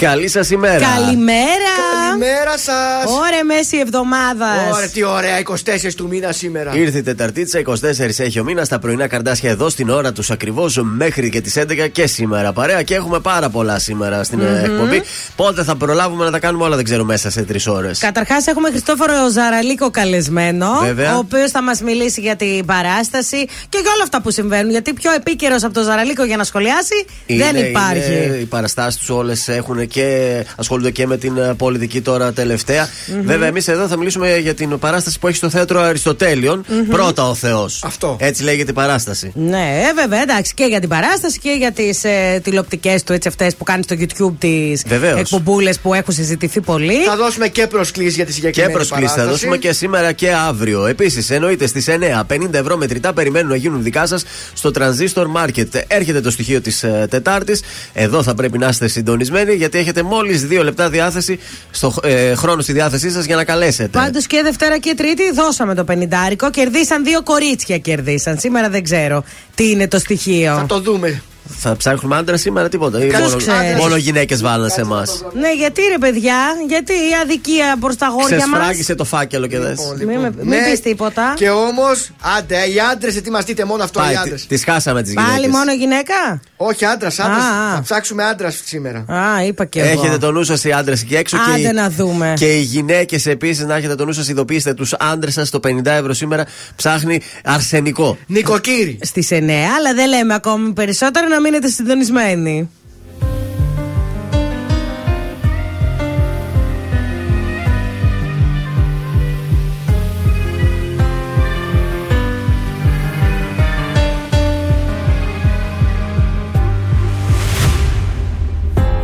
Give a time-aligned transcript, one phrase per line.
[0.00, 0.86] Καλή σας ημέρα.
[0.94, 1.72] Καλημέρα.
[2.06, 3.10] Καλημέρα σας.
[3.26, 4.74] Ωραία, μέση εβδομάδας.
[4.74, 6.74] Ωραία, τι ωραία, 24 του μήνα σήμερα.
[6.74, 8.68] Ήρθε η Τεταρτίτσα, 24 έχει ο μήνας.
[8.68, 12.52] Τα πρωινά καρτάσια εδώ στην ώρα τους ακριβώς μέχρι και τις 11 και σήμερα.
[12.52, 14.64] Παρέα και έχουμε πάρα πολλά σήμερα στην mm-hmm.
[14.64, 15.02] εκπομπή.
[15.36, 17.98] Πότε θα προλάβουμε να τα κάνουμε όλα, δεν ξέρω, μέσα σε τρεις ώρες.
[17.98, 20.80] Καταρχάς, έχουμε Χριστόφορο Ζαραλίκο καλεσμένο.
[20.82, 21.14] Βέβαια.
[21.14, 24.70] Ο οποίος θα μας μιλήσει για την παράσταση και για όλα αυτά που συμβαίνουν.
[24.70, 28.12] Γιατί πιο επίκαιρος από τον Ζαραλίκο για να σχολιάσει είναι, δεν υπάρχει.
[28.12, 32.86] Είναι, οι παραστάσεις τους όλες έχουν και ασχολούνται και με την ε, πολιτική τώρα τελευταία.
[32.86, 33.20] Mm-hmm.
[33.24, 36.64] Βέβαια, εμείς εδώ θα μιλήσουμε για την παράσταση που έχει στο θέατρο Αριστοτέλειων.
[36.68, 36.90] Mm-hmm.
[36.90, 37.82] Πρώτα ο Θεός.
[37.84, 38.16] Αυτό.
[38.20, 39.32] Έτσι λέγεται η παράσταση.
[39.34, 40.54] Ναι, ε, βέβαια, εντάξει.
[40.54, 43.96] Και για την παράσταση και για τις ε, τηλεοπτικές του έτσι αυτές που κάνει στο
[43.98, 44.84] YouTube τις
[45.16, 47.04] εκπομπούλες που έχουν συζητηθεί πολύ.
[47.04, 50.86] Θα δώσουμε και προσκλήσεις για τη συγκεκριμένη Και προσκλήσεις θα δώσουμε και σήμερα και αύριο.
[50.86, 55.66] Επίσης, εννοείται στις 9, 50 ευρώ μετρητά περιμένουν να γίνουν δικά σας στο Transistor Market.
[55.86, 57.62] Έρχεται το στοιχείο της ε, Τετάρτης.
[57.92, 61.38] Εδώ θα πρέπει να είστε συντονισμένοι γιατί έχετε μόλις δύο λεπτά διάθεση
[61.70, 63.88] στο ε, χρόνο στη διάθεσή σας για να καλέσετε.
[63.88, 66.50] Πάντως και Δευτέρα και Τρίτη δώσαμε το πενιντάρικο.
[66.50, 68.38] Κερδίσαν δύο κορίτσια κερδίσαν.
[68.38, 70.54] Σήμερα δεν ξέρω τι είναι το στοιχείο.
[70.54, 71.22] Θα το δούμε.
[71.48, 72.98] Θα ψάχνουμε άντρα σήμερα τίποτα.
[72.98, 75.24] μόνο, μόνο γυναίκες βάλαν σε εμάς.
[75.34, 76.36] Ναι, γιατί ρε παιδιά,
[76.68, 78.56] γιατί η αδικία προς τα γόρια μα.
[78.56, 79.78] Ξεσφράγισε το φάκελο και δες.
[79.98, 80.48] Λοιπόν, Μην λοιπόν.
[80.48, 81.34] ναι, πεις τίποτα.
[81.36, 84.46] Και όμως, άντε, οι άντρες ετοιμαστείτε μόνο αυτό οι άντρες.
[84.46, 85.32] Τις χάσαμε τις γυναίκες.
[85.32, 87.44] Πάλι μόνο γυναίκα; Όχι, άντρας, άντρας.
[87.74, 88.98] Θα ψάξουμε άντρας σήμερα.
[88.98, 90.00] Α, είπα και εγώ.
[90.00, 91.36] Έχετε το νου σας οι άντρες εκεί έξω.
[91.36, 92.32] Άντε και να δούμε.
[92.36, 95.50] Και οι γυναίκες επίσης να έχετε το νου σας, ειδοποιήστε τους άντρες σας.
[95.50, 98.18] Το 50 ευρώ σήμερα ψάχνει αρσενικό.
[98.26, 98.98] Νοικοκύρη.
[99.02, 99.34] Στις 9,
[99.78, 102.68] αλλά δεν λέμε ακόμη περισσότερο να μείνετε συντονισμένοι.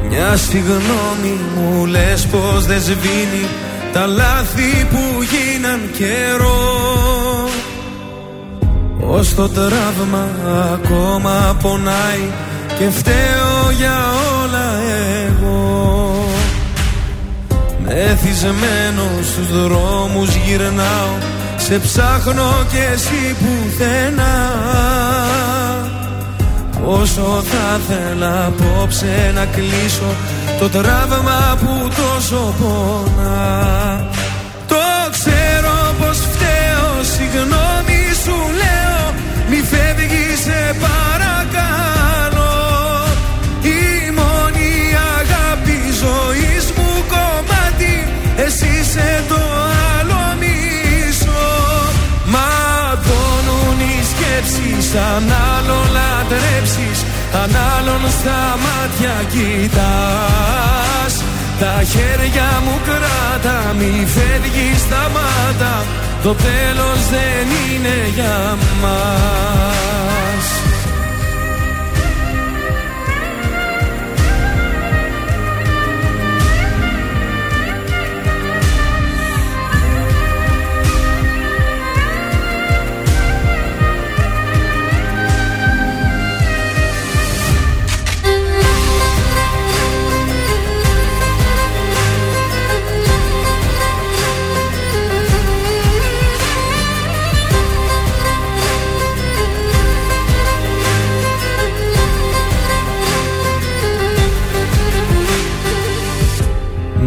[0.08, 3.46] Μια συγγνώμη μου λες πως δεν σβήνει
[3.92, 7.13] Τα λάθη που γίναν καιρό
[9.08, 10.28] Ως το τραύμα
[10.72, 12.30] ακόμα πονάει
[12.78, 13.98] Και φταίω για
[14.42, 14.66] όλα
[15.26, 16.14] εγώ.
[17.84, 21.14] Μεθυσμένο στους δρόμους γυρνάω
[21.56, 24.52] Σε ψάχνω και εσύ πουθενά.
[26.86, 30.14] Όσο θα θέλα απόψε να κλείσω
[30.58, 34.06] Το τραύμα που τόσο πονά.
[34.68, 37.63] Το ξέρω πως φταίω Συγγνώμη
[40.36, 42.56] σε παρακαλώ
[43.62, 44.72] Η μόνη
[45.18, 47.94] αγάπη ζωής μου κομμάτι
[48.44, 49.40] Εσύ είσαι το
[49.94, 51.46] άλλο μισό.
[52.32, 56.98] Ματώνουν οι σκέψεις Αν άλλο λατρέψεις
[57.42, 61.14] Αν άλλον στα μάτια κοιτάς.
[61.60, 65.84] Τα χέρια μου κράτα Μη φεύγεις σταμάτα
[66.22, 70.13] Το τέλος δεν είναι για μας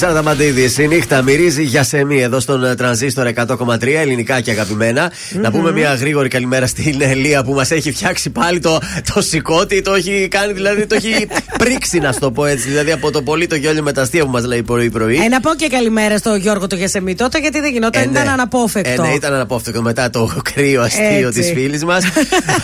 [0.00, 0.82] Θέμη Αρταμαντίδη.
[0.82, 5.12] Η νύχτα μυρίζει για σεμί εδώ στον ε, τρανζίστορ 100,3 ελληνικά και αγαπημένα.
[5.32, 8.78] Να πούμε μια γρήγορη καλημέρα στην Ελία που μας έχει φτιάξει πάλι το,
[9.14, 9.82] το σηκώτη.
[9.82, 11.26] Το έχει κάνει, δηλαδή το έχει
[11.64, 12.68] πρίξει, να το πω έτσι.
[12.68, 15.16] Δηλαδή από το πολύ το γέλιο με τα αστεία που μας λέει πρωί-πρωί.
[15.16, 18.10] Ε, να πω και καλημέρα στο Γιώργο το Γιασεμί τότε γιατί δεν γινόταν, ε, ναι.
[18.10, 19.02] ήταν αναπόφευκτο.
[19.02, 22.04] Ε, ναι, ήταν αναπόφευκτο μετά το κρύο αστείο της φίλης μας.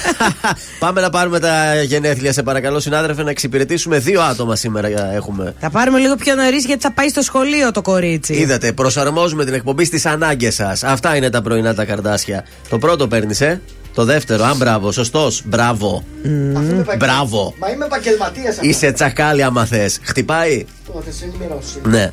[0.79, 5.55] Πάμε να πάρουμε τα γενέθλια, σε παρακαλώ, συνάδελφε, να εξυπηρετήσουμε δύο άτομα σήμερα έχουμε.
[5.61, 8.35] Θα πάρουμε λίγο πιο νωρίς γιατί θα πάει στο σχολείο το κορίτσι.
[8.35, 10.85] Είδατε, προσαρμόζουμε την εκπομπή στις ανάγκες σας.
[10.85, 12.45] Αυτά είναι τα πρωινά τα καρδάσια.
[12.69, 13.61] Το πρώτο παίρνεις, ε.
[13.97, 15.43] Το δεύτερο, αν μπράβο, σωστός.
[15.45, 16.05] Μπράβο.
[16.25, 16.97] Mm.
[16.99, 17.55] Μπράβο.
[17.59, 18.59] Μα είμαι επαγγελματίας.
[18.61, 19.99] Είσαι τσακάλι άμα θες.
[20.03, 20.67] Χτυπάει.
[20.87, 21.79] Το θες ενημερώσεις.
[21.83, 22.11] Ναι.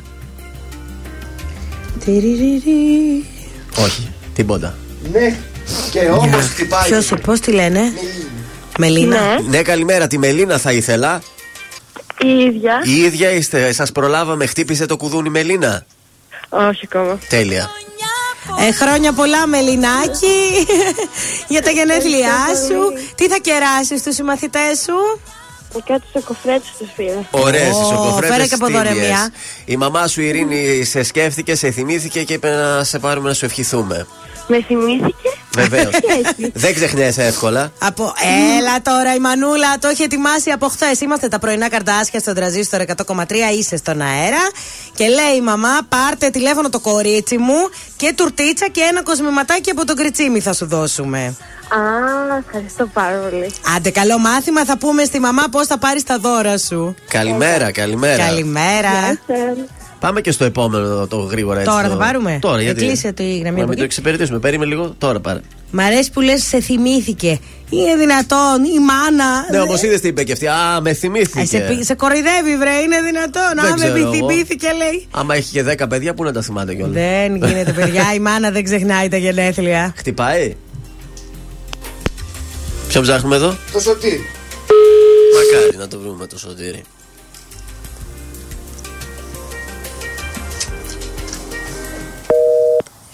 [3.83, 4.77] Όχι, τίποτα.
[5.11, 5.35] Ναι,
[5.91, 6.89] και όμως χτυπάει.
[6.89, 7.81] Ποιος, πώς τη λένε,
[8.77, 9.35] Μελίνα.
[9.35, 9.49] Ναι.
[9.49, 10.07] ναι, καλημέρα.
[10.07, 11.21] Τη Μελίνα θα ήθελα.
[12.19, 12.81] Η ίδια.
[12.83, 13.71] Η ίδια είστε.
[13.71, 15.85] Σας προλάβαμε, χτύπησε το κουδούνι Μελίνα;
[16.49, 17.19] Όχι ακόμα.
[17.29, 17.69] Τέλεια.
[18.67, 20.65] Ε, χρόνια πολλά, Μελινάκη,
[21.53, 22.93] για τα γενέθλιά σου.
[23.15, 25.19] Τι θα κεράσεις στου συμμαθητές σου;
[25.85, 27.27] Κάτι σοκοφρέτε τους φίλου.
[27.31, 28.33] Ωραίε οι σοκοφρέτε.
[28.33, 29.31] Φέρε και από δωρεμιά.
[29.65, 33.33] Η μαμά σου η Ειρήνη σε σκέφτηκε, σε θυμήθηκε και είπε να σε πάρουμε να
[33.33, 34.07] σου ευχηθούμε.
[34.47, 35.93] Με θυμήθηκε; Βεβαίως.
[36.53, 37.71] Δεν ξεχνιέσαι εύκολα.
[37.79, 38.13] Από...
[38.59, 41.01] Έλα τώρα η Μανούλα το έχει ετοιμάσει από χθες.
[41.01, 43.25] Είμαστε τα πρωινά καρτάσια στον τραζίστορ 100,3.
[43.57, 44.49] Είσαι στον αέρα.
[44.95, 49.85] Και λέει η μαμά, πάρτε τηλέφωνο το κορίτσι μου και τουρτίτσα και ένα κοσμηματάκι από
[49.85, 51.35] τον κριτσίμι θα σου δώσουμε.
[51.69, 53.51] Α, ευχαριστώ πάρα πολύ.
[53.75, 54.65] Άντε, καλό μάθημα.
[54.65, 56.95] Θα πούμε στη μαμά πώς θα πάρεις τα δώρα σου.
[57.07, 58.25] Καλημέρα, καλημέρα.
[58.25, 59.19] Καλημέρα.
[60.03, 61.71] Πάμε και στο επόμενο το γρήγορα έτσι.
[61.71, 62.85] Τώρα θα πάρουμε; Τώρα, γιατί.
[62.85, 64.39] Κλείσε τη γραμμή Να μην το εξυπηρετήσουμε.
[64.39, 64.95] Περίμενε λίγο.
[64.97, 65.39] Τώρα πάρε.
[65.71, 67.39] Μ' αρέσει που λες, σε θυμήθηκε.
[67.69, 69.45] Είναι δυνατόν, η μάνα.
[69.51, 70.47] Ναι, όμω είδες τι είπε και αυτή.
[70.47, 71.39] Α, με θυμήθηκε.
[71.39, 73.77] Ε, σε, σε κοροϊδεύει, βρε, είναι δυνατόν.
[73.77, 75.07] Δεν Α, με θυμήθηκε, λέει.
[75.11, 78.13] Άμα έχει και 10 παιδιά, πού να τα θυμάται κιόλας; Δεν γίνεται, παιδιά.
[78.13, 79.93] η μάνα δεν ξεχνάει τα γενέθλια.
[79.97, 80.55] Χτυπάει.
[82.87, 84.25] Ποιο ψάχνουμε εδώ; Το σωτήρι.
[85.35, 86.83] Μακάρι να το βρούμε το σωτήρι.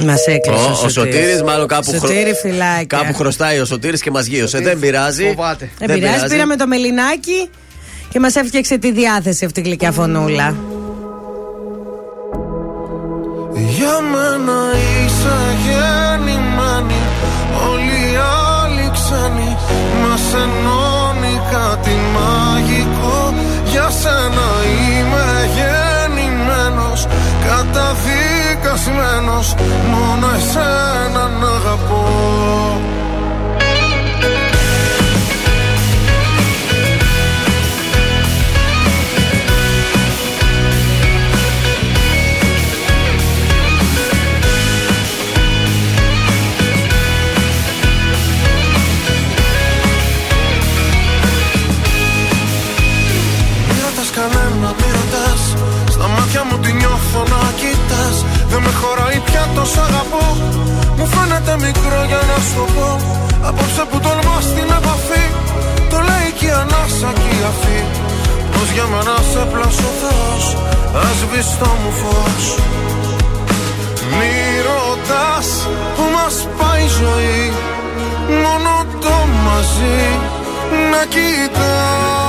[0.05, 0.65] Μας έκλεισες.
[0.65, 2.85] Ο, ο, ο Σωτήρης μάλλον κάπου, Σωτήρη, χρω...
[2.87, 4.59] κάπου χρωστάει ο Σωτήρης και μας γύρωσε.
[4.59, 5.35] Δεν πειράζει.
[5.77, 6.27] Δεν πειράζει.
[6.27, 7.49] Πήραμε το μελινάκι
[8.09, 10.55] και μας έφτιαξε τη διάθεση αυτή η γλυκιά φωνούλα.
[13.53, 14.59] Για μένα
[15.05, 17.01] είσαι γεννημένη
[17.69, 18.17] Όλοι οι
[18.55, 19.57] άλλοι ξένοι
[20.01, 23.33] Μας ενώνει κάτι μαγικό
[23.71, 24.49] Για σένα
[24.89, 27.07] είμαι γεννημένος
[27.47, 29.55] Καταδείχνει σκασμένος
[29.91, 32.88] Μόνο εσένα να αγαπώ
[58.79, 60.25] χωράει πια το αγαπώ.
[60.97, 62.89] Μου φαίνεται μικρό για να σου πω.
[63.49, 65.25] Απόψε που τολμά στην επαφή
[65.91, 67.79] Το λέει και η ανάσα και η αφή.
[68.51, 70.43] Πως για μένα σε πλάσω Θεός
[71.07, 71.19] Ας
[71.59, 72.45] το μου φως.
[74.17, 74.35] Μη
[74.67, 75.47] ρωτάς
[75.95, 77.53] που μας πάει η ζωή
[78.43, 79.99] Μόνο το μαζί
[80.91, 82.28] να κοιτάς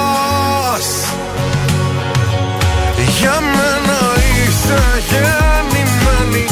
[3.21, 3.99] για μένα
[4.37, 6.45] είσαι γεννημένη.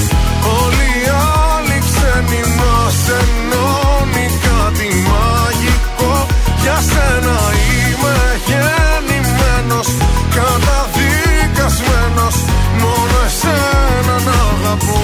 [0.61, 1.07] Όλοι οι
[1.45, 6.13] άλλοι ξένοι μας ενώνει κάτι μαγικό.
[6.61, 9.89] Για σένα είμαι γεννημένος
[10.35, 12.35] Καταδικασμένος.
[12.81, 15.03] Μόνο εσένα να αγαπώ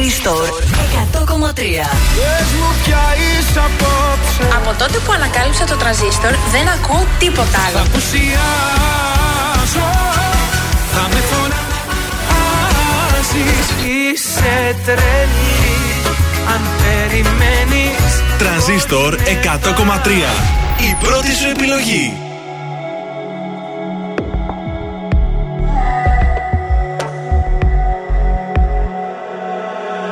[0.00, 1.62] Τρανζίστορ 100,3.
[2.16, 7.62] Πες μου ποια είσαι απόψε Από τότε που ανακάλυψα το τραζίστορ δεν ακούω τίποτα Θα
[7.66, 7.78] άλλο.
[7.86, 8.28] απουσιάσω
[10.92, 12.78] Θα με φωνάζεις
[13.94, 15.60] Είσαι τρελή
[16.54, 19.20] Αν περιμένεις Τρανζίστορ 100,3.
[20.88, 22.29] Η πρώτη σου επιλογή.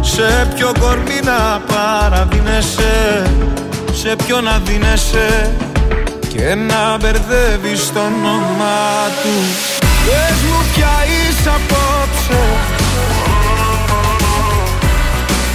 [0.00, 3.22] Σε ποιο κορμί να παραδίνεσαι
[3.92, 5.50] Σε ποιο να δίνεσαι
[6.34, 8.90] και να μπερδεύεις το όνομά
[9.22, 9.34] του.
[10.06, 12.42] Πες μου ποια είσαι απόψε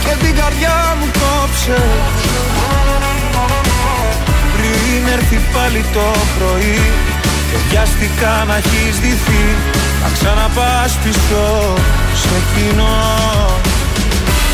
[0.03, 1.81] Και την καρδιά μου κόψε.
[4.55, 6.81] Πριν έρθει πάλι το πρωί
[7.51, 9.45] Και βιάστηκα να έχεις δυθεί
[10.03, 11.73] Να ξαναπάς πίσω
[12.13, 12.95] σε κοινό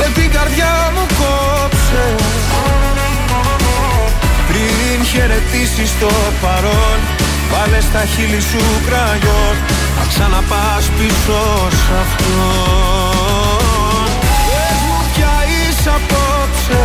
[0.00, 2.04] Και την καρδιά μου κόψε.
[4.48, 6.10] Πριν χαιρετήσεις το
[6.42, 6.98] παρόν
[7.50, 9.56] Βάλε στα χείλη σου κραγιόν.
[9.98, 11.40] Να ξαναπάς πίσω
[11.80, 12.40] σ' αυτό
[14.48, 16.82] Πες μου ποια είσαι απόψε.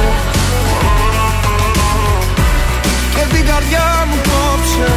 [3.15, 4.91] Και την καρδιά μου κόψε.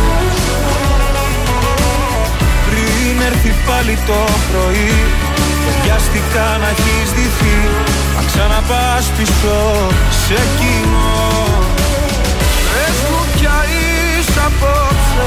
[2.66, 5.27] Πριν έρθει πάλι το πρωί Και
[5.82, 7.58] βιάστηκα να έχεις δυθεί
[8.16, 9.56] Να ξαναπάς πίσω
[10.24, 11.16] σε κοινό.
[12.72, 15.26] Πες μου ποια είσαι απόψε.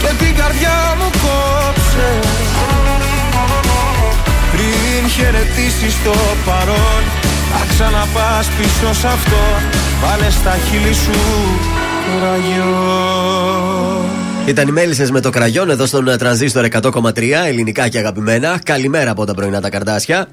[0.00, 2.08] Και την καρδιά μου κόψε.
[4.52, 7.02] Πριν χαιρετήσεις το παρόν
[7.52, 9.42] Να ξαναπάς πίσω σ' αυτό.
[10.02, 11.20] Βάλε στα χείλη σου
[12.22, 18.60] κραγιόν Ήταν οι μέλισσες με το κραγιόν εδώ στον ε, τρανζίστορ 100,3 ελληνικά και αγαπημένα.
[18.64, 20.28] Καλημέρα από τα πρωινά τα καρντάσια.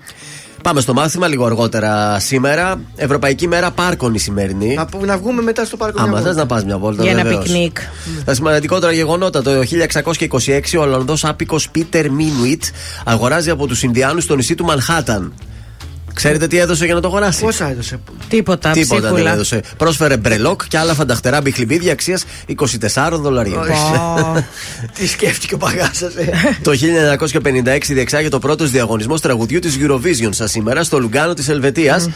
[0.63, 2.81] Πάμε στο μάθημα λίγο αργότερα σήμερα.
[2.95, 4.73] Ευρωπαϊκή μέρα πάρκων η σημερινή.
[4.73, 6.01] Να, που- να βγούμε μετά στο πάρκο.
[6.01, 6.39] Άμα μια θες βόλτα.
[6.41, 7.03] να πας μια βόλτα.
[7.03, 7.43] Για ένα βεβαίως.
[7.43, 7.77] πικνίκ.
[8.25, 9.41] Τα σημαντικότερα γεγονότα.
[9.41, 12.63] Το 1626 ο Ολλανδός άπικος Πίτερ Μίνουιτ
[13.05, 15.33] αγοράζει από τους Ινδιάνους το νησί του Μανχάταν.
[16.13, 19.33] Ξέρετε τι έδωσε για να το αγοράσει; Πόσα έδωσε; Τίποτα, Τίποτα δεν ψίχουλα.
[19.33, 19.61] έδωσε.
[19.77, 22.23] Πρόσφερε μπρελόκ και άλλα φανταχτερά μπιχλιμπίδια αξίας
[22.95, 23.65] 24 δολαρίων.
[23.67, 24.45] Πω.
[24.99, 26.11] Τι σκέφτηκε ο παγάσα.
[26.61, 26.71] Το
[27.43, 32.09] 1956 διεξάγεται ο πρώτο διαγωνισμό τραγουδιού της Eurovision σα σήμερα στο Λουγκάνο της Ελβετίας.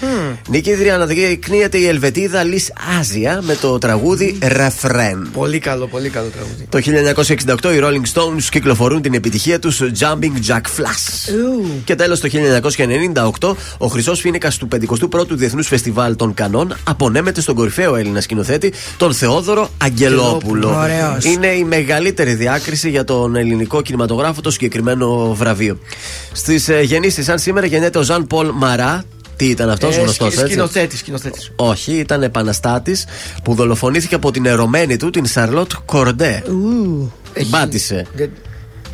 [0.50, 5.22] Νικήτρια αναδεικνύεται η Ελβετίδα Λις Άζια με το τραγούδι Refrain.
[5.34, 6.68] Πολύ καλό, πολύ καλό τραγούδι.
[6.70, 6.80] Το
[7.70, 11.34] 1968 οι Rolling Stones κυκλοφορούν την επιτυχία τους Jumping Jack Flash.
[11.84, 12.30] Και τέλος το
[13.40, 13.56] 1998
[13.86, 19.14] ο χρυσός φίνικας του 51ου Διεθνούς Φεστιβάλ των Κανών απονέμεται στον κορυφαίο Έλληνα σκηνοθέτη, τον
[19.14, 20.78] Θεόδωρο Αγγελόπουλο.
[20.80, 21.26] Ωραίος.
[21.26, 25.78] Είναι η μεγαλύτερη διάκριση για τον ελληνικό κινηματογράφο το συγκεκριμένο βραβείο.
[26.32, 29.04] Στις ε, γεννήσεις, σαν σήμερα γεννιέται ο Ζαν Πολ Μαρά,
[29.36, 31.52] Τι ήταν αυτός, Ε, γνωστός σκη- έτσι; σκηνοθέτης, σκηνοθέτης.
[31.56, 33.06] Όχι, ήταν επαναστάτης
[33.44, 36.44] που δολοφονήθηκε από την ερωμένη του, την Σαρλότ Κορντέ.
[37.34, 38.06] Την πάτησε.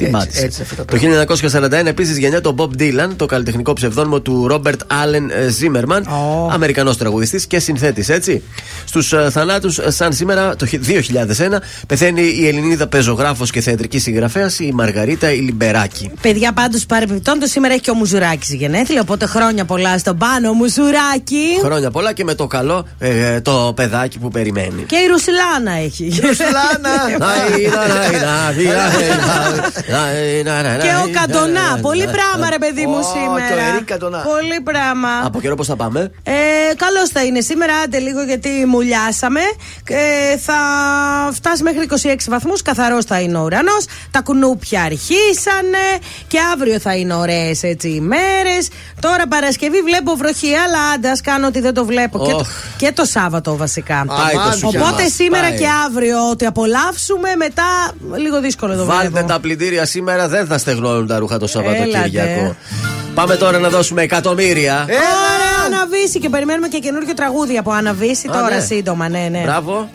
[0.01, 0.45] Για- Την Έτσι, πάτησε.
[0.45, 4.81] έτσι αυτά τα Το 1941 επίσης γεννιέται ο Bob Dylan, το καλλιτεχνικό ψευδόνυμο του Ρόμπερτ
[4.87, 6.07] Άλεν Ζίμερμαν,
[6.51, 8.41] Αμερικανό τραγουδιστή και συνθέτη, έτσι.
[8.85, 15.31] Στους θανάτους, σαν σήμερα, το 2001, πεθαίνει η Ελληνίδα πεζογράφος και θεατρική συγγραφέα, η Μαργαρίτα
[15.31, 16.11] Λυμπεράκη.
[16.21, 19.01] Παιδιά, πάντω παρεμπιπτόντω σήμερα έχει και ο Μουζουράκη γενέθλια.
[19.01, 21.45] Οπότε χρόνια πολλά στον πάνω Μουζουράκη.
[21.63, 24.83] Χρόνια πολλά και με το καλό ε, το παιδάκι που περιμένει.
[24.87, 26.11] Και η Ρουσιλάνα έχει.
[30.81, 31.79] Και ο Καντονά.
[31.81, 33.47] Πολύ πράγμα, ρε παιδί μου, Ω, σήμερα.
[33.47, 34.17] και ο Ερικ Καντονά.
[34.17, 35.09] Πολύ πράγμα.
[35.23, 36.31] Από καιρό πώς θα πάμε; Ε,
[36.75, 39.39] Καλώς θα είναι σήμερα, άντε λίγο γιατί μουλιάσαμε.
[39.87, 40.53] Ε, θα
[41.33, 42.61] φτάσει μέχρι 26 βαθμούς.
[42.61, 43.85] Καθαρός θα είναι ο ουρανός.
[44.11, 45.85] Τα κουνούπια αρχίσανε.
[46.27, 48.57] Και αύριο θα είναι ωραίες έτσι ημέρε.
[48.99, 52.25] Τώρα Παρασκευή βλέπω βροχή, αλλά άντε ας κάνω ότι δεν το βλέπω.
[52.25, 52.47] Και, το, Οχ.
[52.77, 54.03] και το Σάββατο βασικά.
[54.07, 55.13] Πάει το Αμάν, σούπερ Οπότε μας.
[55.13, 55.57] σήμερα Πάει.
[55.57, 57.63] και αύριο ότι απολαύσουμε, μετά
[58.17, 59.27] λίγο δύσκολο το Βάλτε βλέπω.
[59.27, 62.29] τα πλυντήρια σήμερα, δεν θα στεγνώνουν τα ρούχα το Σαββατοκύριακο.
[62.29, 62.55] Έλατε.
[63.13, 64.85] Πάμε τώρα να δώσουμε εκατομμύρια.
[64.87, 68.61] Ε, Ωραία, Αναβίση και περιμένουμε και καινούργιο τραγούδι από Αναβίση Α, τώρα ναι.
[68.61, 69.41] σύντομα, ναι, ναι.
[69.43, 69.89] Μπράβο.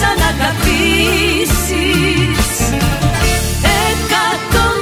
[0.00, 1.60] ξαναγαπήσεις
[3.90, 4.80] Εκατομμύρια.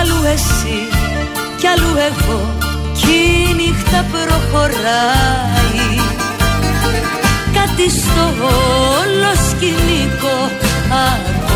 [0.00, 0.78] Αλλού εσύ
[1.58, 2.56] κι αλλού εγώ
[2.92, 6.00] κι η νύχτα προχωράει.
[7.52, 8.24] Κάτι στο
[9.00, 10.50] όλο σκηνικό
[10.88, 11.51] απόψε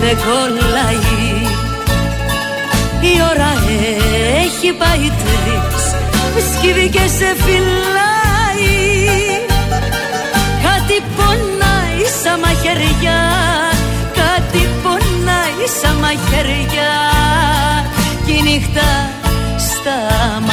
[0.00, 1.46] δεν κολλάει.
[3.00, 3.52] Η ώρα
[4.44, 5.82] έχει πάει τρεις.
[6.52, 8.76] Σκύβει και σε φυλάει.
[10.66, 13.20] Κάτι πονάει σαν μαχαιριά.
[14.14, 16.94] Κάτι πονάει σαν μαχαιριά.
[18.26, 18.88] Κι η νύχτα
[19.58, 20.47] σταματάει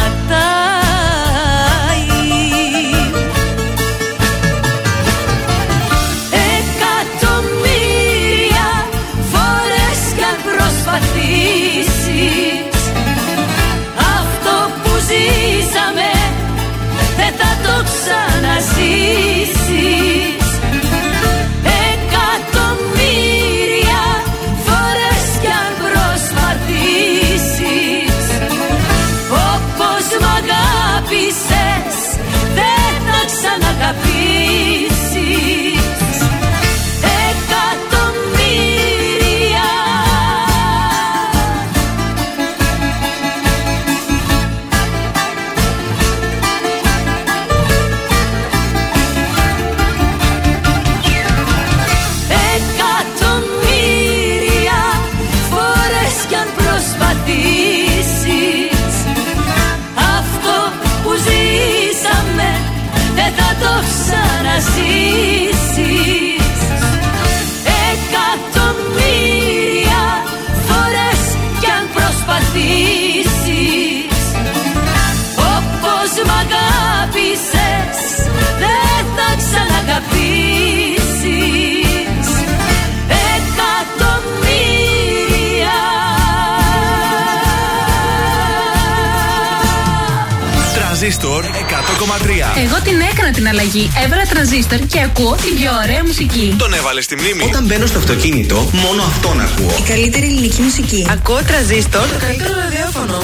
[92.65, 93.91] Εγώ την έκανα την αλλαγή.
[94.03, 96.55] Έβαλα τρανζίστορ και ακούω την πιο ωραία μουσική.
[96.57, 97.43] Τον έβαλες στη μνήμη.
[97.43, 99.75] Όταν μπαίνω στο αυτοκίνητο, μόνο αυτόν ακούω.
[99.79, 101.07] Η καλύτερη ελληνική μουσική.
[101.09, 102.07] Ακούω τραζίστορ.
[102.07, 103.23] Το καλύτερο ραδιόφωνο.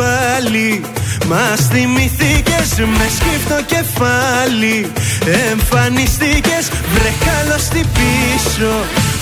[0.00, 0.68] πάλι.
[1.30, 4.76] Μας θυμηθήκες με σκύφτο κεφάλι.
[5.50, 8.72] Εμφανιστήκες βρε καλώς τι πίσω.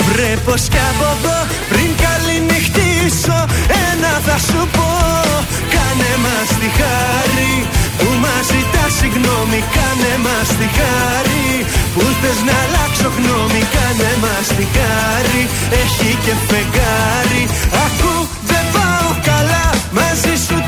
[0.08, 1.38] Βρε πως κι από εδώ
[1.70, 3.38] πριν καληνυχτήσω.
[3.86, 4.90] Ένα θα σου πω
[5.74, 7.54] Κάνε μας τη χάρη.
[7.98, 11.46] Που μας ζητάς συγγνώμη Κάνε μας τη χάρη.
[11.94, 15.42] Που θες να αλλάξω γνώμη Κάνε μας τη χάρη.
[15.82, 17.42] Έχει και φεγγάρι.
[17.86, 18.14] Ακού
[18.50, 19.58] δεν πάω καλά
[19.92, 20.67] μαζί σου τα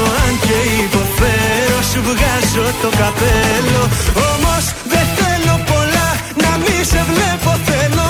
[0.51, 3.83] και υποφέρω σου βγάζω το καπέλο.
[4.31, 6.09] Όμως δεν θέλω πολλά
[6.41, 8.09] να μη σε βλέπω θέλω.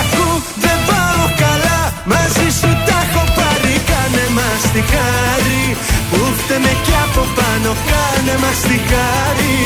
[0.00, 0.28] Ακού
[0.64, 1.80] δεν πάω καλά
[2.12, 3.74] Μαζί σου τα έχω πάρει.
[3.90, 5.62] Κάνε μας τη χάρη
[6.10, 7.70] Που φταίμε κι από πάνω.
[7.90, 9.62] Κάνε μας τη χάρη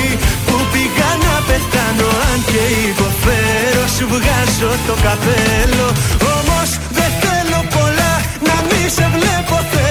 [0.57, 5.89] Που πήγα να πεθάνω Αν και υποφέρω Σου βγάζω το καπέλο.
[6.37, 8.13] Όμως δεν θέλω πολλά
[8.47, 9.86] Να μη σε βλέπω θέλω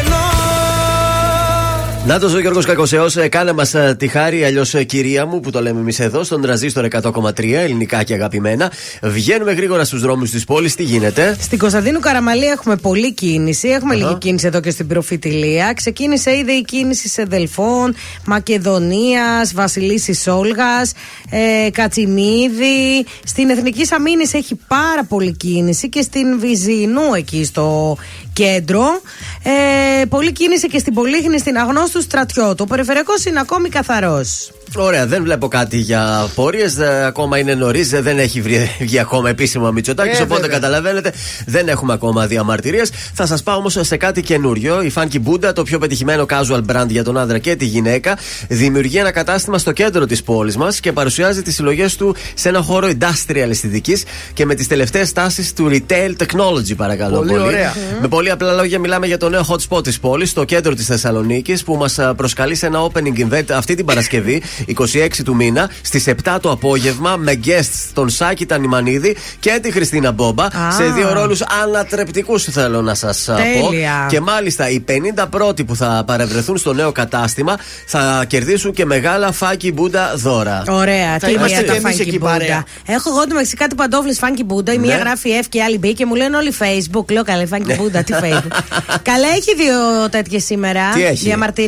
[2.07, 5.79] Να το ο Γιώργος Κακοσεός, κάνε μας τη χάρη, αλλιώς κυρία μου, που το λέμε
[5.79, 8.71] εμείς εδώ, στον τραζίστορ 100,3, ελληνικά και αγαπημένα.
[9.01, 13.67] Βγαίνουμε γρήγορα στους δρόμους της πόλης, τι γίνεται; Στην Κωνσταντίνου Καραμαλή έχουμε πολλή κίνηση.
[13.67, 15.73] Έχουμε λίγη κίνηση εδώ και στην Προφητηλία.
[15.75, 20.93] Ξεκίνησε ήδη η κίνηση σε Δελφών, Μακεδονίας, Βασιλίση Όλγας,
[21.29, 23.05] ε, Κατσιμίδη.
[23.23, 27.97] Στην Εθνική Αμήνη έχει πάρα πολλή κίνηση και στην Βυζινού εκεί στο
[28.33, 29.01] κέντρο.
[29.43, 32.63] Ε, πολλή κίνηση και στην Πολύχνη στην Αγνώστου Στρατιώτου.
[32.63, 34.49] Ο περιφερειακός είναι ακόμη καθαρός.
[34.77, 36.65] Ωραία, δεν βλέπω κάτι για απόρριε.
[37.05, 40.19] Ακόμα είναι νωρίς, δεν έχει βρει- βγει ακόμα επίσημα Μητσοτάκης.
[40.19, 40.55] Ε, οπότε βέβαια.
[40.59, 41.13] καταλαβαίνετε,
[41.45, 42.89] δεν έχουμε ακόμα διαμαρτυρίες.
[43.13, 44.81] Θα σας πάω όμως σε κάτι καινούριο.
[44.81, 48.97] Η Funky Buddha, το πιο πετυχημένο casual brand για τον άντρα και τη γυναίκα, δημιουργεί
[48.97, 52.87] ένα κατάστημα στο κέντρο της πόλης μας και παρουσιάζει τις συλλογές του σε ένα χώρο
[52.99, 53.97] industrial αισθητική
[54.33, 57.73] και με τις τελευταίες τάσεις του retail technology, παρακαλώ Πολύ ωραία.
[58.01, 60.85] Με πολύ απλά λόγια, μιλάμε για το νέο hot spot της πόλης, στο κέντρο της
[60.85, 64.41] Θεσσαλονίκης, που μας προσκαλεί σε ένα opening event αυτή την Παρασκευή.
[64.67, 70.11] 26 του μήνα στις 7 το απόγευμα με guests τον Σάκη Τανιμανίδη και τη Χριστίνα
[70.11, 73.69] Μπόμπα σε δύο ρόλους ανατρεπτικούς θέλω να σας πω.
[73.69, 74.05] Τέλεια.
[74.09, 74.83] Και μάλιστα οι
[75.17, 80.63] 50 πρώτοι που θα παρευρεθούν στο νέο κατάστημα θα κερδίσουν και μεγάλα φάκι μπούντα δώρα.
[80.69, 82.63] Ωραία, Θα τι είμαστε μία και τα εμείς Funky εκεί παρέα.
[82.63, 82.91] Buddha.
[82.93, 84.73] Έχω εγώ το μεταξύ κάτι παντόφλε Funky Buddha.
[84.73, 85.01] Η μία Ναι.
[85.01, 87.11] γράφει F και η άλλη B και μου λένε όλοι Facebook.
[87.11, 88.57] Λέω καλέ Funky Buddha, τι Facebook.
[89.09, 90.89] Καλά, έχει δύο τέτοιες σήμερα.
[90.93, 91.23] Τι έχει;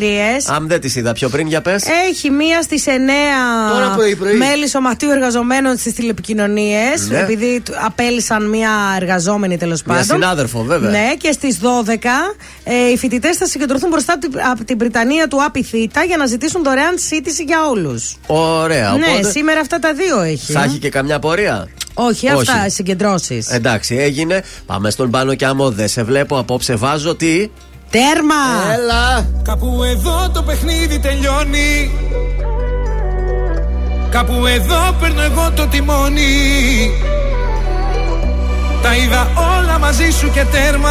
[0.08, 0.54] Διαμαρτυρίε.
[0.56, 1.84] Αν δεν τις είδα πιο πριν, για πες.
[2.08, 4.34] Έχει μία στις 9 Τώρα πρωί-πρωί.
[4.36, 7.08] μέλη σωματείου εργαζομένων στις τηλεπικοινωνίες.
[7.08, 7.18] Ναι.
[7.18, 10.16] Επειδή του- απέλησαν μία εργαζόμενη τέλος Μια πάντων.
[10.16, 10.90] συνάδελφο, βέβαια.
[10.90, 15.28] Ναι, και στις 12 ε, οι φοιτητές θα συγκεντρωθούν μπροστά από την, από την Βρυτανία
[15.28, 18.16] του Άπη Θήτα για να ζητήσουν δωρεάν σύντηση για όλους.
[18.26, 19.30] Ωραία, Ναι, οπότε.
[19.30, 20.52] σήμερα αυτά τα δύο έχει.
[20.52, 22.66] Θα έχει και καμιά πορεία; Όχι, αυτά Όχι.
[22.66, 23.48] οι συγκεντρώσεις.
[23.48, 24.42] Εντάξει, έγινε.
[24.66, 27.48] Πάμε στον πάνω και άμα δεν σε βλέπω απόψε, βάζω τι;
[27.90, 28.72] Τέρμα!
[28.72, 29.26] Έλα.
[29.42, 31.90] Κάπου εδώ το παιχνίδι τελειώνει
[34.10, 36.90] Κάπου εδώ παίρνω εγώ το τιμόνι
[38.82, 40.90] Τα είδα όλα μαζί σου και τέρμα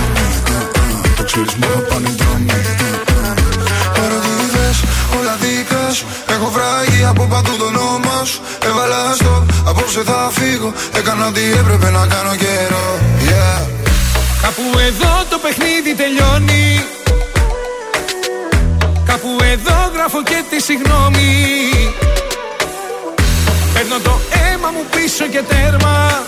[1.31, 2.51] Το ξέρεις μου θα πάνε δρόμοι.
[3.95, 4.77] Παρότι δες
[5.19, 8.41] όλα δικά σου Έχω βράγει από παντού το όνομα σου.
[8.67, 10.73] Έβαλα στο απόψε θα φύγω.
[10.97, 12.99] Έκανα ό,τι έπρεπε να κάνω καιρό.
[13.29, 13.61] Yeah.
[14.41, 16.85] Κάπου εδώ το παιχνίδι τελειώνει.
[19.05, 21.29] Κάπου εδώ γράφω και τη συγγνώμη.
[23.73, 26.23] Παίρνω το αίμα μου πίσω και τέρμα.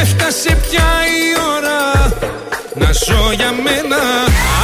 [0.00, 1.24] Έφτασε πια η
[1.56, 1.78] ώρα
[2.80, 4.00] να ζω για μένα.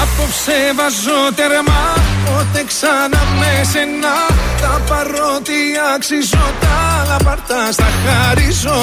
[0.03, 1.81] Απόψε βάζω τέρμα.
[2.25, 4.15] Πότε ξανά με σένα.
[4.63, 5.59] Τα παρότι
[5.95, 8.79] αξίζω Τα λαπαρτά στα χαρίζω.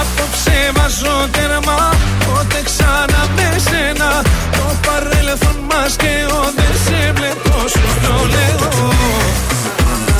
[0.00, 1.78] Απόψε βάζω τέρμα.
[2.24, 4.10] Πότε ξανά με σένα.
[4.56, 7.54] Το παρέλθον μας και ο Δεν σε βλέπω.
[7.72, 8.72] Σου το λέω.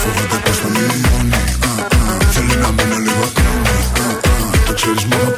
[0.03, 1.43] Φοβάται πως θα λιώνει
[2.31, 3.77] Θέλει να μείνω λίγο ακόμη
[4.67, 5.38] Το ξέρεις μου θα πάνε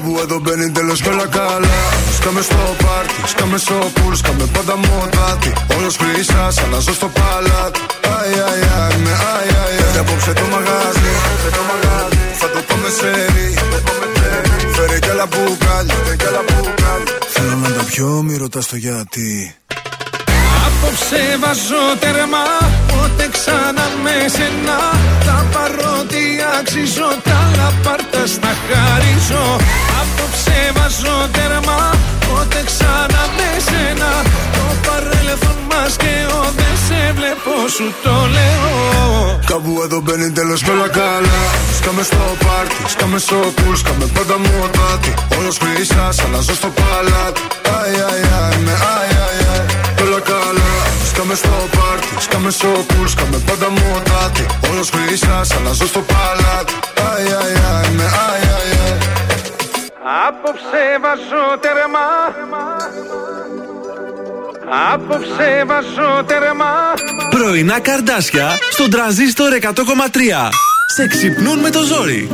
[0.00, 1.78] Κάπου εδώ μπαίνει τέλος και όλα καλά.
[2.18, 5.52] Σκάμε στο πάρτι, σκάμε στο πουλ Σκάμε πάντα μοτάτι.
[5.76, 7.80] Όλος χρυσά σαν να ζω στο παλάτι.
[8.06, 8.60] Αι, αι,
[8.92, 9.92] αι, με αι, αι, αι.
[9.92, 11.12] Και απόψε το μαγάζι
[12.40, 13.48] Θα το πάμε σε ρί
[14.74, 15.94] Φέρε κι άλλα μπουκάλια
[17.28, 19.54] Θέλω να τα πιω, μη ρωτάς το γιατί.
[20.66, 22.42] Απόψε βάζω τέρμα
[22.88, 24.78] Πότε ξανά με σένα.
[25.26, 26.24] Τα παρότι
[26.58, 29.44] αξίζω Τα λαπάρτα στα χαρίζω.
[30.00, 31.80] Απόψε βάζω τέρμα
[32.26, 34.10] Πότε ξανά με σένα.
[34.56, 38.68] Το παρέλθον μας και ο Δεν σε βλέπω σου το λέω.
[39.50, 41.40] Κάπου εδώ μπαίνει τέλος και όλα καλά.
[41.78, 45.14] Σκάμε στο πάρτι, σκάμε στο πουλ Σκάμε πάντα μοτάτι.
[45.38, 47.40] Όλος χρυσά σαν να ζω στο παλάτι.
[47.68, 49.17] Αι, αι, αι, με αι,
[51.18, 56.00] Σκάμε στο πάρτι, σκάμε στο πουλ Σκάμε πάντα μοτάτι Όλος χρυσάς σαν να ζω στο
[56.00, 56.72] παλάτι.
[56.94, 58.98] Αι, αι, αι, με αι, αι, αι.
[60.28, 62.06] Απόψε βάζω τέρμα
[64.92, 66.94] Απόψε βάζω τέρμα
[67.30, 69.70] Πρωινά καρδάσια στον τραζίστορ 100,3.
[70.94, 72.28] Σε ξυπνούν με το ζόρι.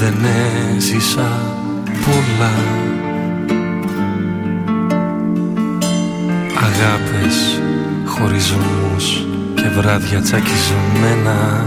[0.00, 0.14] Δεν
[0.76, 1.30] έζησα
[2.04, 2.54] πολλά.
[6.56, 7.60] Αγάπες,
[8.06, 11.66] χωρισμούς και βράδια τσακιζωμένα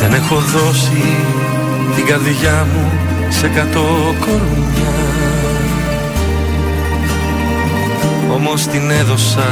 [0.00, 1.16] Δεν έχω δώσει
[1.96, 2.90] την καρδιά μου
[3.28, 4.94] σε κατώ κορμιά.
[8.34, 9.48] Όμως την έδωσα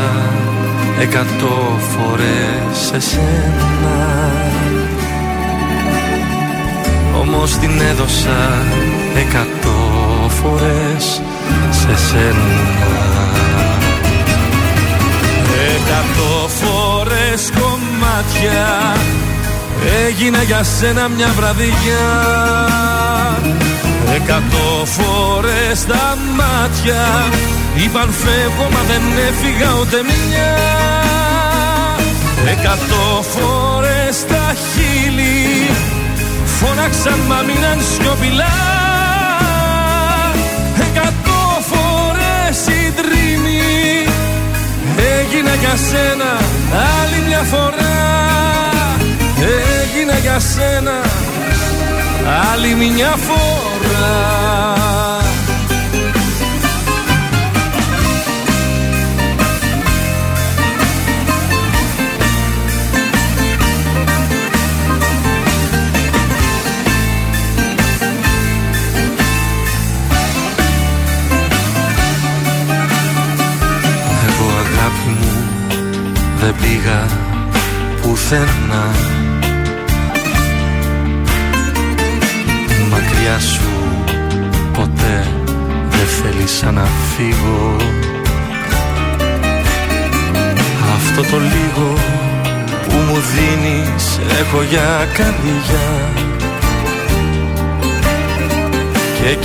[1.01, 4.41] εκατό φορές σε σένα
[7.23, 8.62] Όμως την έδωσα
[9.16, 9.79] εκατό
[10.29, 11.23] φορές
[11.70, 12.51] σε σένα.
[15.75, 18.97] Εκατό φορές κομμάτια
[20.07, 22.09] Έγινα για σένα μια βραδιά.
[24.14, 27.05] Εκατό φορές τα μάτια
[27.77, 30.57] Είπαν φεύγω μα δεν έφυγα ούτε μια.
[32.47, 34.82] Εκατό φορές τα χείλη
[36.63, 38.55] Φώναξαν μα μείναν σιωπηλά.
[40.89, 44.07] Εκατό φορές η τρίμη
[45.19, 46.31] Έγινα για σένα
[47.01, 47.97] άλλη μια φορά.
[49.81, 51.01] Έγινα για σένα
[52.53, 54.43] άλλη μια φορά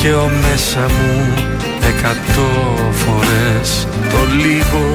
[0.07, 1.33] Και και ο μέσα μου
[1.87, 2.49] εκατό
[2.91, 4.85] φορές το λίγο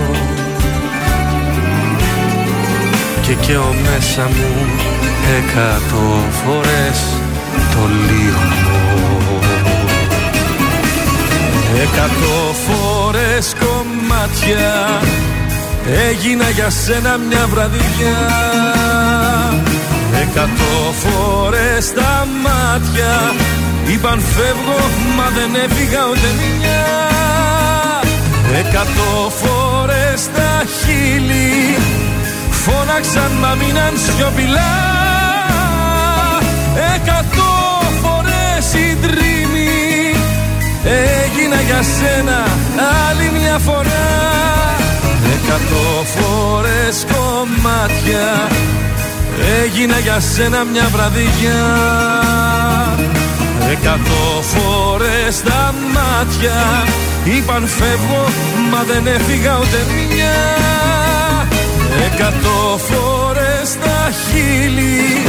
[3.22, 4.66] Και και ο μέσα μου
[5.38, 7.00] εκατό φορές
[7.50, 8.40] το λίγο
[11.82, 15.00] Εκατό φορές κομμάτια
[16.08, 18.18] Έγινα για σένα μια βραδιά.
[20.22, 23.34] Εκατό φορές τα μάτια
[23.86, 24.80] Είπαν φεύγω
[25.16, 26.84] μα δεν έφυγα ούτε μια
[28.58, 31.76] Εκατό φορές τα χείλη
[32.50, 34.74] Φώναξαν μα μείναν σιωπηλά
[36.94, 37.52] Εκατό
[38.02, 40.14] φορές η τρίμη
[40.84, 42.44] Έγινα για σένα
[43.08, 44.10] άλλη μια φορά.
[45.34, 48.48] Εκατό φορές κομμάτια
[49.62, 51.60] Έγινα για σένα μια βραδιά
[53.72, 56.84] Εκατό φορές τα μάτια.
[57.24, 58.24] Είπαν φεύγω
[58.70, 60.34] μα δεν έφυγα ούτε μια
[62.06, 65.22] Εκατό φορές τα χείλη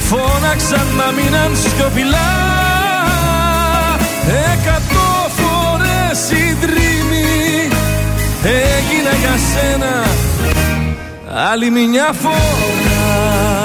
[0.00, 2.32] Φώναξαν μα μείναν σιωπηλά
[4.52, 5.10] Εκατό
[5.40, 7.68] φορές η δρύμη
[8.42, 10.04] Έγινα για σένα.
[11.50, 13.61] Άλλη μια φορά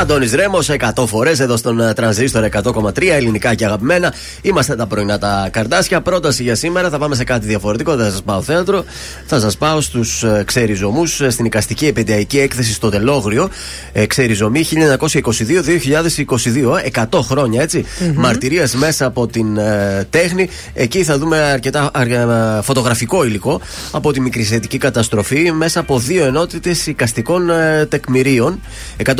[0.00, 4.14] Αντώνης Ρέμος, 100 φορές εδώ στον ε, τρανζίστορ 100,3 ελληνικά και αγαπημένα.
[4.42, 6.00] Είμαστε τα πρωινά τα καρδάσια.
[6.00, 7.96] Πρόταση για σήμερα θα πάμε σε κάτι διαφορετικό.
[7.96, 8.84] Δεν θα σας πάω θέατρο.
[9.26, 13.48] Θα σας πάω στους ξεριζωμούς στην οικαστική επαιδειακή έκθεση στο Τελόγριο.
[13.92, 16.82] Ε, ξεριζωμοί 1922-2022.
[17.10, 17.84] 100 χρόνια έτσι.
[18.14, 20.48] Μαρτυρία μέσα από την ε, τέχνη.
[20.74, 26.86] Εκεί θα δούμε αρκετά αρ- φωτογραφικό υλικό από τη μικρησιατική καταστροφή μέσα από δύο ενότητες
[26.86, 28.60] οικαστικών ε, τεκμηρίων.
[29.04, 29.14] 120.000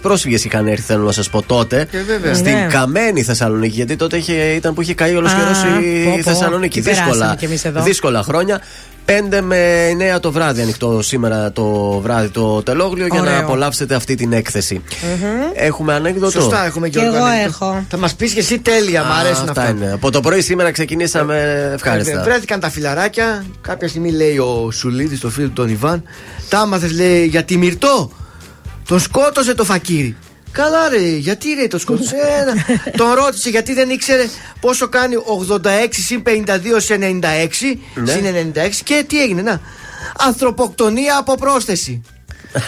[0.00, 1.86] πρόσφυγες είχαν έρθει, θέλω να σας πω τότε.
[1.90, 2.34] Και βέβαια.
[2.34, 2.66] Στην Ναι.
[2.70, 6.22] καμένη Θεσσαλονίκη, γιατί τότε είχε, ήταν που είχε καεί όλος Α, καιρό πω, η πω.
[6.22, 6.78] Θεσσαλονίκη.
[6.80, 7.82] Τι περάσαμε Δύσκολα, κι εμείς εδώ.
[7.82, 8.60] δύσκολα χρόνια.
[9.04, 11.64] 5 με 9 το βράδυ ανοιχτό σήμερα το
[12.02, 13.40] βράδυ το τελόγλιο για να Ωραίο.
[13.44, 14.82] απολαύσετε αυτή την έκθεση.
[15.54, 16.30] Έχουμε ανέκδοτο.
[16.40, 17.46] Σωστά, έχουμε και Κι εγώ οργανικό.
[17.46, 17.84] έχω.
[17.88, 19.72] Θα μας πεις και εσύ τέλεια, μου Α, αρέσουν αυτά αυτά.
[19.72, 19.92] είναι.
[19.92, 22.20] Από το πρωί σήμερα ξεκινήσαμε ευχάριστα.
[22.20, 23.44] Ε, Βρέθηκαν τα φιλαράκια.
[23.60, 26.02] Κάποια στιγμή λέει ο Σουλίδης, το φίλο του τον Ιβάν.
[26.48, 28.10] Τα άμαθες λέει για τη Μυρτό.
[28.90, 30.16] Τον σκότωσε το φακύρι.
[30.52, 32.16] Καλά ρε, γιατί ρε το σκότωσε.
[32.40, 32.54] Ένα.
[32.98, 34.26] τον ρώτησε γιατί δεν ήξερε
[34.60, 35.14] πόσο κάνει
[35.62, 36.30] 86 συν 52
[36.76, 37.00] σε 96
[37.94, 38.12] Ναι.
[38.12, 39.42] συν 96 και τι έγινε.
[39.42, 39.60] Να.
[40.18, 42.02] Ανθρωποκτονία από πρόσθεση.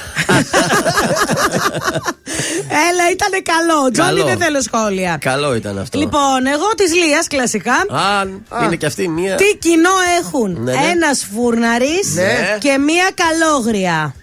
[2.88, 3.90] Έλα, ήταν καλό.
[3.92, 4.24] Τζόνι, Καλό.
[4.24, 5.18] δεν θέλω σχόλια.
[5.20, 5.98] Καλό ήταν αυτό.
[5.98, 7.72] Λοιπόν, εγώ της Λίας κλασικά.
[7.74, 8.24] Α,
[8.64, 9.34] είναι και αυτή μία.
[9.34, 10.78] Τι κοινό έχουν Ναι, ναι.
[10.92, 12.56] ένας φούρναρης Ναι.
[12.60, 14.14] και μία καλόγρια.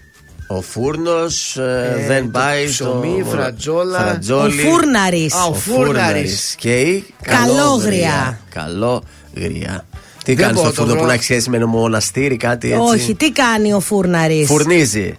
[0.52, 1.58] Ο φούρνος
[2.06, 3.30] δεν το πάει ψωμί, στο.
[3.30, 3.98] φρατζόλα.
[3.98, 4.60] φρατζόλι.
[4.60, 5.34] Ο φούρναρης.
[5.34, 6.54] Α, ο φούρναρης.
[6.58, 8.40] Και η Καλόγρια.
[8.50, 9.84] Καλόγρια.
[10.24, 11.06] Τι Δεν κάνεις μπορώ στο το φούρνο που βρω.
[11.06, 15.16] να έχεις σχέση με ένα μοναστήρι, κάτι έτσι; Όχι, τι κάνει ο φούρναρης; Φουρνίζει.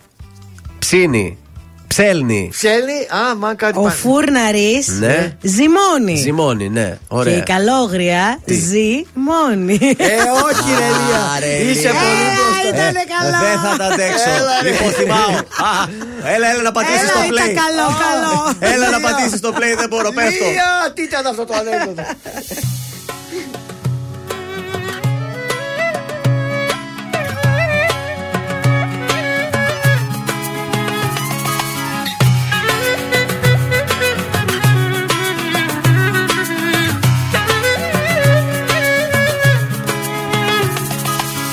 [0.80, 1.38] Ψήνει.
[1.96, 2.50] Ψέλνει.
[2.58, 3.94] Ψέλνει, α, μα κάτι Ο πάνε.
[4.02, 5.18] φούρναρης Ναι.
[5.42, 6.16] ζυμώνει.
[6.16, 6.88] Ζυμώνει, ναι.
[6.90, 7.38] Και Ωραία.
[7.38, 8.90] η καλόγρια Τι; ζει
[9.28, 9.80] μόνη.
[9.98, 10.16] Ε,
[10.46, 10.90] όχι ρε
[11.36, 11.72] Άρε, Λία.
[11.72, 12.00] Είσαι Λία.
[12.02, 12.68] πολύ Έλα, μπροστά.
[12.74, 13.38] ήταν καλό.
[13.46, 14.30] Δεν θα τα αντέξω.
[14.38, 14.70] Έλα, ρε.
[14.70, 15.38] Λοιπόν, θυμάμαι.
[15.70, 15.72] Α,
[16.34, 17.56] Έλα, έλα να πατήσεις Έλα, το ήταν play.
[17.64, 18.34] καλό, καλό.
[18.74, 20.46] Έλα να πατήσεις το play, δεν μπορώ, πέφτω.
[20.52, 22.04] Λία, τι ήταν αυτό το ανέκδοτο.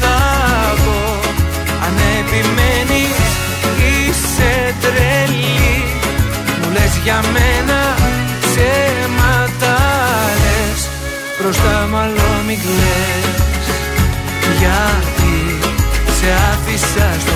[0.00, 0.18] θα
[0.84, 1.00] πω
[1.86, 3.26] Αν επιμένεις
[3.88, 5.84] είσαι τρελή.
[6.60, 7.80] Μου λες για μένα
[8.40, 9.76] ψέματα
[10.42, 10.80] λες
[11.40, 13.66] Μπροστά μάλλον μην κλαις.
[14.60, 15.36] Γιατί
[16.16, 17.35] σε άφησα στο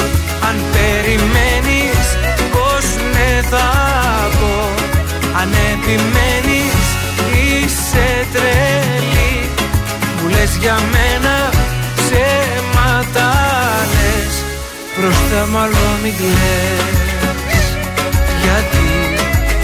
[0.51, 2.07] αν περιμένεις
[2.53, 3.69] πως ναι θα
[4.39, 4.55] πω.
[5.39, 6.83] Αν επιμένεις
[7.43, 9.33] είσαι τρελή.
[10.17, 11.35] Μου λες για μένα
[11.97, 13.29] ψέματα
[13.93, 14.33] λες.
[14.95, 17.65] Μπροστά μάλλον μην κλαις.
[18.43, 18.87] Γιατί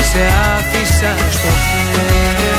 [0.09, 0.23] σε
[0.55, 2.56] άφησα στο χέρι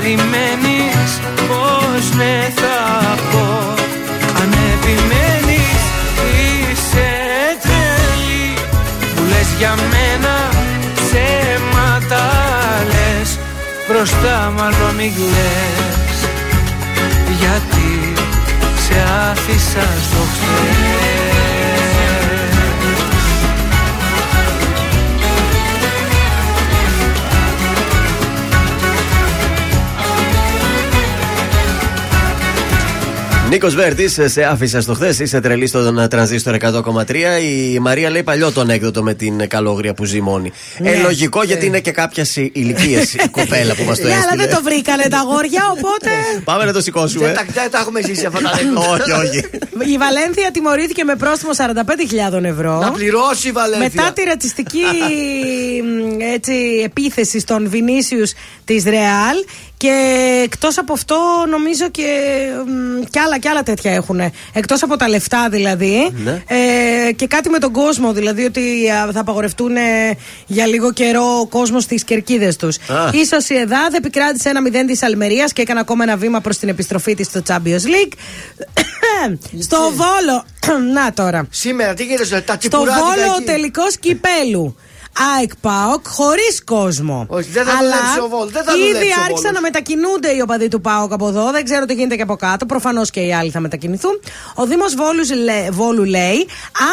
[0.00, 1.10] περιμένεις
[1.48, 2.78] πως ναι θα
[3.30, 3.74] πω.
[4.40, 5.82] Αν επιμένεις
[6.40, 7.10] είσαι
[7.62, 8.54] τρελή.
[9.16, 10.34] Μου λες για μένα
[10.94, 12.24] ψέματα
[12.86, 13.38] λες.
[13.88, 16.18] Μπροστά μάλλον μην κλαις
[17.40, 18.12] Γιατί
[18.84, 18.94] σε
[19.30, 21.39] άφησα στο χθες
[33.50, 35.18] Νίκος Βέρτης, σε άφησα στο χθες.
[35.18, 37.14] Είσαι τρελή στον τρανζίστορ 100,3.
[37.72, 40.52] Η Μαρία λέει παλιό τον έκδοτο με την καλόγρια που ζει μόνη.
[40.78, 40.90] Ναι.
[40.90, 44.46] Ε, λογικό γιατί είναι και κάποια ηλικία η κοπέλα που μας το Ναι, αλλά έστειλε.
[44.46, 46.10] δεν το βρήκανε τα αγόρια, οπότε.
[46.44, 47.26] Πάμε να το σηκώσουμε.
[47.26, 48.80] Δεν τα, δεν τα έχουμε ζήσει αυτά τα λεπτά.
[48.90, 49.38] όχι, όχι.
[49.92, 51.50] Η Βαλένθια τιμωρήθηκε με πρόστιμο
[52.36, 52.78] 45.000 ευρώ.
[52.78, 53.88] Να πληρώσει η Βαλένθια.
[53.94, 54.84] Μετά τη ρατσιστική
[55.84, 56.52] μ, έτσι,
[56.84, 58.32] επίθεση στον Βινίσιους
[58.64, 59.36] της Ρεάλ.
[59.80, 61.16] Και εκτός από αυτό,
[61.50, 62.04] νομίζω και,
[62.66, 64.20] μ, και άλλα και άλλα τέτοια έχουν.
[64.52, 66.10] Εκτός από τα λεφτά δηλαδή.
[66.24, 66.42] Ναι.
[66.48, 68.60] Ε, και κάτι με τον κόσμο, δηλαδή ότι
[68.90, 70.16] α, θα απαγορευτούν ε,
[70.46, 72.76] για λίγο καιρό ο κόσμος στις κερκίδες τους.
[72.76, 73.10] Α.
[73.12, 77.14] Η Σοσιεδάδ επικράτησε ένα 0 της Αλμερίας και έκανε ακόμα ένα βήμα προς την επιστροφή
[77.14, 78.12] της στο Champions League.
[79.66, 80.44] στο Βόλο.
[80.94, 81.46] Να τώρα.
[81.50, 83.44] Σήμερα τι γίνεται, τα Στο τσιπουράδικα Βόλο ο εκεί.
[83.44, 84.76] τελικός κυπέλου.
[85.38, 87.26] ΑΕΚ ΠΑΟΚ χωρίς κόσμο.
[87.28, 89.52] Όχι, δεν θα Αλλά δουλέψει ο Βόλος, δεν θα δουλέψει ήδη ο άρχισαν Βόλος.
[89.52, 91.50] να μετακινούνται οι οπαδοί του ΠΑΟΚ από εδώ.
[91.50, 92.66] Δεν ξέρω τι γίνεται και από κάτω.
[92.66, 94.20] Προφανώς και οι άλλοι θα μετακινηθούν.
[94.54, 94.94] Ο Δήμος
[95.70, 96.46] Βόλου λέει: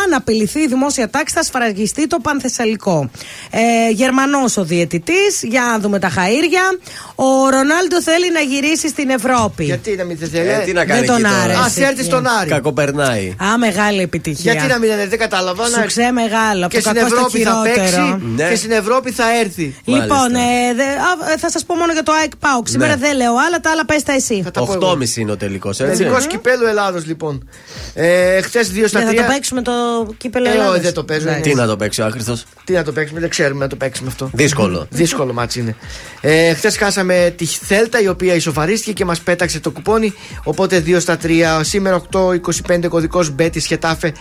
[0.03, 3.09] Αν απειληθεί η δημόσια τάξη, θα σφραγιστεί το πανθεσσαλικό.
[3.51, 5.39] Ε, Γερμανός ο διαιτητής.
[5.43, 6.79] Για να δούμε τα χαΐρια.
[7.15, 9.63] Ο Ρονάλντο θέλει να γυρίσει στην Ευρώπη.
[9.63, 10.49] Γιατί να μην δεν θέλει.
[10.49, 11.59] Ε, τι να κάνει Δεν τον εκεί τώρα.
[11.59, 11.83] άρεσε.
[11.83, 12.49] Α έρθει στον Άρη.
[12.49, 13.35] Κακοπερνάει.
[13.43, 14.51] Α, μεγάλη επιτυχία.
[14.51, 15.63] Γιατί να μην έρθει, δεν κατάλαβα.
[15.63, 15.87] να Σου έρθει.
[15.87, 16.65] ξέ μεγάλο.
[16.65, 18.16] Από Και το στην κακό στο Ευρώπη θα χειρότερο.
[18.19, 18.49] Παίξει Ναι.
[18.49, 19.75] και στην Ευρώπη θα έρθει.
[19.85, 22.67] Λοιπόν, ε, δε, α, ε, θα σας πω μόνο για το ΑΕΚ ΠΑΟΚ.
[22.67, 22.99] Σήμερα Ναι.
[23.07, 24.41] δεν λέω άλλα, τα άλλα πες τα εσύ.
[24.43, 24.87] Θα τα πω εγώ.
[24.89, 25.97] 8,5 είναι ο τελικός, έτσι.
[25.97, 27.49] Τελικός κυπέλλου Ελλάδος λοιπόν.
[27.93, 29.05] Ε, Χθες 2 στα 3.
[29.05, 29.71] Δεν θα το παίξουμε το
[30.17, 30.73] κύπελλο Ε, Ελλάδος.
[30.73, 31.27] όχι, δεν το παίζω.
[31.27, 31.49] Εντάξει.
[31.49, 34.07] Τι να το παίξει ο άχρηστος; Τι να το παίξουμε, δεν ξέρουμε να το παίξουμε
[34.09, 34.29] αυτό.
[34.33, 34.87] Δύσκολο.
[34.89, 35.75] Δύσκολο ματς είναι.
[36.21, 40.13] Ε, Χθες χάσαμε τη Θέλτα η οποία ισοφαρίστηκε και μας πέταξε το κουπόνι.
[40.43, 41.59] Οπότε 2 στα 3.
[41.63, 44.13] Σήμερα 8-25 κωδικός Μπέτης Χετάφε.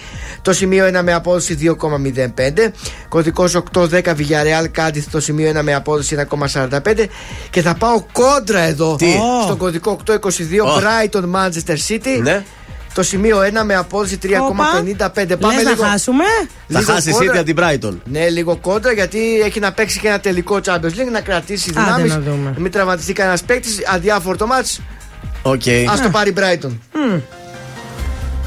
[0.42, 2.72] Το σημείο 1 με απόδοση 2,05.
[3.08, 7.04] Κωδικός 8-10 Villarreal Cádiz το σημείο 1 με απόδοση 1,45
[7.50, 9.12] και θα πάω κόντρα εδώ Τι;
[9.44, 10.14] στο κωδικό 822
[10.78, 12.20] Brighton Manchester City.
[12.22, 12.44] Ναι.
[12.94, 14.28] Το σημείο 1 με απόδοση 3,55.
[15.40, 15.82] Πάμε Λες να λίγο.
[15.84, 16.24] χάσουμε;
[16.68, 17.32] Θα λίγο χάσει η κόντρα.
[17.32, 17.98] City από την Brighton.
[18.04, 21.80] Ναι, λίγο κόντρα γιατί έχει να παίξει και ένα τελικό Champions League να κρατήσει Άντε
[21.84, 22.12] δυνάμεις.
[22.12, 22.54] να δούμε.
[22.58, 23.78] Μην τραυματιστεί κανένας παίκτης.
[23.94, 24.80] Αδιάφορο το μάτς
[25.42, 25.62] Οκ.
[25.68, 26.70] Α το πάρει Brighton.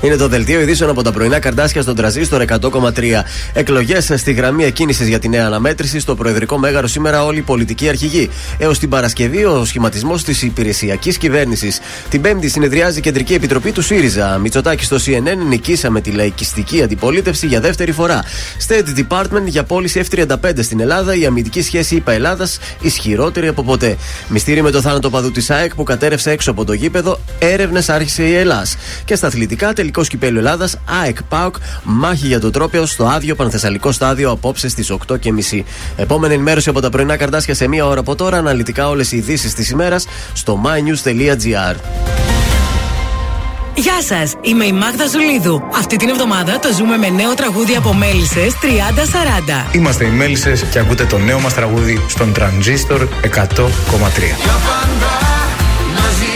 [0.01, 3.23] Είναι το δελτίο ειδήσεων από τα πρωινά καρντάσια στον τρανζίστορ 100,3.
[3.53, 7.89] Εκλογές στη γραμμή εκκίνησης για τη νέα αναμέτρηση στο Προεδρικό Μέγαρο σήμερα όλοι οι πολιτικοί
[7.89, 8.29] αρχηγοί.
[8.57, 11.79] Έως την Παρασκευή ο σχηματισμός της υπηρεσιακής κυβέρνησης.
[12.09, 14.37] Την Πέμπτη συνεδριάζει η Κεντρική Επιτροπή του ΣΥΡΙΖΑ.
[14.37, 18.23] Μητσοτάκη στο CNN νικήσαμε τη λαϊκιστική αντιπολίτευση για δεύτερη φορά.
[18.67, 21.15] State Department για πώληση F-35 στην Ελλάδα.
[21.15, 23.97] Η αμυντική σχέση ΗΠΑ Ελλάδας ισχυρότερη από ποτέ.
[24.27, 27.19] Μυστήρι με το θάνατο παδού της ΑΕΚ που κατέρευσε έξω από το γήπεδο.
[27.39, 28.65] Έρευνες άρχισε η Ελλάδα.
[29.05, 33.91] Και στα αθλητικά τελικό κυπέλου Ελλάδας ΑΕΚ ΠΑΟΚ μάχη για το τρόπαιο στο άδειο Πανθεσσαλικό
[33.91, 35.63] στάδιο απόψες στις 8.30.
[35.95, 38.37] Επόμενη ενημέρωση από τα πρωινά καρτάσια σε μία ώρα από τώρα.
[38.37, 41.75] Αναλυτικά όλες οι ειδήσεις της ημέρας στο mynews.gr.
[43.75, 45.63] Γεια σας, είμαι η Μάγδα Ζουλίδου.
[45.77, 49.75] Αυτή την εβδομάδα το ζούμε με νέο τραγούδι από Μέλισσες 30-40.
[49.75, 53.27] Είμαστε οι Μέλισσες και ακούτε το νέο μας τραγούδι στον Τρανζίστορ 100,3.
[53.27, 55.11] Για πάντα
[55.95, 56.28] μαζί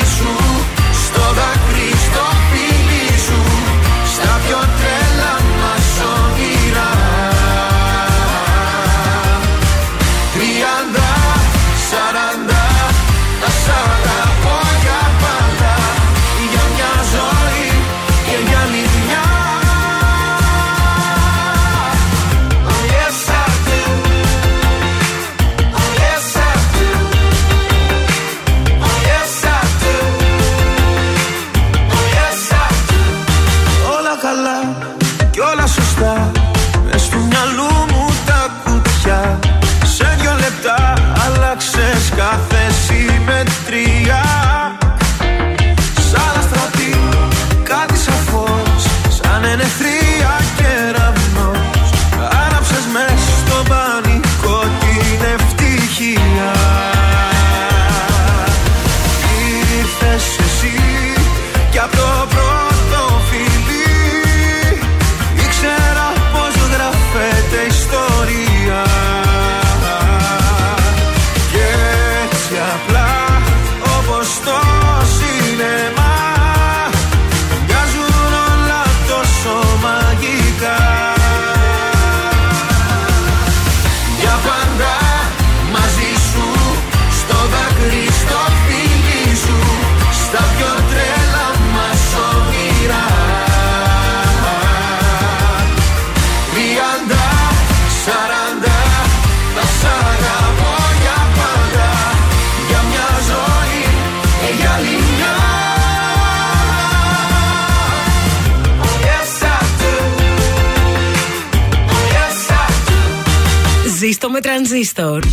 [114.84, 115.24] τρανζίστορ.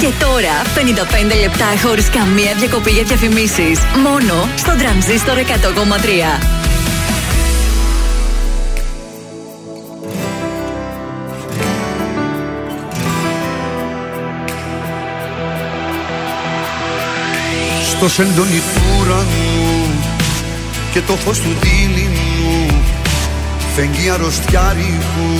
[0.00, 0.56] Και τώρα
[1.34, 3.78] 55 λεπτά χωρίς καμία διακοπή για διαφημίσεις.
[4.02, 5.42] Μόνο στο Τρανζίστορ 100,3.
[17.96, 19.51] Στο σεντόνι του ουρανού
[20.92, 22.66] και το φως του δίληνου
[23.74, 25.30] φεγγεί αρρωστιάρικου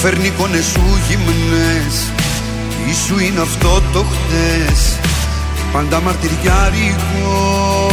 [0.00, 2.12] Φέρνει εικόνες σου γυμνές
[2.90, 4.98] Ίσου είναι αυτό το χτες
[5.72, 7.90] Πάντα μαρτυριάρικο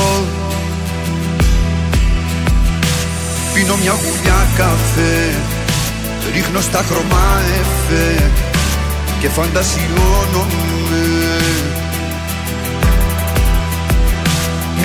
[3.54, 5.34] Πίνω μια γουλιά καφέ
[6.34, 8.32] Ρίχνω στα χρώμα εφέ
[9.20, 10.65] Και φαντασιώνομαι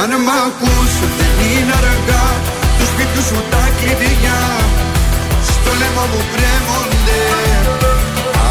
[0.00, 2.26] Αν μ' ακούς δεν είναι αργά.
[2.76, 4.40] Του σπίτιου σου τα κλειδιά.
[5.50, 7.22] Στο λαιμό μου κρέμονται.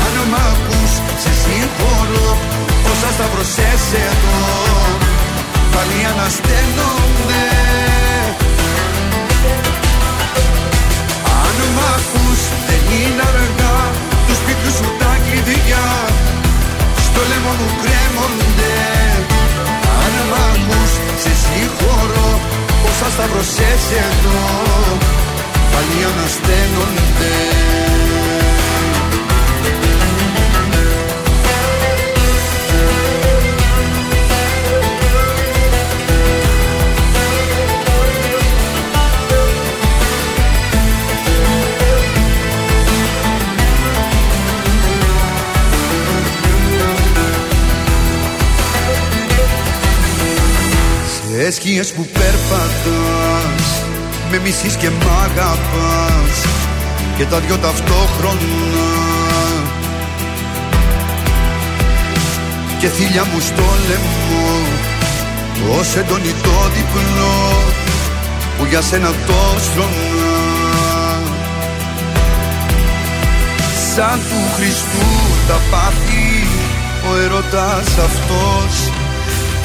[0.02, 0.92] Αν μ' ακούς
[1.22, 2.30] σε συγχωρώ.
[2.92, 4.40] Όσα σταυρωσές εδώ
[5.74, 7.46] πάλι ανασταίνονται.
[11.44, 13.78] Αν μ' ακούς δεν είναι αργά.
[14.26, 15.88] Του σπίτιου σου τα κλειδιά.
[17.06, 18.76] Στο λαιμό μου κρέμονται.
[20.04, 20.85] Αν μ' ακούς
[21.24, 22.30] σε συγχωρώ
[22.84, 24.42] Πόσα σταυρωσές εδώ
[25.72, 27.34] Πάλι ανασταίνονται
[51.52, 53.84] σκιές που περπατάς
[54.32, 56.36] Με μισείς και μ' αγαπάς
[57.18, 59.06] Και τα δυο ταυτόχρονα.
[62.80, 64.50] Και θύλια μου στο λαιμό
[65.80, 67.54] Ως έντονη το διπλό
[68.58, 70.36] Που για σένα το στρώνα
[73.96, 75.08] Σαν του Χριστού
[75.48, 76.48] τα πάθη
[77.12, 79.05] Ο ερωτάς αυτός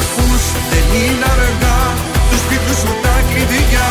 [0.00, 1.80] ακούς δεν είναι αργά.
[2.28, 3.90] Του σπίτου σου τα κλειδιά.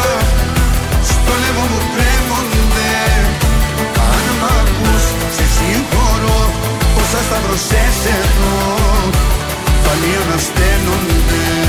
[1.11, 2.93] Στο λαιμό μου κρέμονται
[4.11, 5.05] Αν μ' ακούς
[5.35, 6.41] σε συγχωρώ.
[6.93, 8.57] Πόσα σταυρωσές εδώ.
[9.83, 11.66] Πάλι ανασταίνονται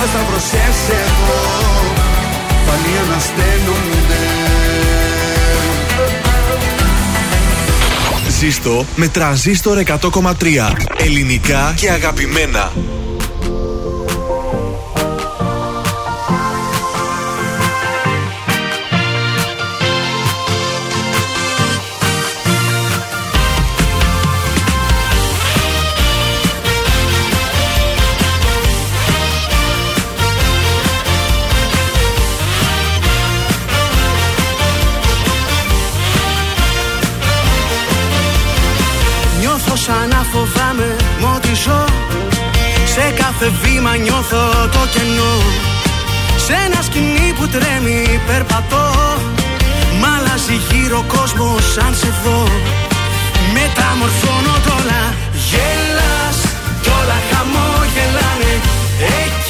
[0.00, 1.40] Πόσα σταυρωσές εδώ
[2.66, 4.50] Πάλι ανασταίνονται
[8.38, 10.32] Ζήστο με τραζίστορ 100,3.
[10.96, 12.72] Ελληνικά και αγαπημένα.
[43.42, 45.34] Κάθε βήμα νιώθω το κενό.
[46.44, 48.86] Σε ένα σκηνή που τρέμει περπατώ.
[50.00, 52.40] Μ' αλλάζει γύρω ο κόσμος σαν σε δω.
[53.54, 55.02] Μεταμορφώνω τ' όλα.
[55.48, 56.38] Γελάς
[56.82, 58.54] κι όλα χαμόγελάνε
[59.22, 59.49] Εκεί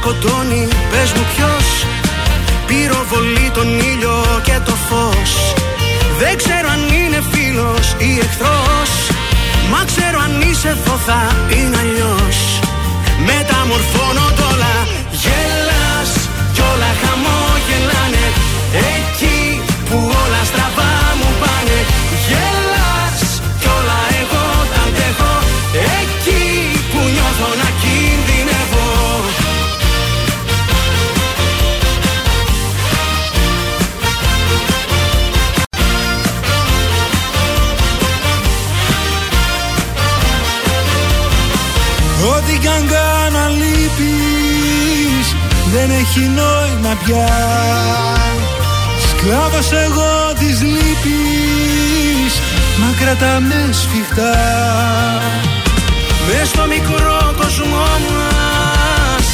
[0.00, 1.66] σκοτώνει, πες μου ποιος.
[2.66, 5.32] Πυροβολεί τον ήλιο και το φως.
[6.20, 8.90] Δεν ξέρω αν είναι φίλος ή εχθρός.
[9.72, 11.20] Μα ξέρω αν είσαι εδώ θα
[11.56, 12.60] είναι αλλιώς
[13.26, 14.74] Μεταμορφώνω τ' όλα
[46.10, 47.28] έχει νόημα πια.
[49.08, 52.32] Σκλάβος εγώ της λύπης
[52.78, 54.36] Μα κρατάμε σφιχτά.
[56.26, 59.26] Μες στο μικρό κόσμο κόσμο μας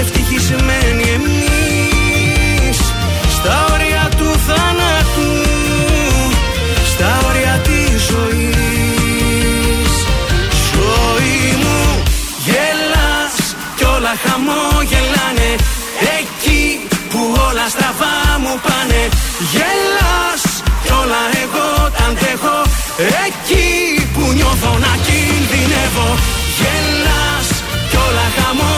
[0.00, 2.78] Ευτυχισμένοι εμείς.
[3.30, 5.30] Στα όρια του θάνατου
[6.86, 9.92] Στα όρια της ζωής.
[10.72, 12.02] Ζωή μου
[12.44, 15.77] γελάς κι όλα χαμόγελάνε
[19.52, 20.42] Γελάς.
[20.84, 22.58] Κι όλα εγώ τα αντέχω.
[23.26, 23.68] Εκεί
[24.14, 26.08] που νιώθω να κινδυνεύω.
[26.58, 27.48] Γελάς.
[27.90, 28.77] Κι όλα χαμόγελάνε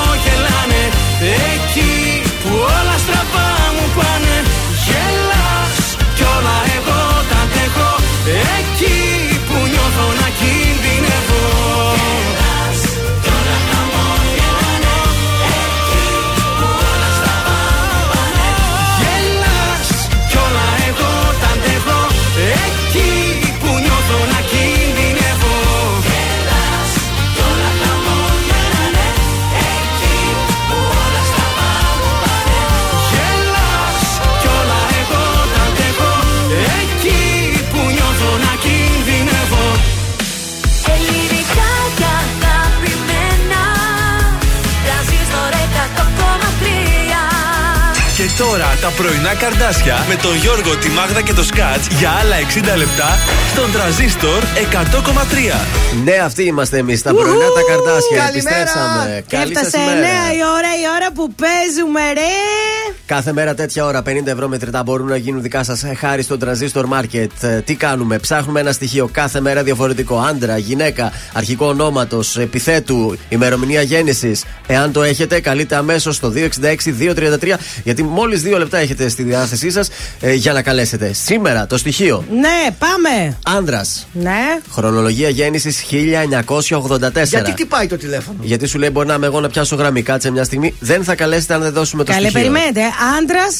[48.50, 52.36] τώρα τα πρωινά καρδάσια με τον Γιώργο, τη Μάγδα και το Σκάτς για άλλα
[52.74, 53.18] 60 λεπτά
[53.52, 55.60] στον τραζίστορ 100,3.
[56.04, 58.18] Ναι, αυτοί είμαστε εμείς, τα πρωινά τα καρτάσια.
[58.18, 58.56] Καλημέρα.
[58.56, 59.24] Επιστρέψαμε.
[59.26, 60.32] Και Καλή σας έφτασε 9 ημέρα.
[60.38, 62.79] η ώρα, η ώρα που παίζουμε, ρε!
[63.10, 66.84] Κάθε μέρα τέτοια ώρα 50 ευρώ μετρητά μπορούν να γίνουν δικά σας χάρη στο Transistor
[66.84, 67.26] Market.
[67.40, 70.18] Ε, Τι κάνουμε, ψάχνουμε ένα στοιχείο κάθε μέρα διαφορετικό.
[70.18, 74.44] Άντρα, γυναίκα, αρχικό ονόματος, επιθέτου, ημερομηνία γέννησης.
[74.66, 79.88] Εάν το έχετε, καλείτε αμέσως στο 266-233, γιατί μόλις δύο λεπτά έχετε στη διάθεσή σας
[80.34, 81.12] για να καλέσετε.
[81.12, 82.24] Σήμερα το στοιχείο.
[82.30, 83.36] Ναι, πάμε!
[83.58, 83.84] Άντρα.
[84.12, 84.58] Ναι.
[84.72, 87.22] Χρονολογία γέννησης 1984.
[87.24, 90.02] Γιατί χτυπάει το τηλέφωνο; Γιατί σου λέει μπορεί να είμαι εγώ να πιάσω γραμμή.
[90.02, 90.74] Κάτσε μια στιγμή.
[90.80, 92.40] Δεν θα καλέσετε αν δεν δώσουμε το Καλέ, στοιχείο.
[92.50, 92.80] περιμένετε.
[93.18, 93.58] Άντρας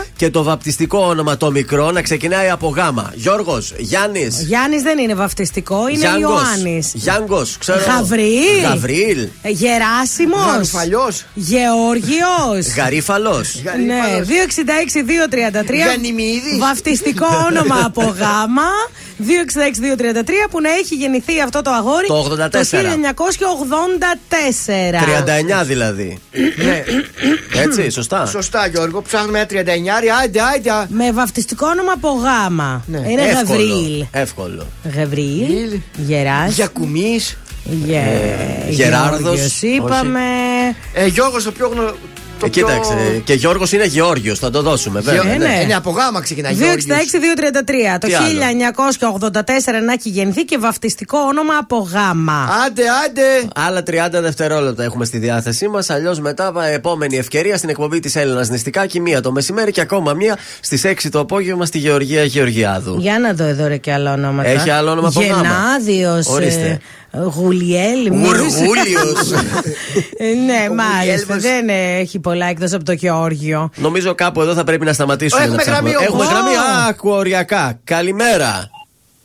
[0.00, 3.12] 1984 και το βαπτιστικό όνομα το μικρό να ξεκινάει από γάμα.
[3.14, 4.40] Γιώργος, Γιάννης.
[4.42, 6.90] Γιάννης δεν είναι βαφτιστικό, είναι Ιωάννης.
[6.94, 7.80] Γιάνγκος, ξέρω.
[7.86, 8.62] Γαβριήλ.
[8.62, 9.28] Γαβριήλ.
[9.42, 10.46] Γεράσιμος.
[10.50, 11.10] Γαρουφαλιό.
[11.34, 12.74] Γεώργιος.
[12.76, 13.62] Γαρίφαλος.
[13.86, 15.84] Ναι, 266-233.
[15.86, 16.58] Γανιμίδης.
[16.58, 18.68] Βαφτιστικό όνομα από γάμα.
[19.20, 19.24] 266-233
[20.50, 22.50] που να έχει γεννηθεί αυτό το αγόρι Το 84.
[22.50, 22.54] 1984.
[25.60, 26.18] 39 δηλαδή.
[26.56, 26.84] Ναι.
[27.54, 28.26] Έτσι, σωστά.
[28.26, 29.02] Σωστά, Γιώργο.
[29.02, 30.08] Ψάχνουμε ένα 39.
[30.20, 30.70] Άιντε, άιντε.
[30.88, 32.84] Με βαφτιστικό όνομα από γάμα.
[32.86, 32.98] Ναι.
[33.10, 33.58] Είναι Εύκολο.
[33.58, 34.04] Γαβριήλ.
[34.10, 34.66] Εύκολο.
[34.96, 35.80] Γαβριήλ.
[35.96, 36.54] Γεράς.
[36.54, 37.20] Γιακουμή.
[37.64, 38.02] Γε...
[38.68, 39.20] Γεράρδος.
[39.20, 40.20] Γεώργιος είπαμε.
[40.94, 41.94] Ε, Γιώργος το πιο γνω...
[42.38, 43.22] το Ε, πιο- κοίταξε.
[43.24, 45.22] Και Γιώργος είναι Γεώργιος, θα το δώσουμε βέβαια.
[45.22, 45.60] Γεω- Ε, ναι.
[45.62, 46.54] Ε, ναι, από γάμα ξεκινάει.
[46.54, 47.98] 266-233.
[47.98, 52.48] Το Τι άλλο; 1984 να έχει γεννηθεί και βαφτιστικό όνομα από γάμα.
[52.66, 53.22] Άντε, άντε.
[53.54, 55.90] Άλλα 30 δευτερόλεπτα έχουμε στη διάθεσή μας.
[55.90, 59.00] Αλλιώς μετά πα- επόμενη ευκαιρία στην εκπομπή της Έλληνας Νηστικάκη.
[59.00, 62.96] Μία το μεσημέρι και ακόμα μία στις 6 το απόγευμα στη Γεωργία Γεωργιάδου.
[63.00, 64.48] Για να δω εδώ ρε και άλλα ονόματα.
[64.48, 65.34] Έχει άλλο όνομα από γάμα.
[65.42, 66.80] Γενάδιος, Ορίστε.
[67.10, 68.08] Ε, Γουλιέλ.
[68.08, 69.30] Γουργούλιος.
[70.18, 71.34] Ε, ναι, μάλιστα.
[71.34, 71.42] Γουλιέλμος.
[71.42, 73.70] Δεν ε, έχει πολλά εκτός από το Γεώργιο.
[73.76, 75.42] Νομίζω κάπου εδώ θα πρέπει να σταματήσουμε.
[75.42, 75.90] Έχουμε να ψάχνουμε.
[75.90, 76.34] γραμμή, Έχουμε όμως.
[76.34, 76.54] γραμμή.
[76.54, 77.78] Α, οριακά.
[77.84, 78.70] Καλημέρα.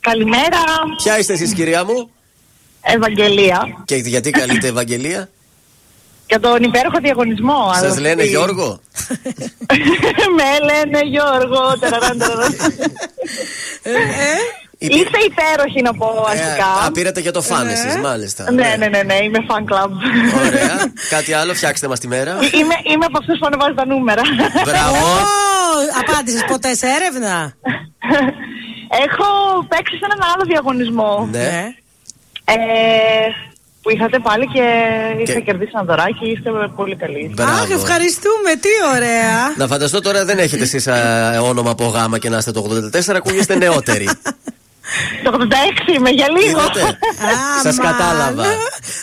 [0.00, 0.58] Καλημέρα,
[1.02, 2.10] Ποια είστε εσείς, κυρία μου,
[2.82, 3.82] Ευαγγελία.
[3.84, 5.28] και γιατί καλείτε Ευαγγελία;
[6.26, 7.70] Για τον υπέροχο διαγωνισμό.
[7.80, 8.30] Σας λένε αδελφοί.
[8.30, 8.80] Γιώργο;
[10.36, 11.62] Με λένε Γιώργο.
[14.78, 14.98] Ταραραν, ταραραν.
[14.98, 16.66] Είστε υπέροχοι να πω Ε, αρχικά.
[16.86, 18.42] Α, πήρατε για το φαν εσεί, μάλιστα.
[18.52, 19.90] Ναι, ναι, ναι, ναι, είμαι fan club.
[20.46, 20.76] Ωραία.
[21.14, 22.32] Κάτι άλλο, φτιάξτε μας τη μέρα.
[22.32, 24.22] Είμαι, είμαι από αυτούς που ανεβάζουν τα νούμερα.
[24.64, 24.96] Μπράβο.
[26.00, 27.52] Απάντησες ποτέ σε έρευνα;
[29.04, 29.26] Έχω
[29.68, 31.28] παίξει σε έναν άλλο διαγωνισμό.
[31.30, 31.74] Ναι.
[32.44, 32.54] Ε,
[33.82, 34.62] που είχατε πάλι και
[35.22, 36.26] είχα Και- κερδίσει ένα δωράκι.
[36.30, 37.34] Είστε πολύ καλοί.
[37.38, 37.74] Αχ, Μπράβο.
[37.74, 39.54] ευχαριστούμε, τι ωραία.
[39.56, 40.88] Να φανταστώ τώρα δεν έχετε εσείς
[41.42, 42.60] όνομα από γάμα και να είστε το
[43.06, 44.08] 84, ακούγεστε νεότεροι.
[45.24, 45.30] Το
[45.88, 46.60] 86 είμαι για λίγο.
[46.60, 46.98] Είδατε.
[47.62, 47.92] Σας Αμάν.
[47.92, 48.44] κατάλαβα.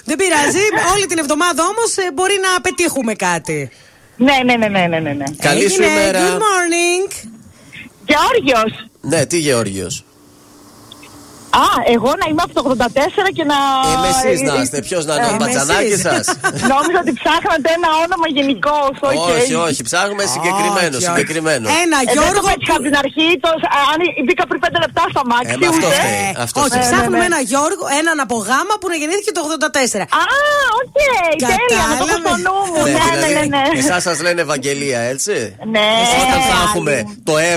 [0.05, 0.59] Δεν πειράζει.
[0.93, 3.71] Όλη την εβδομάδα όμως μπορεί να πετύχουμε κάτι.
[4.15, 5.13] Ναι, ναι, ναι, ναι, ναι, ναι.
[5.13, 5.23] ναι.
[5.39, 5.99] Καλή σου Έγινε.
[5.99, 6.19] ημέρα.
[6.19, 7.29] Good morning.
[8.05, 8.89] Γεώργιος.
[9.01, 10.05] Ναι, τι Γεώργιος.
[11.63, 13.57] Α, εγώ να είμαι από το 84 και να.
[13.91, 14.77] Είμαι εσείς να είστε.
[14.87, 16.05] Ποιος να είναι, ο Ε, μπατζανάκης εσείς.
[16.09, 16.25] σας;
[16.73, 18.77] Νόμιζα ότι ψάχνατε ένα όνομα γενικό.
[19.37, 20.93] Όχι, όχι, ψάχνουμε συγκεκριμένο.
[20.97, 21.07] όχι, όχι.
[21.09, 21.65] συγκεκριμένο.
[21.83, 22.47] Ένα Ε, δεν το Γιώργο.
[22.49, 23.27] πέτυχα από την αρχή.
[23.43, 23.49] Το,
[23.91, 25.53] αν μπήκα πριν 5 λεπτά στο αμάξι.
[25.53, 25.97] Ε, μα αυτό ούτε.
[25.99, 26.29] φταίει.
[26.45, 26.83] Αυτό Όχι, φταίει.
[26.87, 27.29] ψάχνουμε ναι, ναι.
[27.31, 30.21] ένα Γιώργο, έναν από γάμα που να γεννήθηκε το 84.
[30.21, 30.23] Α,
[30.81, 30.97] οκ,
[31.51, 31.83] τέλεια.
[31.89, 32.81] Να το έχω στο νου μου.
[32.85, 33.79] Ναι, Ναι, ναι, δηλαδή, ναι, ναι.
[33.83, 35.35] εσάς σας λένε Ευαγγελία, έτσι;
[35.75, 35.87] Ναι.
[36.23, 36.93] Όταν θα έχουμε
[37.29, 37.49] το ε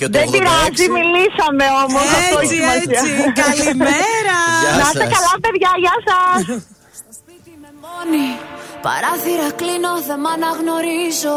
[0.00, 0.96] και το Δεν πειράζει, 86.
[0.98, 2.06] μιλήσαμε όμως.
[2.30, 3.08] Έτσι, έτσι.
[3.42, 4.38] Καλημέρα.
[4.62, 5.12] Γεια Να είστε σας.
[5.14, 6.40] καλά, παιδιά, γεια σας.
[7.84, 8.28] μόνη
[8.86, 11.36] Παράθυρα κλείνω, δεν μ' αναγνωρίζω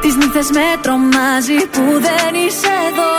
[0.00, 3.12] Τις νύχτες με τρομάζει Που δεν είσαι εδώ.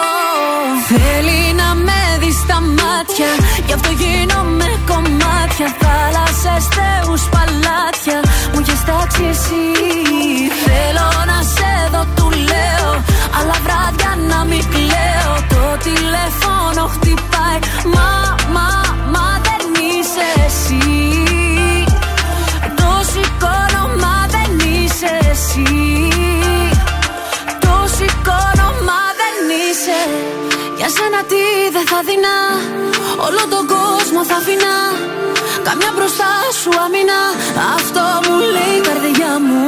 [0.90, 3.32] Θέλει να με δει στα μάτια
[3.68, 5.68] Γι' αυτό γίνομαι κομμάτια.
[5.82, 8.20] Θάλασσες, θεούς, παλάτια
[8.54, 9.66] Μου έχεις τάξει εσύ.
[10.66, 12.92] Θέλω να σε δω, του λέω
[13.38, 15.34] Αλλά βράδια να μην κλαίω.
[15.54, 17.60] Το τηλέφωνο χτυπάει
[17.96, 18.10] Μα,
[18.56, 18.68] μα,
[30.90, 31.44] Για σένα τι
[31.76, 32.40] δεν θα δεινά.
[33.28, 34.76] Όλο τον κόσμο θα αφήνα
[35.68, 37.22] Καμιά μπροστά σου αμήνα.
[37.78, 39.62] Αυτό μου λέει η καρδιά μου.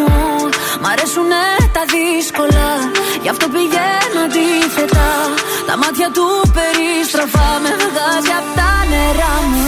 [0.82, 1.46] Μ' αρέσουνε
[1.76, 2.70] τα δύσκολα.
[3.24, 5.10] Γι' αυτό πηγαίνω αντίθετα.
[5.68, 9.61] Τα μάτια του περιστροφά Με βγάζει απ' τα νερά μου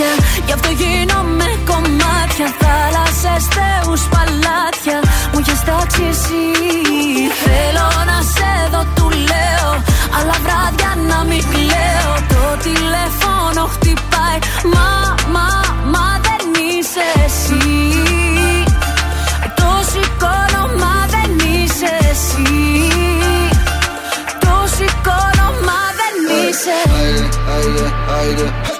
[0.00, 0.42] μάτια.
[0.46, 2.48] Γι' αυτό γίνομαι κομμάτια.
[2.60, 4.98] Θάλασσες, θεούς, παλάτια.
[5.32, 6.44] Μου έχεις τάξει εσύ
[7.44, 9.70] Θέλω να σε δω, του λέω.
[10.16, 12.12] Αλλά βράδια να μην κλαίω.
[12.32, 14.38] Το τηλέφωνο χτυπάει.
[14.74, 14.88] Μα,
[15.34, 15.48] μα,
[15.92, 17.64] μα δεν είσαι εσύ.
[19.60, 22.48] Το σηκώνω, μα δεν είσαι εσύ.
[24.44, 26.78] Το σηκώνω, μα δεν είσαι.
[28.06, 28.79] Θέλει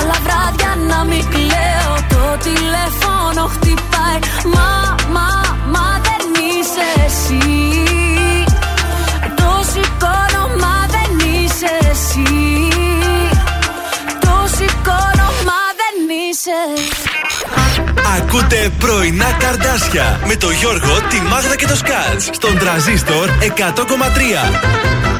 [0.00, 1.92] Αλλά βράδια να μην κλαίω.
[2.08, 4.18] Το τηλέφωνο χτυπάει.
[4.54, 5.28] Μα, μα,
[5.74, 7.44] μα δεν είσαι εσύ.
[9.36, 12.28] Το σηκώνω, μα δεν είσαι εσύ.
[14.20, 15.96] Το σηκώνω, μα δεν
[16.28, 16.58] είσαι.
[18.16, 25.19] Ακούτε πρωινά καρδάσια με το Γιώργο, τη Μάγδα και το Σκάτς στον τραζίστορ 100,3.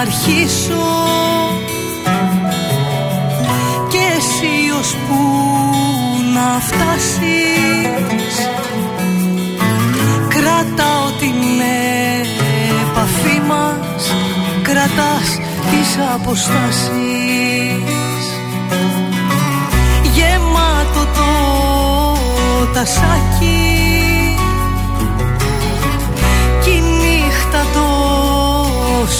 [0.00, 0.86] Αρχίσω.
[3.88, 5.20] Και εσύ ως πού
[6.34, 8.34] να φτάσεις.
[10.28, 11.34] Κρατάω την
[12.80, 14.14] επαφή μας.
[14.62, 15.38] Κρατάς
[15.70, 16.92] τις αποστάσεις.
[20.14, 21.30] Γεμάτο το
[22.72, 23.77] τασάκι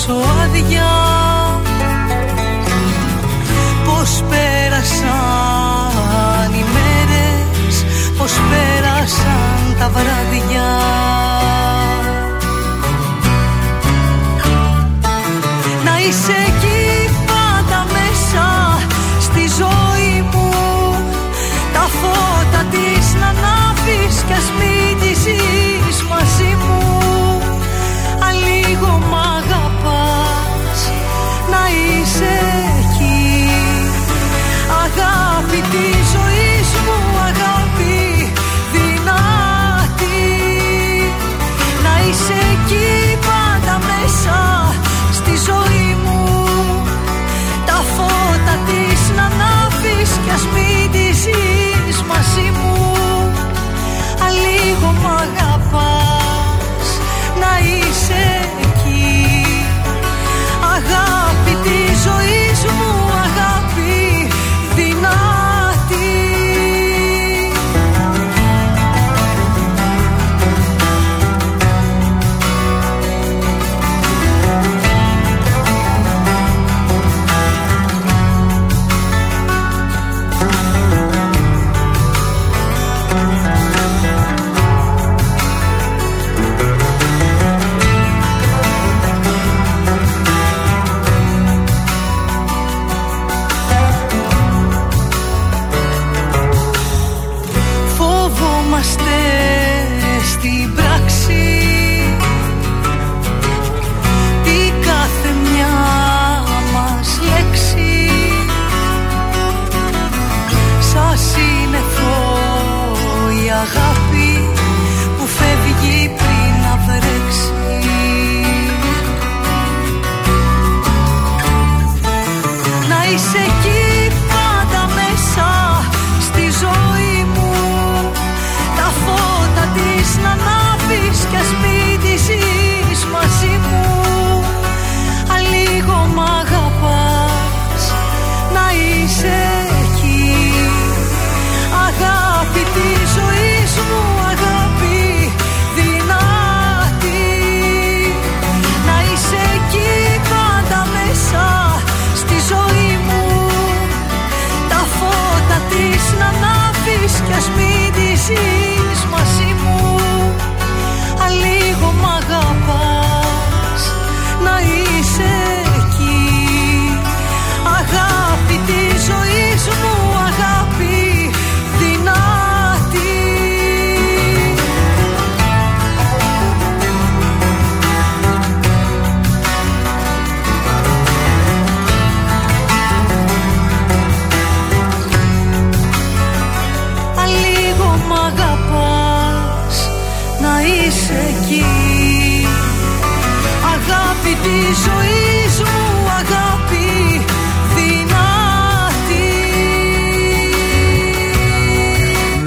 [0.09, 0.93] τόσο άδεια.
[3.85, 5.11] Πώς πέρασαν
[6.53, 7.85] οι μέρες
[8.19, 10.71] Πώς πέρασαν τα βράδια.
[15.85, 18.47] Να είσαι εκεί πάντα μέσα
[19.21, 20.51] στη ζωή μου.
[21.73, 25.13] Τα φώτα της να ανάβεις κι ας μην τη
[50.25, 52.75] κι ας μην τη ζεις μαζί μου.
[54.25, 55.07] Αλίγο μ'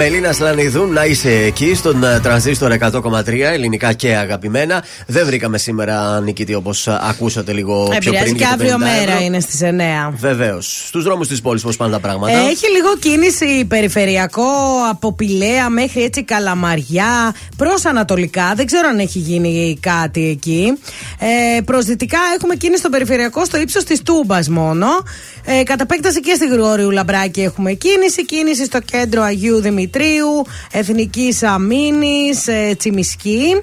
[0.02, 4.84] Μελίνα Σλανιδού, να είσαι εκεί στον ε, τρανζίστορ 100,3 ελληνικά και αγαπημένα.
[5.06, 8.36] Δεν βρήκαμε σήμερα νικητή όπως ακούσατε λίγο πιο Επηρεάζει πριν.
[8.36, 9.24] και για το αύριο 50 μέρα ευρώ.
[9.24, 10.12] είναι στις 9.
[10.18, 10.84] Βεβαίως.
[10.86, 14.42] Στους δρόμους της πόλης, πώς πάνε τα πράγματα; Έχει λίγο κίνηση περιφερειακό
[14.90, 18.52] από Πηλαία μέχρι έτσι Καλαμαριά προς Ανατολικά.
[18.56, 20.72] Δεν ξέρω αν έχει γίνει κάτι εκεί.
[21.18, 24.86] Ε, προς δυτικά έχουμε κίνηση στο περιφερειακό στο ύψος της Τούμπας μόνο.
[25.44, 28.24] Ε, κατ' επέκταση και στη Γρηγόριου Λαμπράκη έχουμε κίνηση.
[28.24, 29.90] Κίνηση στο κέντρο Αγίου Δημητρίου,
[30.70, 33.62] Εθνικής Αμήνης, ε, Τσιμισκή.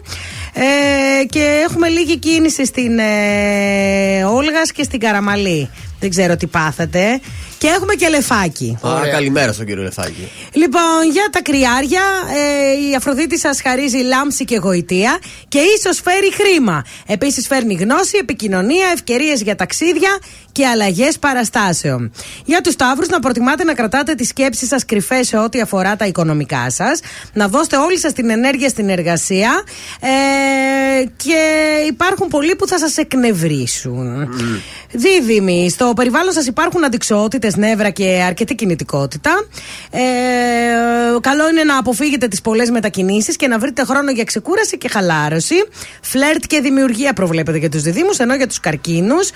[0.53, 5.69] Ε, και έχουμε λίγη κίνηση στην ε, Όλγας και στην Καραμαλή.
[5.99, 7.19] Δεν ξέρω τι πάθατε.
[7.59, 8.77] Και έχουμε και λεφάκι.
[8.87, 10.31] Α, καλημέρα στον κύριο Λεφάκη.
[10.53, 12.01] Λοιπόν, για τα κρυάρια,
[12.35, 16.85] ε, η Αφροδίτη σας χαρίζει λάμψη και γοητεία και ίσως φέρει χρήμα.
[17.07, 20.17] Επίσης φέρνει γνώση, επικοινωνία, ευκαιρίες για ταξίδια
[20.51, 22.11] και αλλαγές παραστάσεων.
[22.45, 26.05] Για τους Σταύρους, να προτιμάτε να κρατάτε τις σκέψεις σας κρυφές σε ό,τι αφορά τα
[26.05, 26.99] οικονομικά σας.
[27.33, 29.63] Να δώσετε όλη σας την ενέργεια στην εργασία.
[29.99, 31.41] Ε, και
[31.87, 34.29] υπάρχουν πολλοί που θα σας εκνευρίσουν.
[34.91, 39.31] Δίδυμοι, στο περιβάλλον σας υπάρχουν αντικσότητε, νεύρα και αρκετή κινητικότητα.
[39.91, 39.99] Ε,
[41.21, 45.55] καλό είναι να αποφύγετε τις πολλές μετακινήσεις και να βρείτε χρόνο για ξεκούραση και χαλάρωση.
[46.01, 49.29] Φλερτ και δημιουργία προβλέπετε για τους διδήμου, ενώ για τους καρκίνους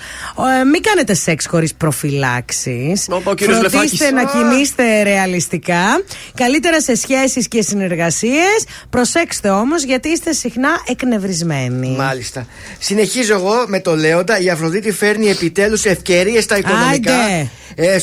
[0.60, 3.08] ε, μην κάνετε σεξ χωρίς προφυλάξεις.
[3.24, 4.10] ο κύριος Φροντίστε Λεφάκης.
[4.10, 6.02] να κινείστε ρεαλιστικά.
[6.34, 8.64] Καλύτερα σε σχέσεις και συνεργασίες.
[8.90, 11.88] Προσέξτε όμως γιατί είστε συχνά εκνευρισμένοι.
[11.88, 12.46] Μάλιστα.
[12.78, 14.40] Συνεχίζω εγώ με το Λέοντα.
[14.40, 17.14] Η Αφροδίτη φέρνει επιτέλους ευκαιρίες στα οικονομικά.
[17.14, 17.48] Άντε.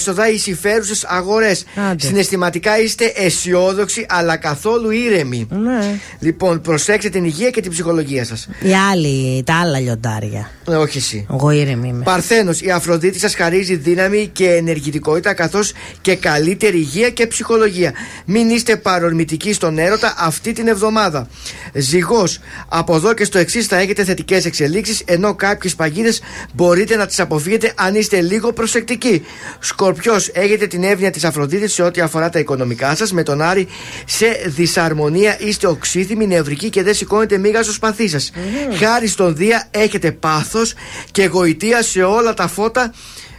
[0.01, 1.65] Έσοδα οι συμφέρουσες αγορές.
[1.95, 5.47] Συναισθηματικά είστε αισιόδοξοι αλλά καθόλου ήρεμοι.
[5.49, 5.99] Ναι.
[6.19, 8.47] Λοιπόν, προσέξτε την υγεία και την ψυχολογία σας.
[8.61, 10.51] Οι άλλοι, τα άλλα λιοντάρια.
[10.69, 11.27] Ε, όχι εσύ.
[11.31, 12.03] Εγώ ήρεμη είμαι.
[12.03, 17.93] Παρθένος, η Αφροδίτη σας χαρίζει δύναμη και ενεργητικότητα καθώς και καλύτερη υγεία και ψυχολογία.
[18.25, 21.27] Μην είστε παρορμητικοί στον έρωτα αυτή την εβδομάδα.
[21.73, 26.21] Ζυγός, από εδώ και στο εξής θα έχετε θετικές εξελίξεις, ενώ κάποιες παγίδες
[26.53, 29.25] μπορείτε να τις αποφύγετε αν είστε λίγο προσεκτικοί.
[29.95, 33.67] Σκορπιό, έχετε την εύνοια της Αφροδίτης σε ό,τι αφορά τα οικονομικά σας; Με τον Άρη
[34.05, 38.31] σε δυσαρμονία είστε οξύθυμοι, νευρικοί και δεν σηκώνετε μίγα στο σπαθί σας.
[38.79, 40.73] Χάρη στον Δία έχετε πάθος
[41.11, 42.93] και γοητεία σε όλα τα φώτα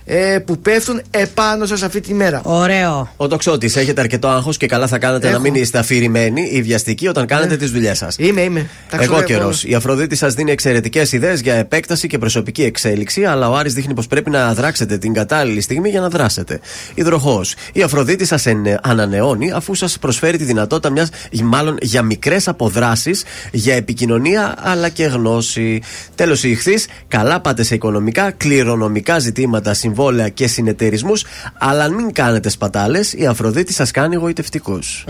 [0.05, 2.41] ε, που πέφτουν επάνω σας αυτή τη μέρα.
[2.45, 3.12] Ωραίο.
[3.16, 5.37] Ο τοξότης, έχετε αρκετό άγχος και καλά θα κάνετε Έχω.
[5.37, 8.16] να μην είστε αφηρημένοι ή βιαστικοί όταν κάνετε τις δουλειές σας.
[8.19, 8.66] Είμαι, είμαι.
[8.91, 9.65] Τα Εγώ ξέρω καιρός.
[9.65, 9.73] όλα.
[9.73, 13.95] Η Αφροδίτη σας δίνει εξαιρετικές ιδέες για επέκταση και προσωπική εξέλιξη, αλλά ο Άρης δείχνει
[13.95, 16.61] πως πρέπει να δράξετε την κατάλληλη στιγμή για να δράσετε.
[16.95, 17.55] Υδροχός.
[17.73, 18.45] Η Αφροδίτη σας
[18.83, 21.09] ανανεώνει αφού σας προσφέρει τη δυνατότητα μιας,
[21.43, 25.83] μάλλον για μικρές αποδράσεις, για επικοινωνία αλλά και γνώση.
[26.15, 26.87] Τέλος, η ηχθής.
[27.09, 31.24] Καλά πάτε σε οικονομικά, κληρονομικά ζητήματα, συμβόλαια και συνεταιρισμούς,
[31.59, 33.12] αλλά μην κάνετε σπατάλες.
[33.12, 35.05] Η Αφροδίτη σας κάνει γοητευτικούς.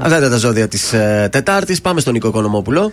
[0.00, 1.80] Αυτά ήταν τα ζώδια της ε, Τετάρτης.
[1.80, 2.92] Πάμε στον Νίκο Οικονομόπουλο.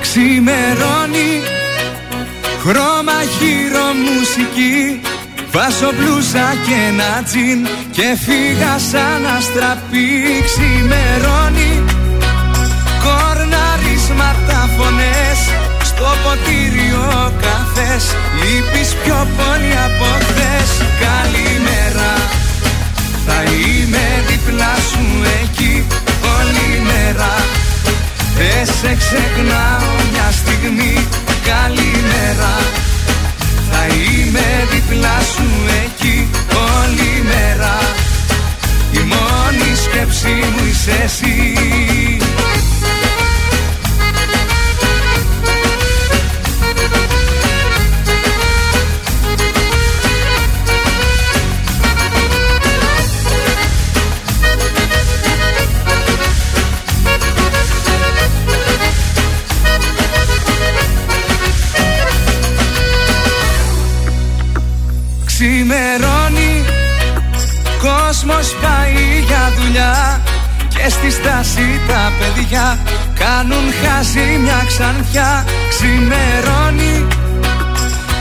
[0.00, 1.42] Ξημερώνει
[2.60, 5.00] Χρώμα χείρο μουσική
[5.54, 7.60] Βάζω μπλούζα και ένα τζιν
[7.96, 10.08] Και φύγα σαν αστραπή.
[10.48, 11.72] Ξημερώνει
[13.04, 15.40] Κορναρίσματα φωνές
[15.90, 18.04] Στο ποτήριο καφές.
[18.40, 20.70] Λείπεις πιο πολύ από χθες.
[21.06, 22.12] Καλημέρα
[23.26, 25.04] Θα είμαι δίπλα σου
[25.42, 25.74] εκεί
[26.36, 27.32] Όλη μέρα.
[28.36, 30.94] Δεν σε ξεχνάω μια στιγμή.
[31.50, 32.54] Καλημέρα
[33.84, 35.48] Θα είμαι δίπλα σου
[35.84, 37.78] εκεί όλη μέρα.
[38.92, 41.56] Η μόνη σκέψη μου είσαι εσύ
[65.42, 66.64] Ξημερώνει.
[67.84, 70.20] Κόσμος πάει για δουλειά
[70.68, 72.78] Και στη στάση τα παιδιά
[73.22, 75.44] Κάνουν χάζι μια ξανθιά.
[75.68, 77.06] Ξημερώνει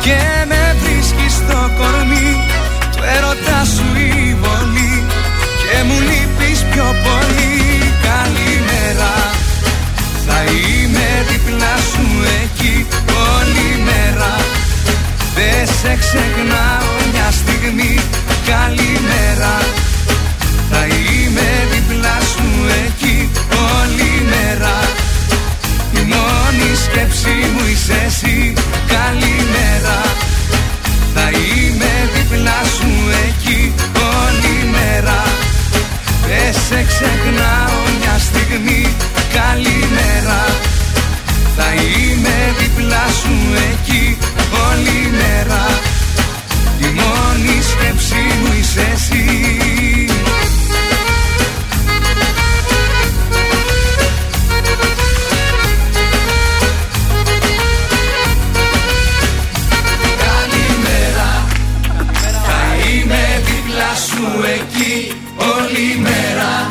[0.05, 0.19] Και
[0.49, 2.29] με βρίσκει στο κορμί.
[2.95, 5.03] Του έρωτα σου η βολή
[5.61, 7.53] Και μου λείπεις πιο πολύ.
[8.07, 9.13] Καλημέρα
[10.27, 12.05] Θα είμαι δίπλα σου
[12.41, 14.60] εκεί όλη μέρα
[15.35, 17.95] δεν σε ξεχνάω μια στιγμή.
[18.51, 19.55] Καλημέρα.
[20.71, 22.47] Θα είμαι δίπλα σου
[22.85, 23.29] εκεί
[23.73, 24.77] όλη μέρα.
[25.99, 28.53] Η μόνη σκέψη μου είσαι εσύ.
[28.95, 29.99] Καλημέρα.
[31.15, 32.91] Θα είμαι δίπλα σου
[33.25, 33.73] εκεί
[34.15, 35.21] όλη μέρα.
[36.27, 38.95] Δεν σε ξεχνάω μια στιγμή.
[39.39, 40.41] Καλημέρα.
[41.57, 43.35] Θα είμαι δίπλα σου
[43.71, 44.17] εκεί
[44.67, 45.63] όλη μέρα
[46.79, 49.25] Η μόνη σκέψη μου είσαι εσύ.
[60.25, 61.47] Καλημέρα
[62.45, 64.25] Θα είμαι δίπλα σου
[64.55, 66.67] εκεί όλη μέρα.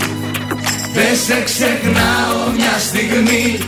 [1.26, 3.58] Σε ξεχνάω μια στιγμή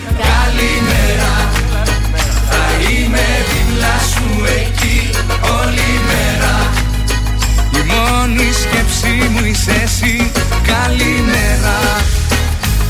[8.63, 10.31] σκέψη μου είσαι εσύ.
[10.73, 11.79] Καλημέρα.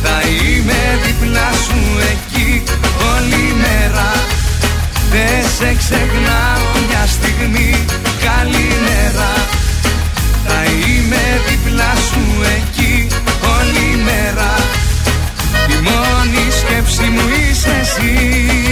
[0.02, 1.80] Θα είμαι δίπλα σου
[2.12, 2.62] εκεί
[3.12, 4.10] όλη μέρα.
[5.12, 7.72] Δεν σε ξεχνάω μια στιγμή.
[8.28, 9.32] Καλημέρα.
[10.46, 12.24] Θα είμαι δίπλα σου
[12.56, 13.06] εκεί
[13.56, 14.52] όλη μέρα.
[15.74, 18.71] Η μόνη σκέψη μου είσαι εσύ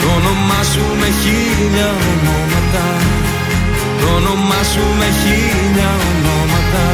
[0.00, 2.86] Το όνομά σου με χίλια ονόματα.
[4.00, 6.86] Το όνομά σου με χίλια ονόματα.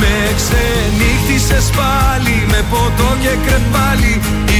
[0.00, 4.20] Με ξενύχτησες πάλι με ποτό και κρεπάλι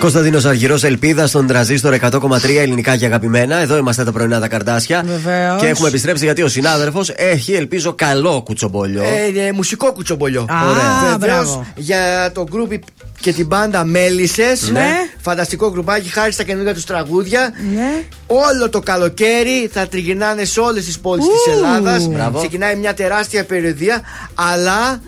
[0.00, 3.56] Κωνσταντίνος Αργυρός, Ελπίδα στον τραζίστορ 100,3 ελληνικά και αγαπημένα.
[3.56, 5.02] Εδώ είμαστε τα πρωινά τα καρτάσια.
[5.06, 5.60] Βεβαίως.
[5.60, 9.02] Και έχουμε επιστρέψει γιατί ο συνάδελφος έχει, ελπίζω, καλό κουτσομπολιό.
[9.02, 10.40] Ε, ε, μουσικό κουτσομπολιό.
[10.40, 11.66] Α, Βεβαίως, μπράβο.
[11.76, 12.72] Για το γκρουπ
[13.20, 14.70] και την μπάντα Μέλισσες.
[14.70, 14.90] Ναι.
[15.20, 17.52] Φανταστικό γκρουπάκι, χάρη στα καινούργια τους τραγούδια.
[17.74, 18.02] Ναι.
[18.26, 21.56] Όλο το καλοκαίρι θα τριγυρνάνε σε όλες τις πόλεις της Ου.
[21.56, 22.06] Ελλάδας.
[22.06, 22.38] Μπράβο.
[22.38, 24.00] Ξεκινάει μια τεράστια περιοδία,
[24.34, 25.00] αλλά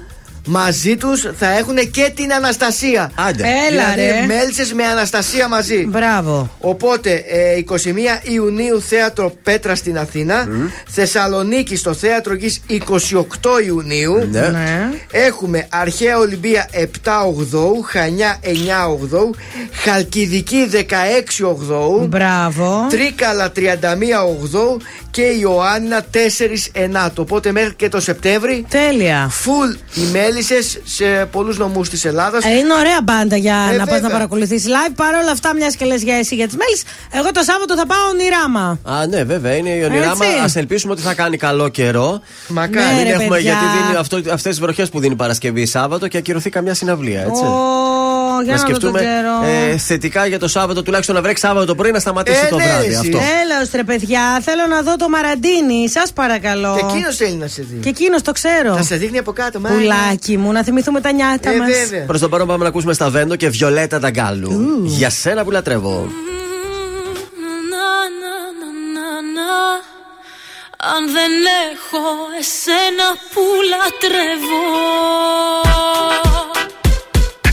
[0.47, 3.11] μαζί τους θα έχουν και την Αναστασία.
[3.15, 3.45] Άντε.
[3.71, 4.27] Έλα, δηλαδή, ρε.
[4.27, 5.87] Μέλισσες με Αναστασία μαζί.
[5.87, 6.51] Μπράβο.
[6.59, 10.49] Οπότε, ε, 21 Ιουνίου θέατρο Πέτρα στην Αθήνα.
[10.89, 14.29] Θεσσαλονίκη στο θέατρο Γης 28 Ιουνίου.
[14.31, 14.41] Ναι.
[14.41, 14.91] Ναι.
[15.11, 19.35] Έχουμε Αρχαία Ολυμπία 7 Ογδόου, Χανιά 9 Ογδόου,
[19.73, 22.87] Χαλκιδική 16 Ογδόου, Μπράβο.
[22.91, 23.61] Τρίκαλα 31
[24.29, 24.77] Ογδόου
[25.11, 26.17] και Ιωάννα 4
[26.73, 27.23] Ενάτου.
[27.23, 29.31] Οπότε μέχρι και το Σεπτέμβρη, Τέλεια.
[29.45, 30.01] full οι
[30.33, 32.45] μέλισσες σε πολλούς νομούς της Ελλάδας.
[32.45, 34.01] Ε, είναι ωραία μπάντα για Ε, να πας βέβαια.
[34.01, 34.93] να παρακολουθήσεις live.
[34.97, 36.83] Παρ' όλα αυτά, μιας και λες για εσύ για τις μέλης,
[37.13, 38.79] εγώ το Σάββατο θα πάω ονειράμα.
[39.01, 40.25] Α, ναι, βέβαια, είναι η ονειράμα.
[40.27, 40.39] Έτσι.
[40.39, 42.21] Α ελπίσουμε ότι θα κάνει καλό καιρό.
[42.49, 42.87] Μακάρι.
[42.87, 43.53] Ναι, Μην ρε, έχουμε, παιδιά.
[43.53, 43.97] γιατί δίνει
[44.33, 47.43] αυτές τις βροχές που δίνει Παρασκευή Σάββατο και ακυρωθεί καμιά συναυλία, έτσι.
[47.45, 49.71] Ω, για να να δω τον σκεφτούμε καιρό.
[49.73, 52.57] ε, θετικά για το Σάββατο, τουλάχιστον να βρέξει Σάββατο το πρωί να σταματήσει Ε, το
[52.57, 52.87] ναι, βράδυ.
[52.87, 52.97] εσύ.
[52.97, 53.19] Αυτό.
[53.43, 55.89] Έλεος ρε παιδιά, θέλω να δω το Μαραντίνι.
[55.89, 56.77] Σας παρακαλώ.
[56.81, 57.77] Και εκείνος θέλει να σε δει.
[57.81, 58.75] Και εκείνος το ξέρω.
[58.77, 59.69] Θα σε δίνει από κάτω, μα.
[60.25, 61.69] Πουλάκι μου, να θυμηθούμε τα νιάτα Ε, μας.
[61.71, 62.05] βέβαια.
[62.07, 64.83] Προς το παρόν πάμε να ακούσουμε στα Βέντο και Βιολέτα Νταγκάλου.
[64.85, 66.09] Για σένα που λατρεύω.
[70.95, 71.33] Αν δεν
[71.73, 72.05] έχω
[72.39, 73.43] εσένα που
[73.73, 74.67] λατρεύω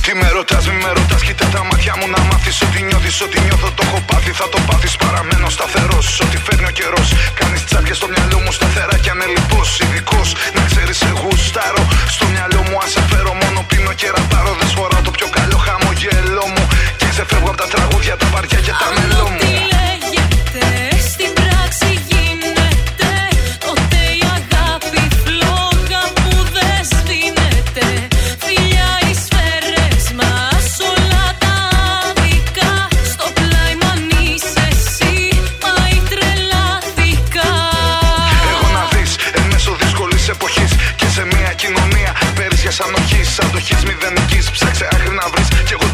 [0.09, 3.39] Τι με ρωτάς, μη με ρωτάς, κοίτα τα μάτια μου να μάθεις Ότι νιώθεις, ότι
[3.45, 7.07] νιώθω, το έχω πάθει, θα το πάθεις Παραμένω σταθερός, ό,τι φέρνει ο καιρός.
[7.39, 11.83] Κάνεις τσάπια στο μυαλό μου σταθερά κι ανελειπώς Ειδικός, να ξέρεις σε γουστάρω.
[12.15, 15.57] Στο μυαλό μου αν σε φέρω μόνο πίνω και ραπάρω Δεν σφοράω το πιο καλό
[15.65, 16.63] χαμογέλο μου.
[16.99, 19.78] Και ξεφεύγω από τα τραγούδια, τα βαριά και τα μελό μου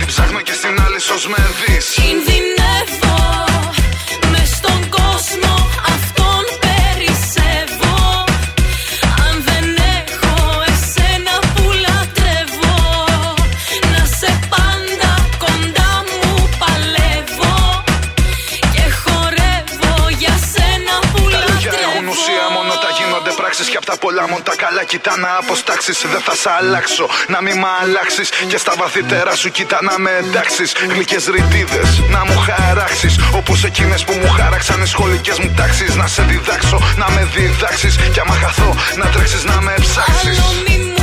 [0.06, 1.86] ψάχνω και στην άλλη σως με δεις.
[1.90, 2.65] Κινδυνεύω
[24.16, 27.10] πράξεις Και απ' τα πολλά μου τα καλά κοιτά να αποστάξεις Δεν θα σ' αλλάξω.
[27.28, 30.74] Να μη μ' αλλάξεις Και στα βαθύτερα σου κοιτά να με εντάξεις.
[30.90, 33.20] Γλυκές ρητίδες να μου χαράξεις.
[33.34, 35.96] Όπως εκείνες που μου χάραξαν οι σχολικές μου τάξεις.
[35.96, 37.96] Να σε διδάξω να με διδάξεις.
[38.14, 40.95] Κι άμα χαθώ να τρέξεις να με ψάξεις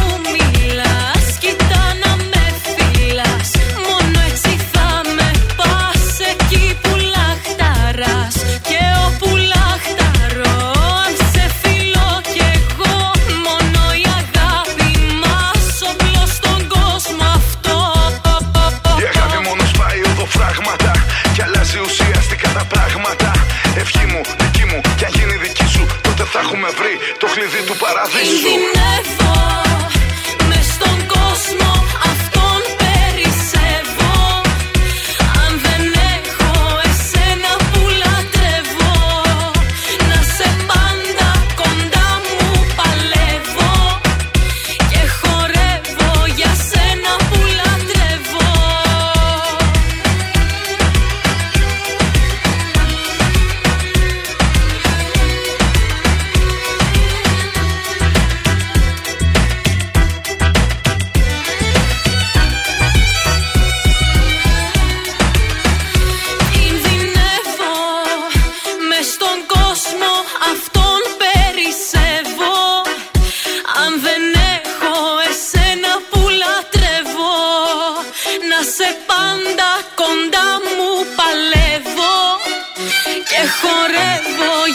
[27.92, 29.21] Paraíso.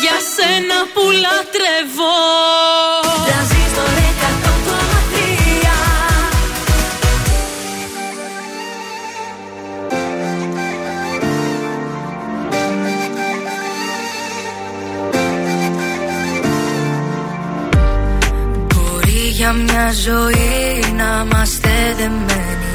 [0.03, 2.17] Για σένα που λατρεύω.
[3.27, 4.77] Τρανζίστορ 100,3
[18.67, 22.71] Μπορεί για μια ζωή να είμαστε δεμένοι.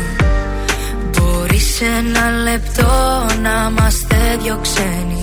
[1.11, 5.13] Μπορεί σε ένα λεπτό να είμαστε δυο ξένοι.
[5.13, 5.22] Σου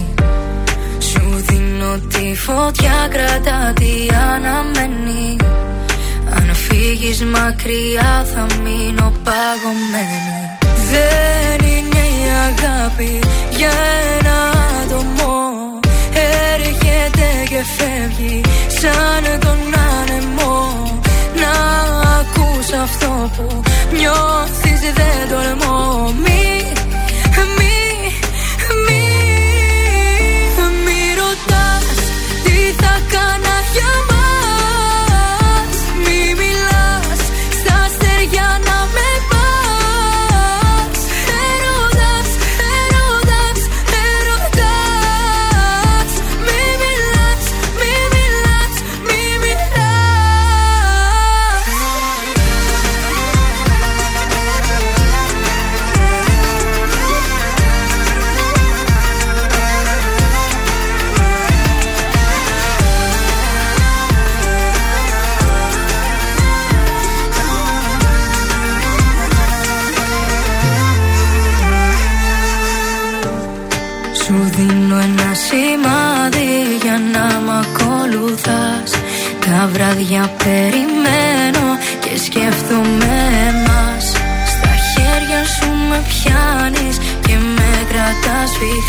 [1.94, 5.36] ότι τη φωτιά κρατά τι αναμένει.
[6.36, 10.40] Αν φύγεις μακριά θα μείνω παγωμένη.
[10.92, 13.20] Δεν είναι η αγάπη
[13.58, 13.72] για
[14.18, 14.38] ένα
[14.82, 15.36] άτομο.
[16.54, 18.42] Έρχεται και φεύγει
[18.80, 19.60] σαν τον
[19.98, 20.58] άνεμο.
[21.42, 21.54] Να
[22.20, 23.62] ακούς αυτό που
[23.98, 26.14] νιώθεις δεν τολμώ.
[26.24, 26.72] Μη
[80.44, 81.68] περιμένω
[82.04, 83.16] και σκέφτομαι
[83.50, 84.06] εμάς.
[84.54, 88.89] Στα χέρια σου με πιάνεις και με κρατάς φυγά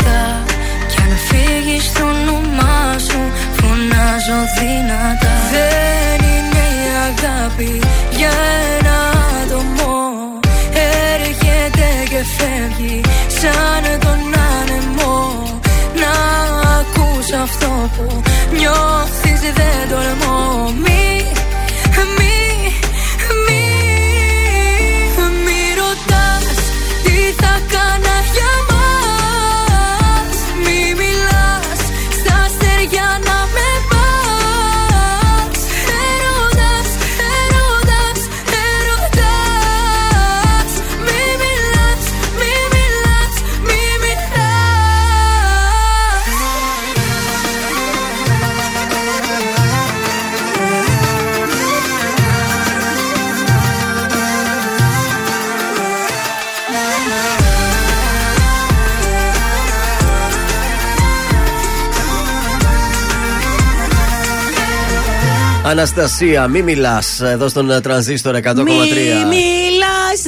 [65.81, 68.55] Αναστασία, μη μιλάς εδώ στον ε, τρανζίστορ 100,3.
[68.55, 69.70] Μη μιλά,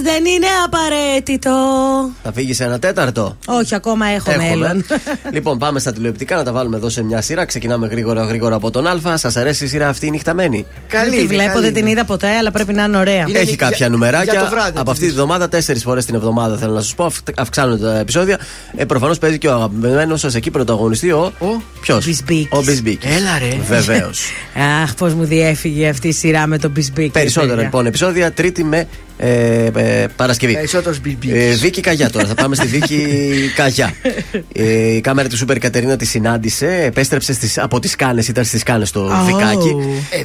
[0.04, 1.52] δεν είναι απαραίτητο.
[2.24, 4.50] Θα φύγεις σε ένα τέταρτο; Όχι, ακόμα έχω Έχουμε.
[4.50, 4.86] μέλλον.
[5.34, 7.46] λοιπόν, πάμε στα τηλεοπτικά να τα βάλουμε εδώ σε μια σειρά.
[7.46, 9.18] Ξεκινάμε γρήγορα γρήγορα από τον Α.
[9.18, 12.52] Σας αρέσει η σειρά αυτή η νυχταμένη; δεν τη βλέπω, δεν την είδα ποτέ, αλλά
[12.52, 13.26] πρέπει να είναι ωραία.
[13.34, 14.34] Έχει κάποια νουμεράκια.
[14.34, 17.06] για το βράδυ από αυτή τη βδομάδα, τέσσερις φορές την εβδομάδα θέλω να σας πω.
[17.06, 18.40] αυ- Αυξάνονται τα επεισόδια.
[18.76, 21.34] Ε, Προφανώς παίζει και ο αγαπημένος σας εκεί πρωταγωνιστή ο.
[21.82, 22.06] Ποιος;
[22.50, 23.16] Ο Μπισμπίκης.
[23.16, 23.58] Έλα ρε.
[23.68, 24.22] Βεβαίως.
[24.84, 27.12] Αχ, πώς μου διέφυγε αυτή η σειρά με τον Μπισμπίκη.
[27.12, 28.88] Περισσότερα λοιπόν επεισόδια, Τρίτη με
[29.18, 30.54] ε, ε, Παρασκευή.
[30.54, 31.32] Περισσότερο μπιμπί.
[31.34, 32.26] Ε, Βίκη Καγιά τώρα.
[32.28, 33.08] Θα πάμε στη Βίκη
[33.56, 33.94] Καγιά.
[34.54, 34.64] Ε,
[34.96, 36.84] η κάμερα της Σούπερ Κατερίνα τη συνάντησε.
[36.86, 39.26] Επέστρεψε στις, από τις Κάνες, ήταν στις Κάνες στο Oh.
[39.26, 39.76] Βικάκι.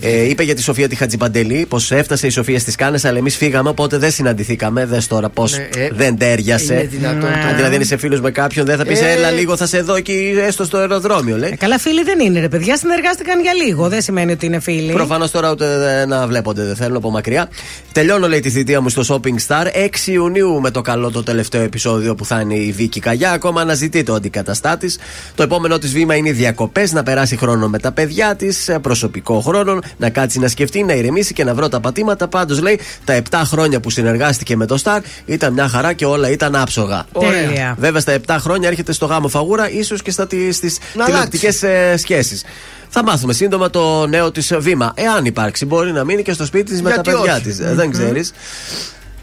[0.00, 3.36] Ε, είπε για τη Σοφία τη Χατζιπαντελή πως έφτασε η Σοφία στις Κάνες, αλλά εμείς
[3.36, 4.86] φύγαμε, οπότε δεν συναντηθήκαμε.
[4.86, 6.74] Δες τώρα πώ Ναι, ε, δεν ταίριασε.
[6.74, 7.54] είναι δυνατόν Αν τώρα.
[7.56, 9.10] δηλαδή αν είσαι φίλος με κάποιον, δεν θα πεις Ε.
[9.10, 11.50] Έλα λίγο, θα σε δω εκεί έστω στο αεροδρόμιο, λέει.
[11.52, 12.76] Ε, καλά, φίλοι δεν είναι, ρε παιδιά.
[12.76, 13.88] Συνεργάστηκαν για λίγο.
[13.88, 14.92] Δεν σημαίνει ότι είναι φίλοι.
[14.92, 17.48] Προφανώς τώρα ούτε ε, να βλέπονται δεν θέλουν από μακριά.
[17.92, 19.66] Τελειώνω, λέει, τη θητεία μου στο Shopping Star.
[19.74, 23.30] 6 Ιουνίου με το καλό το τελευταίο επεισόδιο που θα είναι η Βίκη Καγιά.
[23.30, 24.98] Ακόμα αναζητεί το αντικαταστάτης.
[25.34, 29.40] Το επόμενό της βήμα είναι οι διακοπές, να περάσει χρόνο με τα παιδιά της, προσωπικό
[29.40, 32.28] χρόνο, να κάτσει να σκεφτεί, να ηρεμήσει και να βρω τα πατήματα.
[32.28, 36.30] Πάντως, λέει, τα 7 χρόνια που συνεργάστηκε με το Star ήταν μια χαρά και όλα
[36.30, 37.04] ήταν άψογα.
[37.18, 37.76] Τέλεια.
[37.78, 41.96] Βέβαια, στα 7 χρόνια έρχεται στο γάμο φαγούρα, ίσως και στα, στις Να τηλεοπτικές ε,
[41.96, 42.44] σχέσεις.
[42.88, 44.92] Θα μάθουμε σύντομα το νέο της βήμα.
[44.96, 47.56] Εάν υπάρξει, μπορεί να μείνει και στο σπίτι της με τα Γιατί παιδιά όχι; της.
[47.56, 47.90] Δεν Μμμ.
[47.90, 48.32] ξέρεις.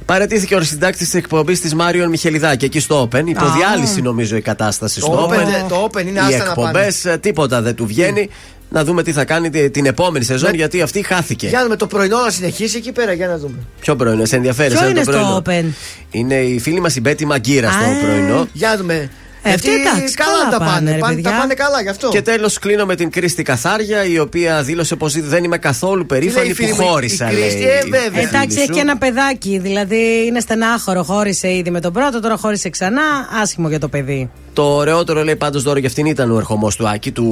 [0.06, 3.24] Παρετήθηκε ο συντάκτης της εκπομπής της Μάριον Μιχελιδάκη εκεί στο Open.
[3.28, 5.40] Υποδιάλυση νομίζω η κατάσταση Το στο Open, Open.
[5.48, 8.30] ε, το Open είναι Οι άστα να εκπομπές, τίποτα δεν του βγαίνει.
[8.70, 11.48] Να δούμε τι θα κάνει τη- την επόμενη σεζόν, Με- γιατί αυτή χάθηκε.
[11.48, 13.56] Για να δούμε το πρωινό να συνεχίσει εκεί πέρα, για να δούμε.
[13.80, 14.70] Ποιο πρωινό, σε ενδιαφέρει.
[14.70, 15.74] Ποιο σαν είναι το στο πρωινό; Open?
[16.12, 18.06] Είναι η φίλη μας η Μπέτη Μαγκύρα στο Α.
[18.06, 18.48] πρωινό.
[18.54, 19.10] Για να δούμε.
[19.47, 20.72] Ε, Γιατί αυτοί εντάξει, καλά, τα καλά πάνε.
[20.72, 21.31] πάνε, ρε πάνε παιδιά.
[21.31, 22.09] τα πάνε καλά γι' αυτό.
[22.09, 26.39] Και τέλος κλείνω με την Κρίστη Καθάρια, η οποία δήλωσε πως δεν είμαι καθόλου περήφανη
[26.41, 27.31] λέει η που φίλη μου, η- χώρισα.
[27.31, 28.09] η Κρίστη, λέει, ε, η βέβαια.
[28.11, 28.73] φίλη Εντάξει, έχει σου.
[28.73, 29.59] και ένα παιδάκι.
[29.59, 31.03] Δηλαδή είναι στενάχωρο.
[31.03, 33.01] Χώρισε ήδη με τον πρώτο, τώρα χώρισε ξανά.
[33.41, 34.30] Άσχημο για το παιδί.
[34.56, 37.23] Το ωραιότερο λέει πάντως δώρο για αυτήν ήταν ο ερχομός του Άκη, του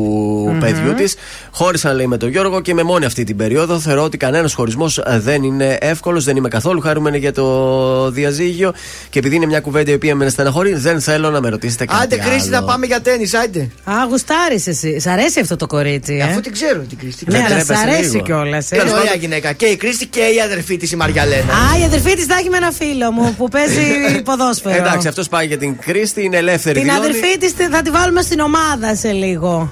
[0.52, 0.60] Μμμ.
[0.60, 1.16] παιδιού της.
[1.52, 3.80] Χώρισαν λέει με τον Γιώργο και με μόνη αυτή την περίοδο.
[3.80, 8.74] Θεωρώ ότι κανένας χωρισμός δεν είναι εύκολος, δεν είμαι καθόλου χαρούμενη για το διαζύγιο.
[9.10, 12.04] Και επειδή είναι μια κουβέντα η οποία με στεναχωρεί, δεν θέλω να με ρωτήσετε κάτι.
[12.04, 12.66] Άντε, Κρίστη, άλλο.
[12.66, 13.60] να πάμε για τέννη, άντε.
[13.84, 15.00] Α, γουστάρεις εσύ.
[15.00, 17.26] Σ' αρέσει αυτό το κορίτσι, ε; Αφού την ξέρω την Κρίστη.
[17.28, 18.24] Ναι, Δεν αλλά σ' τρέπεσαι αρέσει λίγο.
[18.24, 18.72] κιόλας.
[18.72, 18.76] Ε.
[18.82, 19.54] Είναι ωραία γυναίκα.
[19.54, 21.54] Και η Κρίστη και η αδερφή της η Μαριαλένα.
[21.54, 23.82] Α, η αδερφή της θα έχει με ένα φίλο μου που παίζει
[24.28, 24.76] ποδόσφαιρο.
[24.76, 26.80] Εντάξει, αυτός πάει για την Κρίστη, είναι ελεύθερη.
[26.80, 29.72] Την αδελφή θα τη βάλουμε στην ομάδα σε λίγο.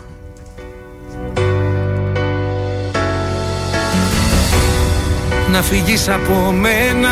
[5.51, 7.09] Να φύγει από μένα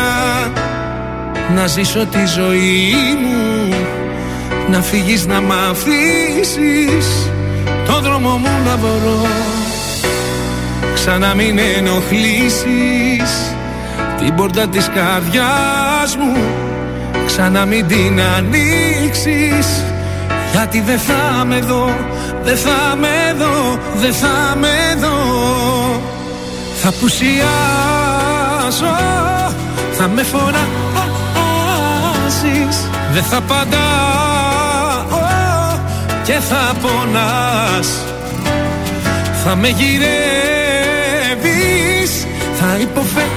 [1.56, 3.73] Να ζήσω τη ζωή μου
[4.69, 7.31] Να φύγει να μ' αφήσεις
[7.85, 9.26] Το δρόμο μου να μπορώ
[10.93, 13.53] Ξανά μην ενοχλήσεις,
[14.19, 16.38] Την πόρτα της καρδιάς μου
[17.26, 19.84] Ξανά μην την ανοίξεις.
[20.61, 21.95] Γιατί δεν θα με δω
[22.44, 25.18] Δεν θα με δω Δεν θα με δω.
[26.81, 27.48] Θα πουσιάζω
[29.91, 30.60] Θα με φωνάζεις.
[33.14, 33.80] Δεν θα απαντάω
[36.23, 37.88] Και θα πονάς.
[39.44, 40.07] Θα με γυρεύεις
[42.60, 43.31] Θα υποφέρεις.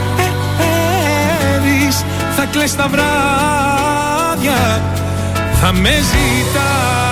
[2.37, 4.81] Θα κλαις τα βράδια
[5.61, 7.12] Θα με ζητάς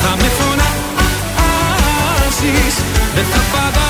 [0.00, 0.64] Θα με φωνάζεις
[3.14, 3.89] Δεν θα απαντάω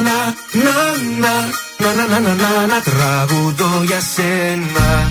[0.00, 0.76] να να
[1.20, 1.34] να
[1.78, 5.10] να να να να να να να να να να να να τραγουδώ για σένα.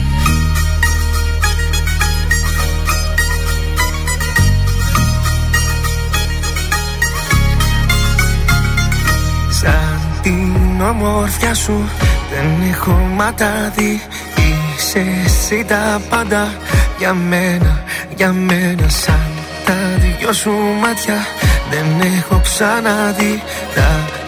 [9.50, 11.90] Σαν την ομορφιά σου
[12.32, 14.02] δεν έχω ματάδι.
[14.36, 16.54] Είσαι εσύ τα πάντα
[16.98, 17.84] για μένα,
[18.16, 18.90] για μένα.
[18.90, 19.30] Σαν
[19.66, 20.52] τα δυο σου
[20.82, 21.26] μάτια
[21.70, 23.42] δεν έχω ξαναδεί.
[23.76, 24.24] Τα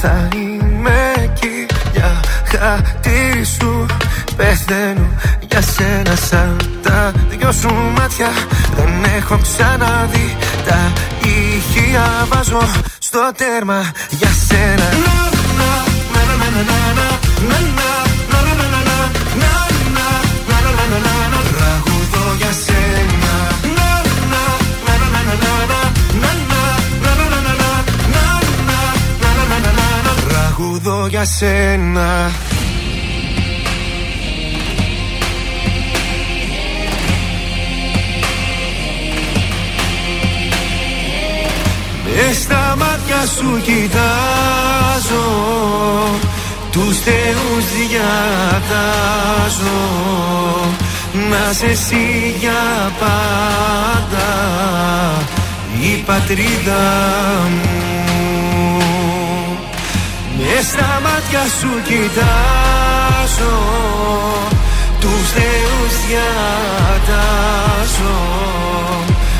[0.00, 3.86] θα είμαι εκεί Για χατήρι σου.
[4.36, 5.08] Πεθαίνω
[5.48, 8.28] για σένα Σαν τα δυο σου μάτια
[8.76, 10.36] δεν έχω ξαναδεί
[10.66, 12.60] Τα ηχεία βάζω
[12.98, 14.88] στο τέρμα για σένα.
[16.12, 17.99] Τραγουδώ
[31.00, 32.30] Τραγουδώ για σένα.
[42.04, 45.28] Μες στα μάτια σου κοιτάζω
[46.70, 49.28] Τους θεούς διατάζω.
[51.30, 54.28] Να σε εσύ για πάντα
[55.80, 56.82] η πατρίδα
[57.50, 58.09] μου
[60.60, 63.56] μες στα μάτια σου κοιτάζω
[65.00, 67.48] Τους θεούς διατάζω.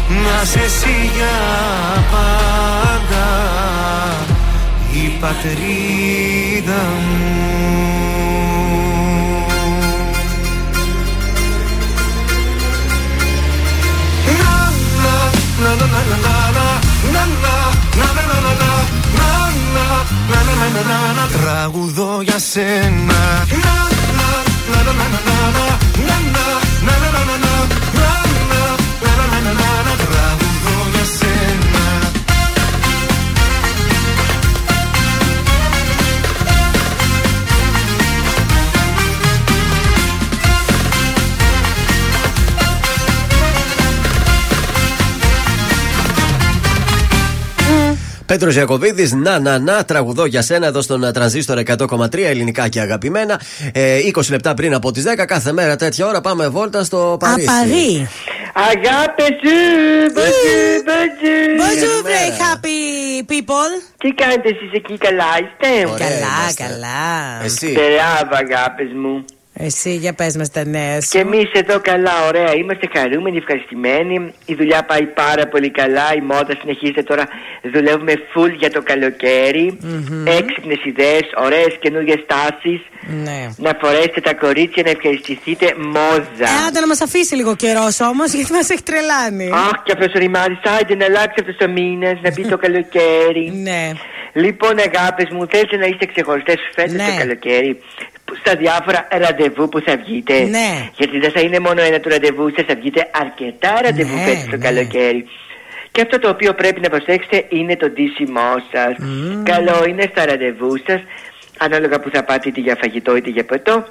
[0.09, 1.39] Να σε εσύ για
[2.11, 3.29] πάντα
[4.93, 7.41] Η πατρίδα μου
[17.97, 18.53] Να, να, να, να,
[19.17, 19.31] να,
[19.75, 19.85] να,
[20.31, 23.61] να, να, να, να, να, Τραγουδώ για σένα Τραγουδώ
[48.31, 53.41] Πέτρος Ιακοβίδη, να, να, να, τραγουδώ για σένα εδώ στον τρανζίστορ 100,3 ελληνικά και αγαπημένα.
[53.73, 57.49] Ε, 20 λεπτά πριν από τις 10, κάθε μέρα τέτοια ώρα πάμε βόλτα στο Παρίσι.
[57.49, 58.09] Απαρί.
[58.55, 59.57] Αγάπη σου,
[60.15, 61.37] μπατζού, μπατζού.
[61.63, 62.79] Bonjour, very happy
[63.33, 63.71] people.
[63.99, 67.45] Τι κάνετε εσείς εκεί, καλά είστε; Καλά, καλά.
[67.45, 69.25] Εσύ; Μπράβο, αγάπες μου.
[69.65, 71.09] Εσύ για πες μας τα νέα σου.
[71.11, 72.55] Και εμείς εδώ καλά, ωραία.
[72.57, 74.33] Είμαστε χαρούμενοι, ευχαριστημένοι.
[74.45, 76.15] Η δουλειά πάει πάρα πολύ καλά.
[76.15, 77.25] Η μόδα συνεχίζεται τώρα.
[77.75, 79.79] Δουλεύουμε full για το καλοκαίρι.
[79.81, 80.27] Μμμ.
[80.27, 82.81] Έξυπνες ιδέες, ωραίες καινούργιες τάσεις.
[83.25, 83.49] Ναι.
[83.57, 86.49] Να φορέσετε τα κορίτσια να ευχαριστηθείτε μόζα.
[86.55, 89.51] Ε, άντε να μας αφήσει λίγο καιρός όμως γιατί μας έχει τρελάνει.
[89.53, 93.53] Αχ, και αυτός ο ρημάδι, άντε να αλλάξει αυτός ο μήνας, να μπει το καλοκαίρι.
[93.63, 93.91] Ναι.
[94.33, 97.07] Λοιπόν, αγάπε μου, θέλετε να είστε ξεχωριστές φέτος Ναι.
[97.07, 97.81] το καλοκαίρι
[98.25, 100.89] που- στα διάφορα ραντεβού που θα βγείτε; Ναι.
[100.99, 104.45] Γιατί δεν θα είναι μόνο ένα του ραντεβού σα, θα βγείτε αρκετά ραντεβού Ναι, φέτος
[104.51, 104.65] το ναι.
[104.67, 105.27] καλοκαίρι.
[105.93, 108.95] Και αυτό το οποίο πρέπει να προσέξετε είναι το ντύσιμό σας.
[109.43, 111.01] Καλό είναι στα ραντεβού σας,
[111.59, 113.85] ανάλογα που θα πάτε είτε για φαγητό είτε για ποτό,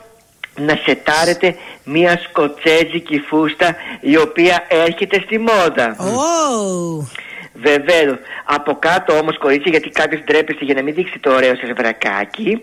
[0.55, 5.95] να σετάρετε μία σκοτσέζικη φούστα η οποία έρχεται στη μόδα.
[5.99, 7.07] Ω.
[7.61, 8.17] Βεβαίως.
[8.43, 12.61] Από κάτω όμως, κορίτσια, γιατί κάποιος ντρέπεστε για να μην δείξει το ωραίο σας βρακάκι,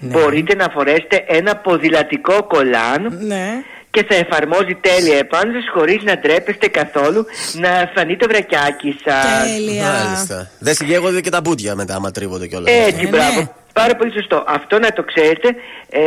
[0.00, 3.62] μπορείτε να φορέσετε ένα ποδηλατικό κολάν Ναι.
[3.94, 9.48] Και θα εφαρμόζει τέλεια επάνω σα χωρίς να ντρέπεστε καθόλου να φανεί το βρακάκι σας.
[9.82, 10.50] Μάλιστα.
[10.58, 12.72] Δεν συγγέγονται και τα μπούτια μετά, άμα τρίβονται κιόλας.
[12.88, 13.54] Έτσι, μπράβο.
[13.72, 14.44] Πάρα πολύ σωστό.
[14.46, 15.48] Αυτό να το ξέρετε,
[15.90, 16.00] ε,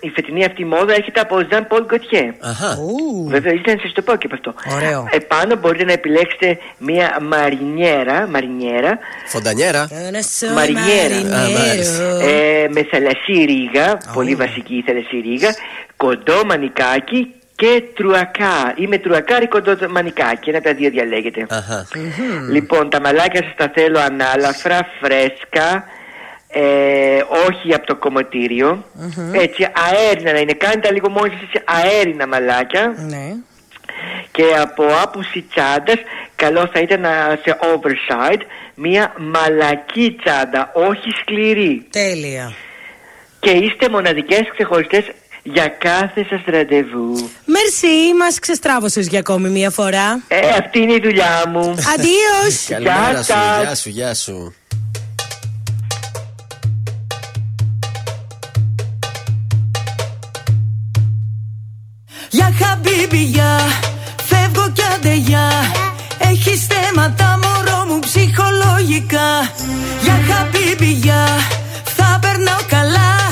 [0.00, 2.34] η φετινή αυτή μόδα έρχεται από Ζαν Πολ Γκοτιέ.
[2.40, 2.78] Αχα.
[3.26, 4.54] Βέβαια, ήθελα να σας το πω και από αυτό.
[4.76, 5.08] Ωραίο.
[5.10, 9.88] Επάνω μπορείτε να επιλέξετε μία μαρινιέρα, μαρινιέρα Φοντανιέρα.
[10.54, 11.16] Μαρινιέρα.
[11.16, 12.02] Α, μάλιστα.
[12.22, 15.54] ε, με θαλασσή ρίγα, πολύ βασική η θαλασσή ρίγα,
[16.04, 18.74] κοντό μανικάκι και τρουακά.
[18.76, 20.48] Ή με τρουακά ή κοντό μανικάκι.
[20.48, 21.46] Ένα από τα δύο διαλέγετε.
[21.50, 21.86] Αχα.
[22.50, 25.84] Λοιπόν, τα μαλάκια σας τα θέλω ανάλαφρα, φρέσκα,
[26.48, 28.84] ε, όχι από το κομμωτήριο.
[29.32, 30.52] Έτσι, αέρινα να είναι.
[30.52, 32.94] Κάντε τα λίγο μόνοι σας έτσι, αέρινα μαλάκια.
[33.08, 33.26] Ναι.
[34.30, 35.98] Και από άποψη τσάντας,
[36.36, 38.40] καλό θα ήταν να σε overside
[38.74, 41.86] μία μαλακή τσάντα, όχι σκληρή.
[41.90, 42.52] Τέλεια.
[43.40, 45.04] Και είστε μοναδικές ξεχωριστές
[45.46, 47.30] για κάθε σας ραντεβού.
[47.44, 50.22] Μερσή, μας ξεστράβωσες για ακόμη μία φορά.
[50.28, 51.60] Ε, αυτή είναι η δουλειά μου.
[51.68, 52.64] Αντίος.
[52.68, 53.62] Καλημέρα Γεια σου, σας.
[53.62, 54.54] γεια σου, γεια σου.
[62.30, 63.58] Για χαμπίμπια,
[64.24, 65.48] φεύγω κι αντεγιά
[66.18, 69.50] Έχεις θέματα μωρό μου ψυχολογικά
[70.02, 71.26] Για χαμπίμπια,
[71.84, 73.23] θα περνάω καλά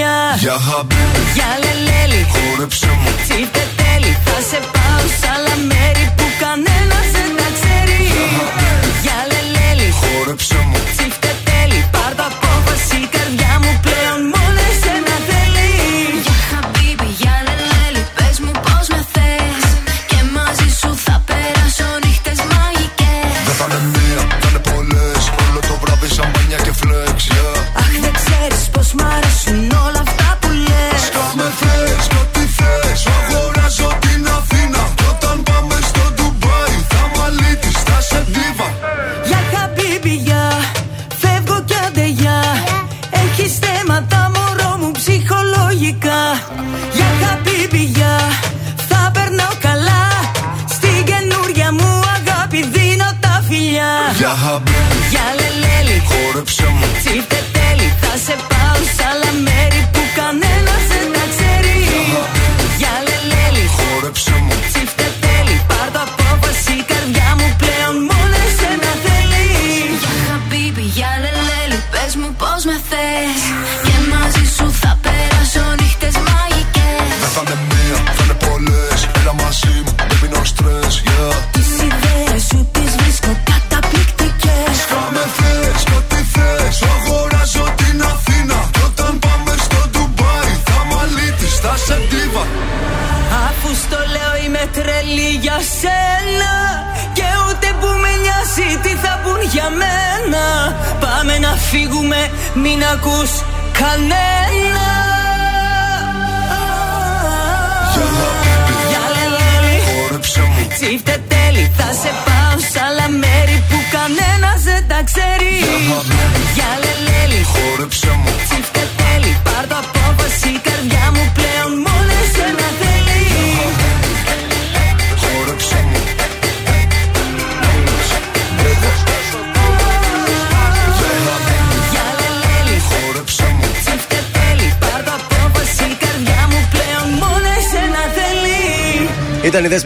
[0.00, 3.10] τα φιλιά Για χαμπίμπι, Για λελέλη, χόρεψε μου.
[3.24, 7.98] Τσίφτε τέλει Θα σε πάω σ' άλλα μέρη που κανένας δεν τα ξέρει.
[9.04, 10.80] Για λελέλη, Χόρεψε μου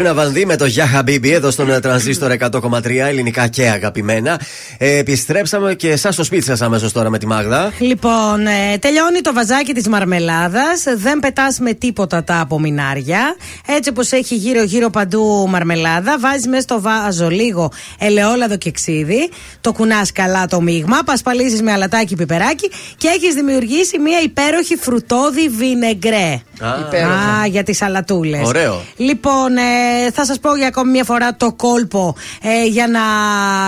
[0.05, 3.69] Ήταν η Δέσποινα Βανδύ με το Γεια Χαμπίμπι εδώ στον ε, Τρανζίστορ 100,3 ελληνικά και
[3.69, 4.41] αγαπημένα.
[4.79, 7.73] Ε, επιστρέψαμε και εσάς στο σπίτι σας αμέσως τώρα με τη Μάγδα.
[7.79, 10.85] Λοιπόν, ε, τελειώνει το βαζάκι της μαρμελάδας.
[10.97, 13.37] Δεν πετάς με τίποτα τα απομεινάρια.
[13.67, 19.31] Έτσι όπως έχει γύρω-γύρω παντού μαρμελάδα, βάζεις μέσα στο βάζο λίγο ελαιόλαδο και ξύδι.
[19.61, 20.99] Το κουνάς καλά το μείγμα.
[21.05, 26.43] Πασπαλίζεις με αλατάκι πιπεράκι και έχεις δημιουργήσει μια υπέροχη φρουτόδι βινεγκρέ.
[26.63, 28.41] Α, για τις σαλατούλε.
[28.45, 28.83] Ωραίο.
[28.97, 33.01] Λοιπόν, ε, θα σας πω για ακόμη μια φορά το κόλπο ε, για να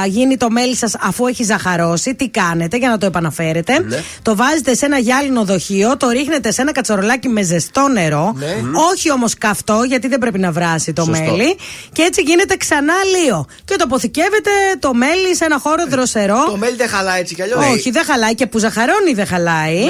[0.07, 2.15] γίνει το μέλι σας αφού έχει ζαχαρώσει.
[2.15, 3.79] Τι κάνετε για να το επαναφέρετε.
[3.81, 4.03] Ναι.
[4.23, 8.33] Το βάζετε σε ένα γυάλινο δοχείο, το ρίχνετε σε ένα κατσαρολάκι με ζεστό νερό.
[8.37, 8.57] Ναι.
[8.93, 11.23] Όχι όμως καυτό, γιατί δεν πρέπει να βράσει το Σωστό.
[11.25, 11.57] μέλι.
[11.93, 13.47] Και έτσι γίνεται ξανά λίο.
[13.65, 16.45] Και το αποθηκεύετε το μέλι σε ένα χώρο δροσερό.
[16.47, 17.65] Το μέλι δεν χαλάει έτσι κι αλλιώς.
[17.73, 19.81] Όχι, δεν χαλάει και που ζαχαρώνει δεν χαλάει.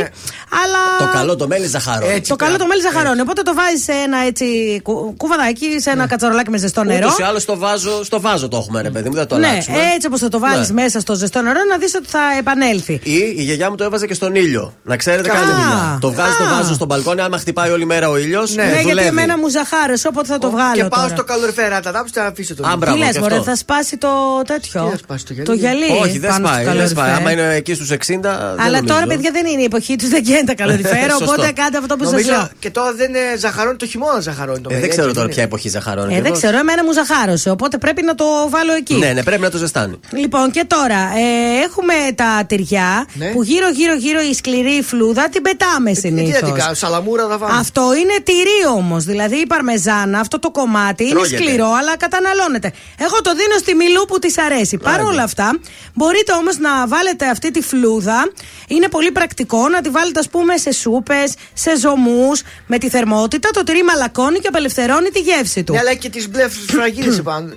[0.65, 0.83] Αλλά.
[0.99, 2.07] Το καλό το μέλι ζαχαρό.
[2.11, 2.31] Έτσι.
[2.31, 3.21] Το καλό το μέλι ζαχαρώνει.
[3.21, 4.45] Οπότε το βάζεις σε ένα έτσι
[4.83, 7.07] κου- κουβαδάκι, σε ένα κατσαρολάκι με ζεστό νερό.
[7.07, 9.47] Ούτω ή άλλως στο βάζο, στο βάζο το έχουμε, ρε παιδί μου, δεν το Ναι,
[9.49, 9.77] αλλάξουμε.
[9.95, 10.73] έτσι όπως θα το βάλει Ναι.
[10.97, 12.93] Μέσα στο ζεστό νερό, να δεις ότι θα επανέλθει.
[13.03, 14.75] Ή η γιαγιά μου το έβαζε και στον ήλιο.
[14.83, 15.99] Να ξέρετε, Α, κάνει δουλειά.
[16.01, 16.55] Το βγάζει, το α.
[16.57, 17.21] βάζω στο μπαλκόνι.
[17.21, 20.73] Άμα χτυπάει όλη μέρα ο ήλιος, Ναι, γιατί εμένα μου ζαχάρεσε, οπότε θα το βγάλω.
[20.75, 21.15] Και πάω τώρα.
[21.15, 22.79] στο καλοριφέρα, τα τάψω και να αφήσω το Α, μέλι.
[22.79, 23.45] μπράβο, Τι λες, και μωρέ, αυτό.
[23.51, 24.09] θα σπάσει το
[24.47, 26.65] τέτοιο; Τι θα σπάσει το γυαλί; Το γυαλί; Όχι, δεν πάνω στο σπάει.
[26.77, 27.09] Δεν σπάει.
[27.09, 27.21] καλοριφέρ.
[27.21, 27.97] Άμα είναι εκεί στους 60.
[27.97, 29.07] δεν Αλλά τώρα, νομίζω.
[29.09, 31.11] παιδιά, δεν είναι η εποχή τους, δεν γίνεται καλοριφέρα.
[31.11, 31.25] Σωστό.
[31.25, 32.49] οπότε κάντε αυτό που σας Νομίζω λέω.
[32.59, 34.81] και τώρα δεν είναι ζαχαρώνει το χειμώνα ζαχαρώνει το Ε, μέλι.
[34.81, 35.35] δεν ξέρω έτσι, τώρα είναι.
[35.35, 36.07] ποια εποχή ζαχαρώνει.
[36.07, 36.39] Ε, δεν ακριβώς.
[36.39, 38.95] ξέρω, εμένα μου ζαχάρωσε, οπότε πρέπει να το βάλω εκεί.
[38.95, 40.01] Ναι, ναι, πρέπει να το ζεστάνει.
[40.13, 43.27] Λοιπόν, και τώρα ε, έχουμε τα τυριά Ναι.
[43.33, 46.41] που γύρω-γύρω-γύρω η σκληρή φλούδα την πετάμε Ε, Τι συνήθως.
[46.41, 47.55] να την κάνω, σαλαμούρα θα βάλω.
[47.59, 49.05] Αυτό είναι τυρί όμως.
[49.05, 51.43] Δηλαδή η παρμεζάνα, αυτό το κομμάτι είναι Τρώγεται.
[51.43, 52.73] σκληρό, αλλά καταναλώνεται.
[52.99, 54.77] Εγώ το δίνω στη Μιλού που της αρέσει.
[54.79, 55.59] Παρ' όλα αυτά,
[55.95, 58.31] μπορείτε όμως να βάλετε αυτή τη φλούδα.
[58.69, 62.43] Είναι πολύ πρακτικό να τη βάλετε, ας πούμε, σε σούπες, σε ζωμούς.
[62.67, 65.73] Με τη θερμότητα το τυρί μαλακώνει και απελευθερώνει τη γεύση του.
[65.73, 67.55] Ναι, αλλά και τις μπλε φραγίδες επάνω.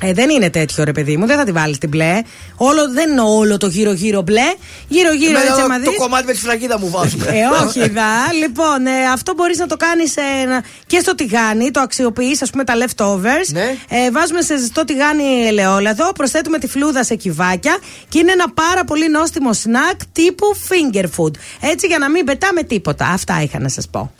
[0.00, 2.22] Ε, δεν είναι τέτοιο ρε παιδί μου, δεν θα τη βάλεις την μπλε.
[2.56, 4.52] Όλο, δεν είναι όλο το γύρω-γύρω μπλε.
[4.88, 5.98] Γύρω-γύρω Εμένα έτσι άμα Το δεις.
[5.98, 7.24] κομμάτι με τη φραγίδα μου βάζουμε.
[7.26, 8.32] Ε, όχι, δα.
[8.42, 10.14] Λοιπόν, ε, αυτό μπορείς να το κάνεις
[10.86, 11.70] και στο τηγάνι.
[11.70, 13.52] Το αξιοποιείς, ας πούμε, τα leftovers.
[13.52, 13.74] Ναι.
[13.88, 16.12] Ε, βάζουμε σε ζεστό τηγάνι ελαιόλαδο.
[16.12, 17.78] Προσθέτουμε τη φλούδα σε κυβάκια.
[18.08, 21.32] Και είναι ένα πάρα πολύ νόστιμο σνακ τύπου finger food.
[21.60, 23.06] Έτσι για να μην πετάμε τίποτα.
[23.06, 24.12] Αυτά είχα να σας πω.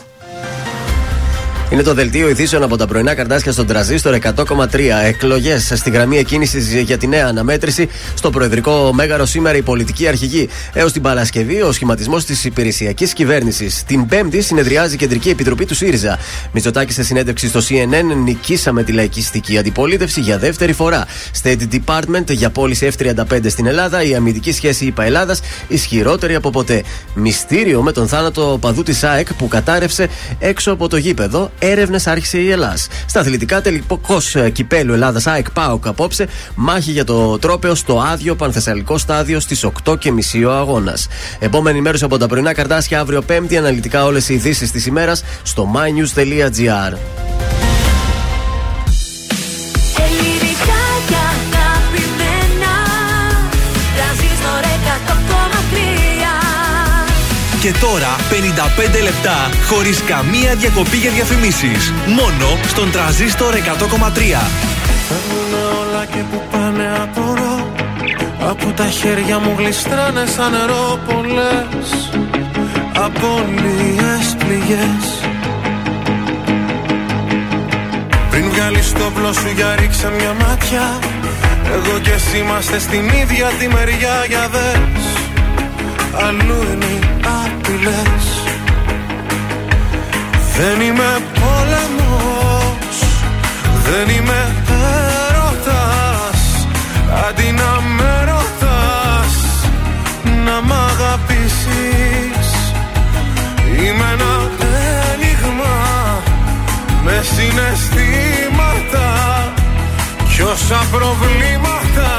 [1.72, 4.66] Είναι το δελτίο ειδήσεων από τα πρωινά καρτάσια στον τραζίστορ 100,3.
[5.04, 10.48] Εκλογές στη γραμμή εκκίνησης για τη νέα αναμέτρηση στο Προεδρικό Μέγαρο σήμερα η πολιτική αρχηγή.
[10.72, 13.82] Έως την Παρασκευή ο σχηματισμός της υπηρεσιακής κυβέρνησης.
[13.86, 16.18] Την Πέμπτη συνεδριάζει η Κεντρική Επιτροπή του ΣΥΡΙΖΑ.
[16.52, 21.06] Μητσοτάκη σε συνέντευξη στο CNN νικήσαμε τη λαϊκιστική αντιπολίτευση για δεύτερη φορά.
[21.42, 24.02] State Department για πώληση F-35 στην Ελλάδα.
[24.02, 26.82] Η αμυντική σχέση ΙΠΑ Ελλάδας ισχυρότερη από ποτέ.
[27.14, 30.08] Μυστήριο με τον θάνατο παδού της ΑΕΚ που κατάρρευσε
[30.38, 31.50] έξω από το γήπεδο.
[31.64, 32.76] Έρευνες άρχισε η Ελλάδα.
[33.06, 34.00] Στα αθλητικά τελικό
[34.52, 36.28] κυπέλου Ελλάδας ΑΕΚ ΠΑΟΚ απόψε.
[36.54, 39.96] Μάχη για το τρόπεο στο άδειο πανθεσσαλικό στάδιο στις 8.30
[40.46, 41.08] ο αγώνας.
[41.38, 43.56] Επόμενη μέρος από τα πρωινά καρτάσια αύριο Πέμπτη.
[43.56, 46.96] Αναλυτικά όλες οι ειδήσεις της ημέρας στο mynews.gr.
[57.62, 58.16] Και τώρα
[58.98, 61.92] 55 λεπτά χωρίς καμία διακοπή για διαφημίσεις.
[62.06, 63.58] Μόνο στον τραζίστορ 100,3.
[65.08, 67.72] Φεύγουνε όλα και που πάνε απορώ
[68.48, 72.10] Από τα χέρια μου γλιστράνε σαν νερό πολλές.
[72.94, 75.06] Απόλυες πληγές.
[78.30, 80.98] Πριν βάλεις το πλώσου για ρίξε μια μάτια.
[81.74, 85.04] Εγώ και εσύ είμαστε στην ίδια τη μεριά για δες.
[86.26, 86.92] Αλλού είναι
[87.42, 88.24] οι απειλές.
[90.56, 92.96] Δεν είμαι πόλεμος
[93.84, 94.54] Δεν είμαι
[95.28, 96.66] έρωτας.
[97.28, 99.34] Αντί να με ρωτάς
[100.44, 102.48] Να μ' αγαπήσεις.
[103.76, 104.50] Είμαι ένα
[105.12, 105.76] ένιγμα
[107.04, 109.08] Με συναισθήματα.
[110.36, 112.10] Κι όσα προβλήματα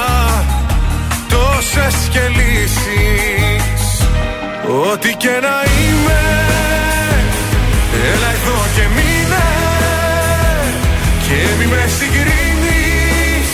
[1.30, 3.73] Τόσες και λύσεις
[4.68, 6.22] Ό,τι και να είμαι
[8.12, 9.48] Έλα εδώ και μείνε.
[11.26, 13.50] Και μη με συγκρίνεις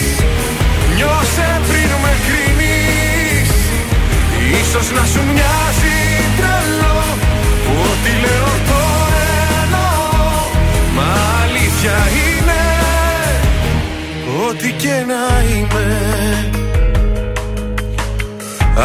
[0.96, 3.50] Νιώσε πριν με κρίνεις.
[4.62, 5.98] Ίσως να σου μοιάζει
[6.38, 7.02] τρελό
[7.64, 8.82] Που ό,τι λέω το
[9.62, 9.98] εννοώ
[10.96, 11.10] Μα
[11.44, 12.62] αλήθεια είναι
[14.48, 16.69] Ό,τι και να είμαι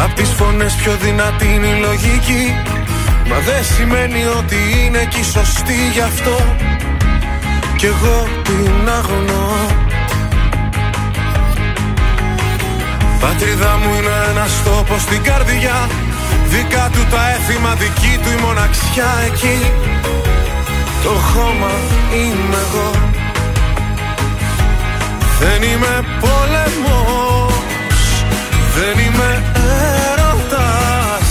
[0.03, 2.53] Απ' τις φωνές πιο δυνατή είναι η λογική.
[3.29, 4.55] Μα δεν σημαίνει ότι
[4.85, 6.55] είναι και η σωστή γι' αυτό.
[7.75, 9.49] Κι εγώ την αγωνώ.
[13.19, 15.89] Πατρίδα μου είναι ένας τόπος στην καρδιά.
[16.47, 19.71] Δικά του τα έθιμα, δική του η μοναξιά εκεί.
[21.03, 21.71] Το χώμα
[22.15, 22.91] είμαι εγώ.
[25.39, 27.34] Δεν είμαι πόλεμος
[28.77, 29.43] Δεν είμαι
[30.11, 31.27] έρωτας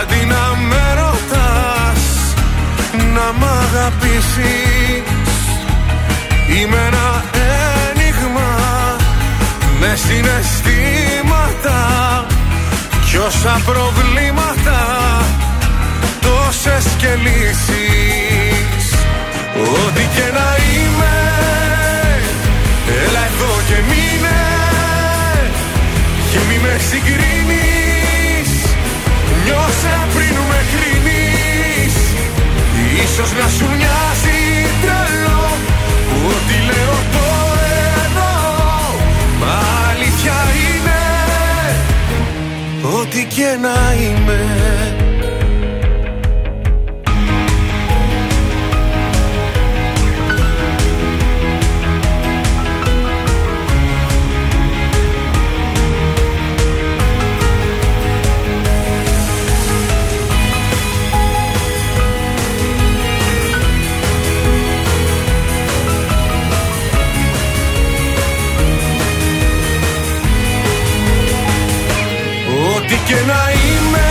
[0.00, 2.02] Αντί να με ρωτάς
[3.14, 5.04] Να μ' αγαπήσεις.
[6.48, 7.24] Είμαι ένα
[7.90, 8.50] ένιγμα
[9.80, 11.80] Μες συναισθήματα
[13.04, 14.80] Κι όσα προβλήματα
[16.20, 18.84] Τόσες και λύσεις.
[19.56, 21.14] Ό,τι και να είμαι
[22.86, 24.40] Έλα εδώ και μείνε.
[24.40, 24.59] Και
[26.50, 28.50] μη με συγκρίνεις.
[29.44, 31.94] Νιώσε πριν με κρίνεις.
[33.04, 34.40] Ίσως να σου μοιάζει
[34.82, 35.44] τρελό
[36.08, 37.26] Που ό,τι λέω το
[38.04, 38.38] εννοώ.
[39.40, 39.58] Μα
[39.90, 41.00] αλήθεια είναι
[42.98, 44.40] Ό,τι και να είμαι
[73.10, 74.08] και να είμαι.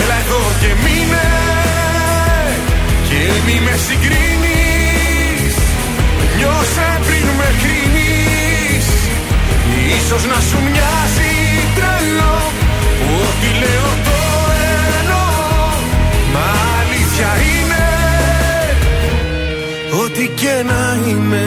[0.00, 1.28] Έλα εδώ και μείνε.
[3.08, 5.54] Και μη με συγκρίνεις.
[6.36, 8.86] Νιώσε πριν με κρίνεις.
[9.98, 11.34] Ίσως να σου μοιάζει
[11.76, 12.38] τρελό
[12.98, 14.20] Που ό,τι λέω το
[14.98, 15.68] εννοώ.
[16.32, 16.46] Μα
[16.78, 17.84] αλήθεια είναι
[20.02, 21.46] Ό,τι και να είμαι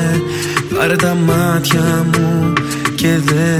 [0.81, 2.53] Πάρε τα μάτια μου
[2.95, 3.57] και δε.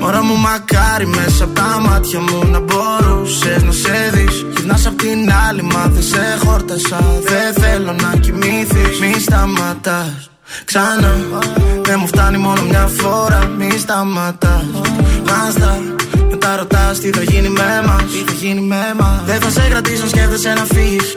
[0.00, 4.46] Μωρά μου μακάρι μέσα από τα μάτια μου να μπορούσες να σε δεις.
[4.56, 6.98] Γυρνάς απ' την άλλη μα δεν σε χόρτασα.
[7.22, 10.30] Δεν θέλω να κοιμήθεις Μη σταματάς
[10.64, 11.16] ξανά.
[11.82, 13.50] Δεν μου φτάνει μόνο μια φορά.
[13.58, 14.64] Μη σταματάς.
[15.24, 15.78] Να στα
[16.30, 19.22] μετά ρωτάς τι θα γίνει με μας Τι θα γίνει με μας.
[19.26, 21.16] Δεν θα σε κρατήσω σκέφτεσαι να φύγεις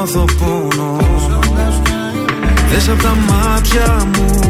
[0.00, 0.96] νιώθω πόνο.
[2.70, 4.40] Δες απ' τα μάτια μου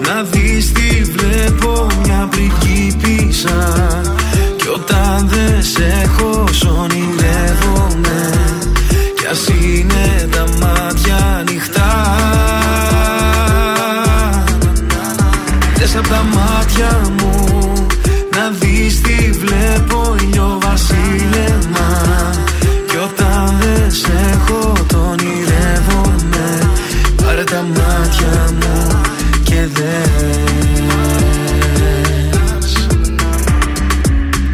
[0.00, 3.70] να δεις τι βλέπω μια πριγκίπισσα
[4.56, 6.44] Κι όταν δεν σε έχω
[6.82, 8.30] ονειρεύομαι
[9.16, 12.16] Κι ας είναι τα μάτια ανοιχτά.
[15.76, 17.25] Δες απ' τα μάτια μου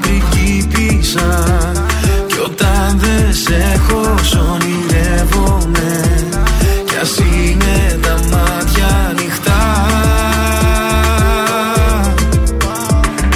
[0.00, 1.42] πριγκίπισσα.
[2.26, 4.18] Κι όταν δεν σε έχω
[4.52, 6.00] ονειρεύομαι
[6.84, 9.62] Κι ας είναι τα μάτια ανοιχτά.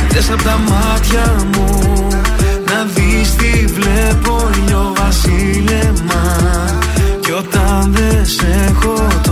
[0.09, 2.09] Δες απ' τα μάτια μου
[2.67, 6.25] να δεις τι βλέπω ηλιοβασίλεμα
[7.21, 9.32] Κι όταν δεν σε έχω το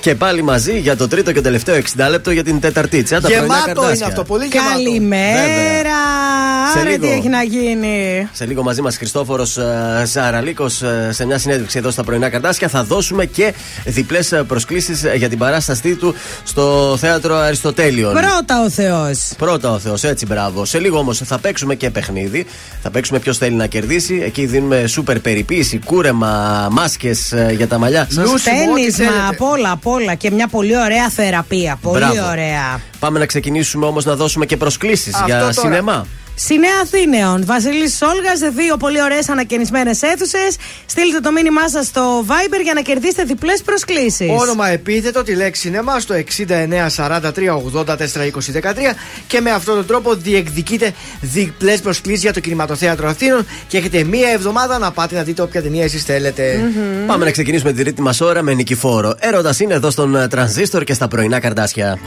[0.00, 3.20] Και πάλι μαζί για το τρίτο και τελευταίο 60 λεπτό για την Τεταρτίτσα.
[3.20, 4.06] Τα πρωινά Γεμάτο είναι καρδάσια.
[4.06, 4.70] αυτό, πολύ γεμάτο.
[4.72, 5.98] Καλημέρα!
[6.72, 7.06] Σε Άρα λίγο.
[7.06, 8.28] τι έχει να γίνει.
[8.32, 9.58] Σε λίγο μαζί μας Χριστόφορος
[10.04, 10.68] Ζαραλίκο
[11.10, 12.68] σε μια συνέντευξη εδώ στα πρωινά καρτάσια.
[12.68, 13.54] Θα δώσουμε και
[13.84, 16.14] διπλές προσκλήσεις για την παράστασή του
[16.44, 18.12] στο θέατρο Αριστοτέλειων.
[18.12, 19.30] Πρώτα ο Θεός.
[19.38, 20.64] Πρώτα ο Θεός, έτσι μπράβο.
[20.64, 22.46] Σε λίγο όμως θα παίξουμε και παιχνίδι.
[22.82, 24.22] Θα παίξουμε ποιος θέλει να κερδίσει.
[24.24, 28.22] Εκεί δίνουμε σούπερ περιποίηση, κούρεμα, μάσκες για τα μαλλιά σα.
[28.22, 30.14] Τένισμα, απ' όλα, απ' όλα.
[30.14, 31.78] Και μια πολύ ωραία θεραπεία.
[31.82, 32.30] Πολύ Μπράβο.
[32.30, 32.80] ωραία.
[32.98, 35.52] Πάμε να ξεκινήσουμε όμως να δώσουμε και προσκλήσεις Αυτό για τώρα.
[35.52, 36.06] σινεμά.
[36.42, 40.56] Στη Νέα Αθήνεων, Βασίλης Σόλγας, σε δύο πολύ ωραίες ανακαινισμένες αίθουσες.
[40.86, 44.40] Στείλτε το μήνυμά σας στο Viber για να κερδίσετε διπλές προσκλήσεις.
[44.40, 48.94] Όνομα επίθετο, τη λέξη σινεμά στο 6943842013
[49.26, 54.30] και με αυτόν τον τρόπο διεκδικείτε διπλές προσκλήσεις για το κινηματοθέατρο Αθήνων και έχετε μία
[54.30, 56.72] εβδομάδα να πάτε να δείτε όποια ταινία εσείς θέλετε.
[57.06, 59.14] Πάμε να ξεκινήσουμε τη τρίτη μα ώρα με νικηφόρο.
[59.18, 61.98] Έρωτας είναι εδώ στον ε, Τρανζίστορ και στα πρωινά καρδάσια.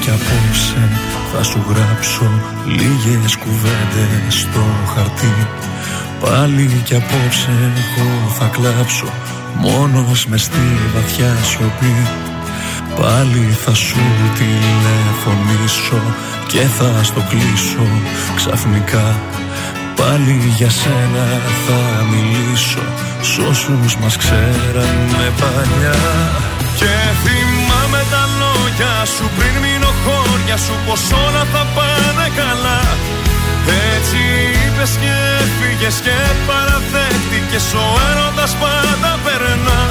[0.00, 0.88] Κι απόψε
[1.32, 2.30] θα σου γράψω
[2.66, 4.64] λίγες κουβέντες στο
[4.94, 5.34] χαρτί.
[6.20, 7.50] Πάλι κι απόψε
[7.80, 9.06] εγώ θα κλάψω
[9.54, 11.96] μόνος μες στη βαθιά σιωπή.
[13.00, 14.00] Πάλι θα σου
[14.38, 16.02] τηλεφωνήσω
[16.46, 17.86] και θα στο κλείσω
[18.36, 19.18] ξαφνικά.
[19.96, 21.26] Πάλι για σένα
[21.66, 22.84] θα μιλήσω
[23.20, 25.98] σ' όσους μας ξέρανε παλιά.
[26.78, 29.79] Και θυμάμαι τα λόγια σου πριν μείνω
[30.50, 32.80] χώρια σου πως όλα θα πάνε καλά.
[33.94, 34.20] Έτσι
[34.62, 36.16] είπες και έφυγες και
[36.48, 39.82] παραδέχτηκες ο έρωτας πάντα περνά.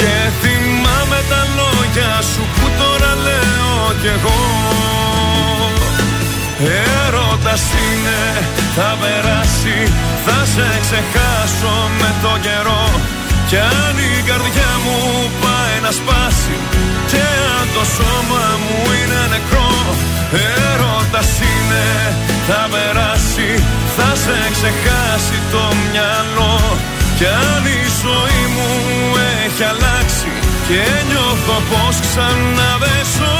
[0.00, 4.40] Και θυμάμαι τα λόγια σου που τώρα λέω κι εγώ.
[7.04, 8.20] Έρωτας είναι,
[8.76, 9.78] θα περάσει,
[10.24, 12.84] θα σε ξεχάσω με το καιρό
[13.50, 14.98] Κι αν η καρδιά μου
[15.42, 16.56] πάει να σπάσει
[17.10, 17.24] Και
[17.58, 19.72] αν το σώμα μου είναι νεκρό
[20.70, 21.86] Έρωτας είναι
[22.48, 23.50] θα περάσει
[23.96, 26.58] Θα σε ξεχάσει το μυαλό.
[27.18, 28.70] Κι αν η ζωή μου
[29.44, 30.32] έχει αλλάξει
[30.68, 33.38] Και νιώθω πως ξανά δεν ζω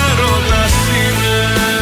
[0.00, 1.81] Έρωτας είναι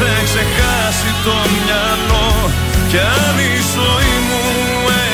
[0.00, 2.28] σε ξεχάσει το μυαλό.
[2.90, 4.44] Κι αν η ζωή μου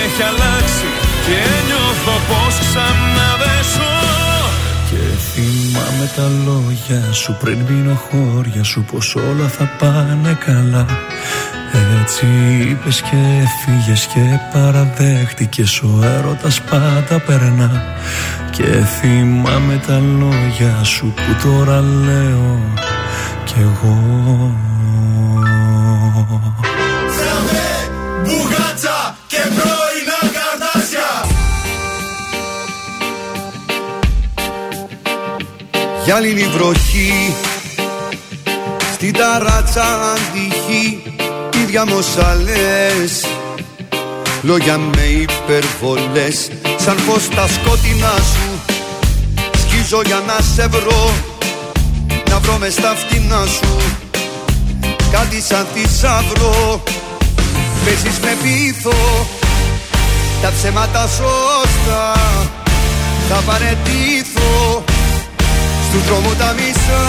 [0.02, 0.88] έχει αλλάξει
[1.26, 3.96] και νιώθω πως ξανά δεν ζω
[4.88, 10.86] Και θυμάμαι τα λόγια σου πριν μείνω χώρια σου πως όλα θα πάνε καλά.
[12.02, 12.26] Έτσι
[12.70, 13.22] είπες και
[13.60, 14.20] φύγες και
[14.52, 17.84] παραδέχτηκες ο έρωτας πάντα περνά.
[18.50, 22.60] Και θυμάμαι τα λόγια σου που τώρα λέω.
[23.44, 24.65] Κι εγώ
[36.06, 37.34] Γυάλινη βροχή.
[38.92, 41.02] Στην ταράτσα αντυχή
[41.62, 43.26] Ίδια μοσαλές
[44.42, 48.74] Λόγια με υπερβολές Σαν πως τα σκότεινά σου.
[49.58, 51.14] Σκίζω για να σε βρω
[52.30, 53.76] Να βρω μες στα φτηνά σου.
[55.10, 56.82] Κάτι σαν θησαυρό
[57.84, 59.26] Παίζεις με πείθο
[60.42, 62.12] Τα ψέματα σωστά
[63.28, 64.84] Θα παρετήθω
[65.96, 67.04] Στου δρόμου τα μισά.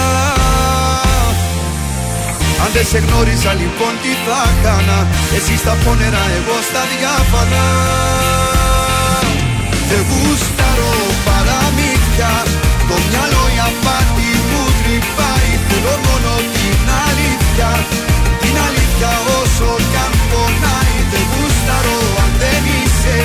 [2.62, 4.98] Αν δεν σε γνώριζα λοιπόν τι θα κάνα
[5.36, 7.66] Εσύ στα πόνερα εγώ στα διάφανα.
[9.88, 10.94] Δεν γούσταρω
[11.26, 12.32] παραμύθια.
[12.88, 15.50] Το μυαλό η απάτη μου τρυπάει.
[15.66, 17.70] Θέλω μόνο την αλήθεια.
[18.42, 19.10] Την αλήθεια
[19.40, 20.96] όσο κι αν πονάει.
[21.12, 23.16] Δεν γούσταρω αν δεν είσαι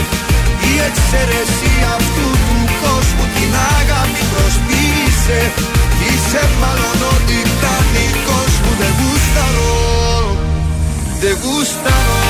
[0.69, 3.25] Η εξαίρεση αυτού του κόσμου.
[3.35, 10.37] Την αγάπη προσποιείσαι Είσαι μάλλον ο τιτανικός μου Δεν γούσταρω.
[11.19, 12.21] Δεν γούσταρω.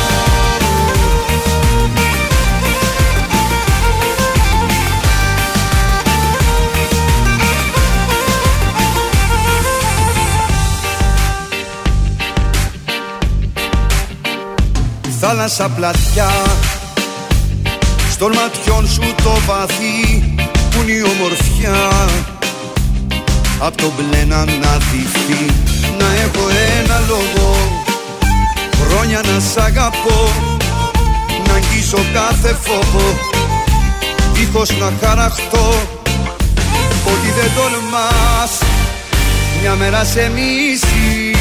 [15.20, 16.32] Θάλασσα πλατιά
[18.11, 20.34] Στον ματιών σου το βαθύ
[20.72, 21.76] Που είναι η ομορφιά
[23.60, 25.46] Απ' το μπλε να αναδυθεί
[25.98, 26.48] Να έχω
[26.82, 27.82] ένα λόγο
[28.82, 30.32] Χρόνια να σ' αγαπώ.
[31.48, 33.18] Να αγγίσω κάθε φόβο
[34.34, 35.74] Δίχως να χαραχτώ.
[37.06, 38.52] Ότι δεν τολμάς
[39.62, 41.36] Μια μέρα σε μίση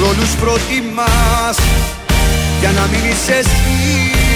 [0.00, 1.56] Ρόλους προτιμάς
[2.60, 4.33] Για να μείνεις εσύ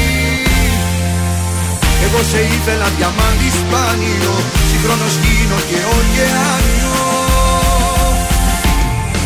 [2.04, 4.34] Εγώ σε ήθελα διαμάντι σπάνιο
[4.70, 6.96] Συγχρόνως γίνω και ωκεάνιο.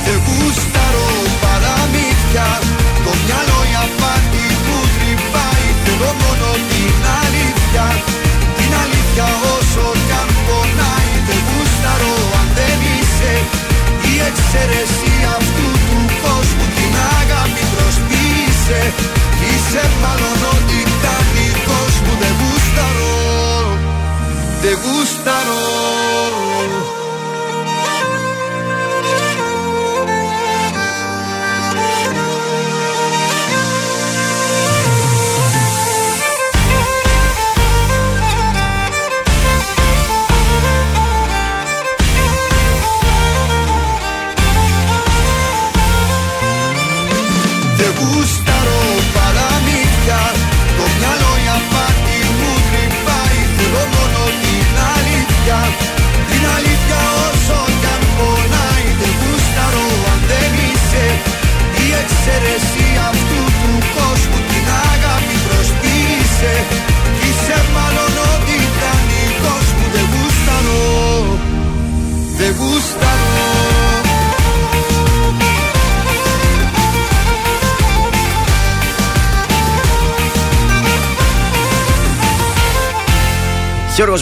[0.04, 1.08] Δεν γούσταρω
[1.42, 2.48] παραμύθια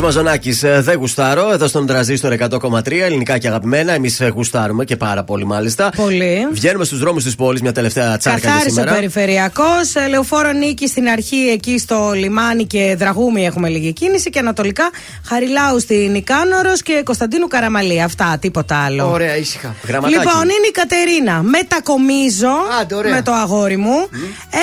[0.01, 1.53] Μαζονάκης, δεν γουστάρω.
[1.53, 3.93] Εδώ στον τραζίστορ 100,3 ελληνικά και αγαπημένα.
[3.93, 5.91] Εμείς γουστάρουμε και πάρα πολύ μάλιστα.
[5.97, 6.49] Πολύ.
[6.53, 8.95] Βγαίνουμε στους δρόμους της πόλης, μια τελευταία τσάρκα για Καθάρισε ο σήμερα.
[8.95, 9.93] περιφερειακός.
[10.09, 14.31] Λεωφόρο νίκη στην αρχή εκεί στο λιμάνι και δραγούμι έχουμε λίγη κίνηση.
[14.31, 14.91] Και ανατολικά
[15.25, 18.03] Χαριλάου στην Νικάνορο και Κωνσταντίνου Καραμαλή.
[18.03, 19.11] Αυτά, τίποτα άλλο.
[19.11, 19.75] Ωραία, ήσυχα.
[19.87, 21.43] Λοιπόν, είναι η Κατερίνα.
[21.43, 22.53] Μετακομίζω
[22.95, 23.15] ωραία.
[23.15, 24.09] με το αγόρι μου.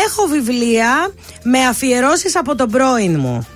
[0.05, 1.11] Έχω βιβλία
[1.43, 3.47] με αφιερώσεις από τον πρώην μου.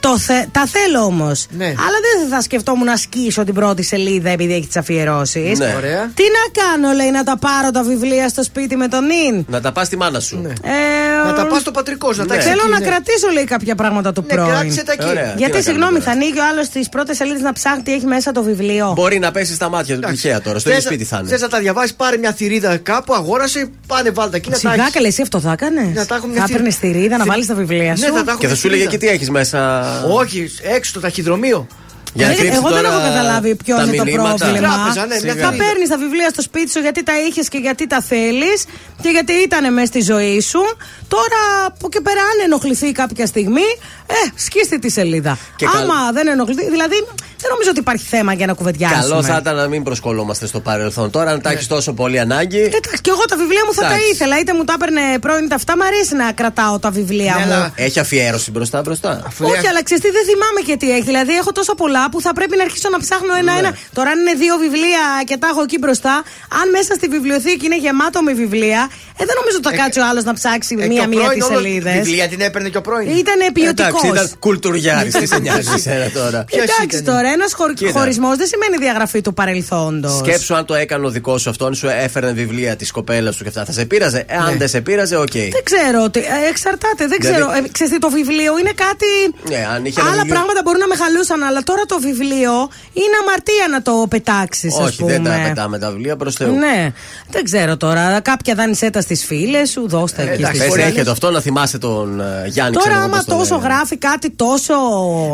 [0.00, 1.46] Το θε- τα θέλω όμως.
[1.50, 1.64] Ναι.
[1.64, 5.58] Αλλά δεν θα σκεφτόμουν να σκίσω την πρώτη σελίδα επειδή έχεις τις αφιερώσεις.
[5.58, 5.74] Ναι.
[5.76, 6.10] Ωραία.
[6.14, 9.44] Τι να κάνω, λέει, να τα πάρω τα βιβλία στο σπίτι με τον νυν.
[9.48, 10.42] Να τα πας στη μάνα σου.
[10.62, 12.84] Ε, Να τα πας στο πατρικός σου, να τα έχεις Θέλω εκεί, να ναι.
[12.86, 14.48] κρατήσω, λέει, κάποια πράγματα του Ναι, πρώην.
[14.50, 15.04] κράτησε τα εκεί.
[15.04, 17.82] Ωραία, τι να Γιατί, κάνουμε συγγνώμη, θα ανοίγει ο άλλος τις πρώτες σελίδες να ψάχνει
[17.82, 18.92] τι έχει μέσα το βιβλίο.
[18.96, 20.58] Μπορεί να πέσει στα μάτια του τυχαία τώρα.
[20.58, 21.28] Στο ίδιο σπίτι θα είναι.
[21.28, 24.74] Θες να τα διαβάσεις, πάρε μια θηρίδα κάπου, αγόρασε, πάνε βάλτε εκεί να τα Σιγά
[24.82, 24.94] έχεις.
[24.94, 25.94] καλέ, εσύ αυτό θα έκανες.
[25.94, 26.94] Να τα έχουμε Θα μια έπαιρνες θηρίδα.
[26.96, 28.02] στη ρίδα να Θη- βάλεις τα βιβλία Ναι, σου.
[28.04, 29.86] θα τα έχουμε Και θα σου λέγε και τι έχεις μέσα.
[30.10, 31.66] Όχι, έξω στο ταχυδρομείο.
[32.14, 34.34] Για να Ε, κρύψει Εγώ δεν τώρα έχω καταλάβει ποιος τα είναι το μηνύματα.
[34.44, 34.68] πρόβλημα.
[34.74, 35.64] Τράπεζα, ναι, μια θα θηρίδα.
[35.64, 38.58] παίρνεις τα βιβλία στο σπίτι σου γιατί τα είχες και γιατί τα θέλεις
[39.02, 40.62] και γιατί ήταν μέσα στη ζωή σου.
[41.08, 43.68] Τώρα από και πέρα, αν ενοχληθεί κάποια στιγμή,
[44.06, 45.38] ε, σκίστε τη σελίδα.
[45.56, 46.96] Και Άμα καλ- δεν ενοχληθεί, δηλαδή
[47.42, 49.00] δεν νομίζω ότι υπάρχει θέμα για να κουβεντιάσουμε.
[49.00, 51.10] Καλό θα ήταν να μην προσκολόμαστε στο παρελθόν.
[51.10, 52.58] Τώρα, αν τα έχεις τόσο πολύ ανάγκη.
[52.60, 54.10] Εντάξει, και εγώ τα βιβλία μου θα τα Εντάξει.
[54.10, 54.38] ήθελα.
[54.38, 57.52] Είτε μου τα έπαιρνε πρώην τα αυτά, μου αρέσει να κρατάω τα βιβλία Ναι, μου.
[57.52, 59.22] αλλά Έχει αφιέρωση μπροστά μπροστά.
[59.40, 61.02] Όχι, αλλά ξέρεις τι, δεν θυμάμαι και τι έχει.
[61.02, 63.70] Δηλαδή, έχω τόσα πολλά που θα πρέπει να αρχίσω να ψάχνω ένα-ένα.
[63.96, 66.14] Τώρα, αν είναι δύο βιβλία και τα έχω εκεί μπροστά,
[66.60, 68.80] αν μέσα στη βιβλιοθήκη είναι γεμάτο με βιβλία,
[69.20, 71.38] ε, δεν νομίζω ότι θα κάτσει ο άλλος να ψάξει Ε, και ο μία-μία πρώην
[71.38, 71.94] τις όλο- σελίδες.
[72.02, 73.08] Βιβλία την έπαιρνε και ο πρώην.
[73.22, 73.88] Ήταν ποιοτικό.
[73.88, 75.14] Εντάξει, ήταν κουλτουριάρης.
[75.14, 76.44] Τι σε νοιάζει εσένα τώρα.
[76.48, 77.90] Εντάξει τώρα, ένας Κοίτα.
[77.98, 80.16] χωρισμός δεν σημαίνει διαγραφή του παρελθόντος.
[80.16, 83.48] Σκέψου αν το έκανε ο δικός σου αυτόν, σου έφερνε βιβλία της κοπέλας σου και
[83.48, 83.64] αυτά.
[83.64, 84.56] Θα σε πείραζε; Ε, αν Ναι.
[84.56, 85.32] δεν σε πείραζε, οκ.
[85.32, 87.52] Δεν ξέρω, ότι, ε, εξαρτάται, δεν Δηλαδή- ξέρω.
[87.64, 89.10] Ε, ξέρεις τι, το βιβλίο είναι κάτι.
[89.52, 92.52] Ναι, αν είχε ένα Άλλα βιβλίο- πράγματα μπορούν να με χαλούσαν, αλλά τώρα το βιβλίο
[92.92, 95.12] είναι αμαρτία να το πετάξεις, ας Όχι, πούμε.
[95.12, 96.52] δεν τα πετάμε τα βιβλία προς Θεού.
[96.54, 96.92] Ναι,
[97.30, 98.20] δεν ξέρω τώρα.
[98.20, 100.86] Κάποια δάνεισέ τα στις φίλες σου, δώστα εκεί Εντάξει, στις πες, φίλες.
[100.92, 103.66] έχετε αυτό να θυμάσαι τον ε, Γιάννη Τώρα, ξέρω εγώ άμα πώς τον τόσο λένε.
[103.66, 104.74] γράφει κάτι τόσο.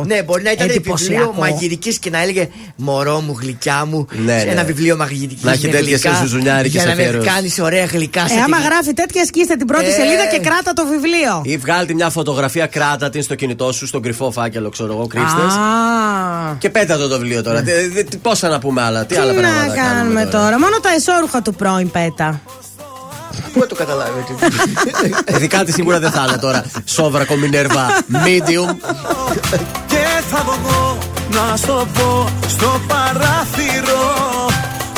[0.06, 1.35] Ναι, μπορεί να ήταν βιβλίο εντυπωσιακό.
[1.40, 4.06] μαγειρικής και να έλεγε Μωρό μου, γλυκιά μου.
[4.24, 4.51] Ναι, σε ναι.
[4.51, 5.43] Ένα βιβλίο μαγειρικής.
[5.43, 7.32] Να έχει τέτοιες ζουζουνιάρικες Για να με αφιερώσεις.
[7.32, 9.90] κάνεις ωραία γλυκά σε Ε, άμα τη- γράφει τέτοια, σκίστε την πρώτη Ε.
[9.90, 11.40] σελίδα και κράτα το βιβλίο.
[11.44, 15.40] Ή βγάλτε μια φωτογραφία, κράτα την στο κινητό σου, στον κρυφό φάκελο, ξέρω εγώ, κρύψτε.
[16.51, 16.55] Α.
[16.59, 17.62] Και πέτα το το βιβλίο τώρα.
[17.62, 20.79] Τι- τι- τι- Πόσα να πούμε άλλα, τι, Τι άλλα να πράγματα κάνουμε τώρα; Μόνο
[20.83, 22.41] τα εσόρουχα του πρώην πέτα.
[23.53, 24.33] Πού θα το καταλάβετε.
[25.37, 26.65] Ειδικά της σίγουρα δεν θα είναι τώρα.
[26.85, 28.75] Σόβρακο Μινέρβα Medium.
[29.87, 30.99] Και θα βγω
[31.31, 34.15] να στο πω στο παράθυρο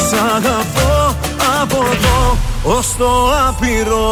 [0.09, 1.17] Σ' αγαπώ
[1.63, 2.37] από εδώ
[2.77, 4.07] ως το άπειρο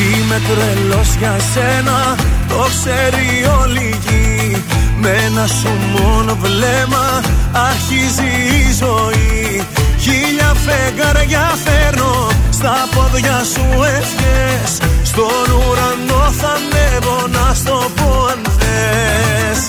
[0.00, 2.16] Είμαι τρελός για σένα,
[2.48, 3.26] το ξέρει
[3.60, 4.64] όλη η γη.
[5.00, 7.20] Με ένα σου μόνο βλέμμα
[7.68, 9.66] αρχίζει η ζωή.
[10.00, 13.66] Χίλια φεγγαριά φέρνω στα πόδια σου
[13.98, 14.70] ευχές.
[15.02, 19.60] Στον ουρανό θα ανέβω να στο πω αν θες.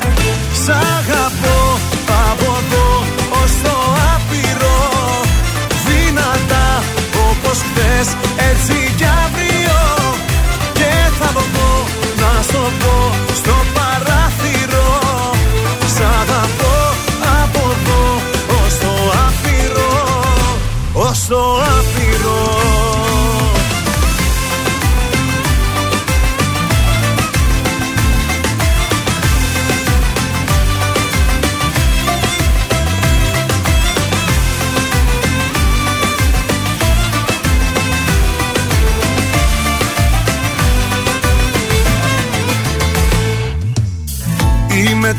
[0.64, 1.60] Σ' αγαπώ
[2.30, 2.90] από εδώ
[3.42, 3.76] ως το
[4.14, 4.80] άπειρο.
[5.88, 6.84] Δυνατά
[7.30, 8.08] όπως χθες
[8.50, 9.41] έτσι κι αύριο
[12.52, 14.90] στο πρόσωπο στο παράθυρο.
[15.96, 16.74] Σαν να πω
[17.42, 18.04] από εδώ
[18.64, 18.94] ως το
[19.26, 19.92] άπειρο
[20.94, 22.01] Ως το άπειρο.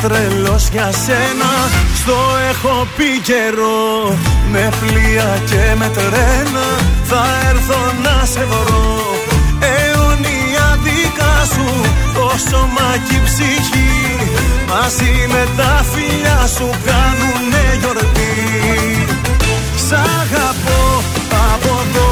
[0.03, 1.51] Τρελός για σένα.
[2.01, 2.19] Στο
[2.51, 4.17] έχω πει καιρό
[4.53, 6.67] Με πλοία και με τρένα.
[7.05, 9.01] Θα έρθω να σε βρω.
[9.73, 11.67] Αιωνία δικά σου
[12.15, 13.93] Το σώμα και η ψυχή.
[14.69, 18.35] Μαζί με τα φιλιά σου κάνουνε γιορτή.
[19.87, 21.03] Σ' αγαπώ
[21.53, 22.12] από εδώ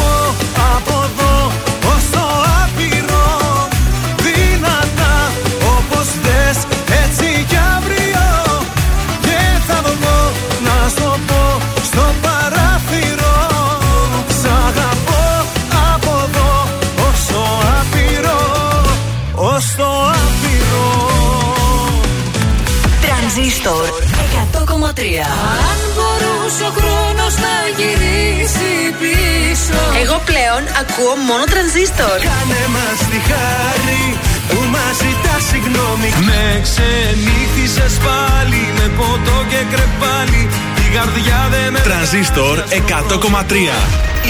[25.21, 25.25] 100,3
[25.71, 28.71] Αν μπορούσε ο χρόνος να γυρίσει
[29.01, 32.17] πίσω Εγώ πλέον ακούω μόνο τρανζίστορ.
[32.29, 34.03] Κάνε μας τη χάρη
[34.49, 40.41] που μας ζητά συγγνώμη Με ξενύχτησες πάλι με ποτό και κρεπάλι
[40.85, 43.77] Η καρδιά δεν με Τρανζίστορ 100,3.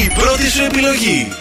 [0.04, 1.41] Η πρώτη σου επιλογή.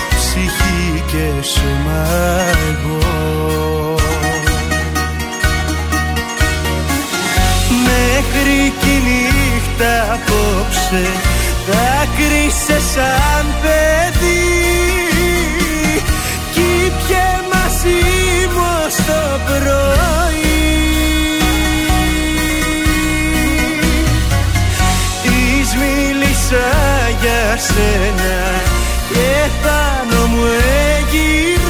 [0.33, 2.07] Ψυχή και σώμα
[2.69, 3.95] εγώ.
[7.83, 11.05] Μέχρι κι η νύχτα απόψε
[11.67, 14.49] Δάκρυσε σαν παιδί.
[16.53, 18.01] Κι πιε μαζί
[18.53, 20.61] μου ως το πρωί.
[25.23, 26.69] Της μίλησα
[27.21, 28.70] για σένα
[29.13, 31.60] Και πάνω μου έγειρε Έγινε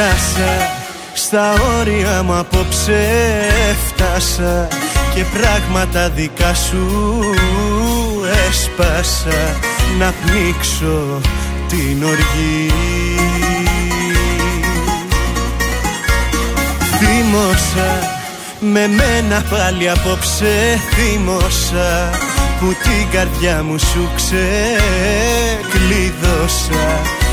[0.00, 0.52] Έφτασα
[1.12, 3.08] στα όρια μου απόψε
[3.70, 4.68] Έφτασα
[5.14, 7.20] και πράγματα δικά σου
[8.48, 9.58] έσπασα.
[9.98, 11.20] Να πνίξω
[11.68, 12.72] την οργή.
[16.98, 18.18] Θύμωσα
[18.60, 22.10] με μένα πάλι απόψε θύμωσα
[22.60, 25.00] Που την καρδιά μου σου ξεκλείδωσα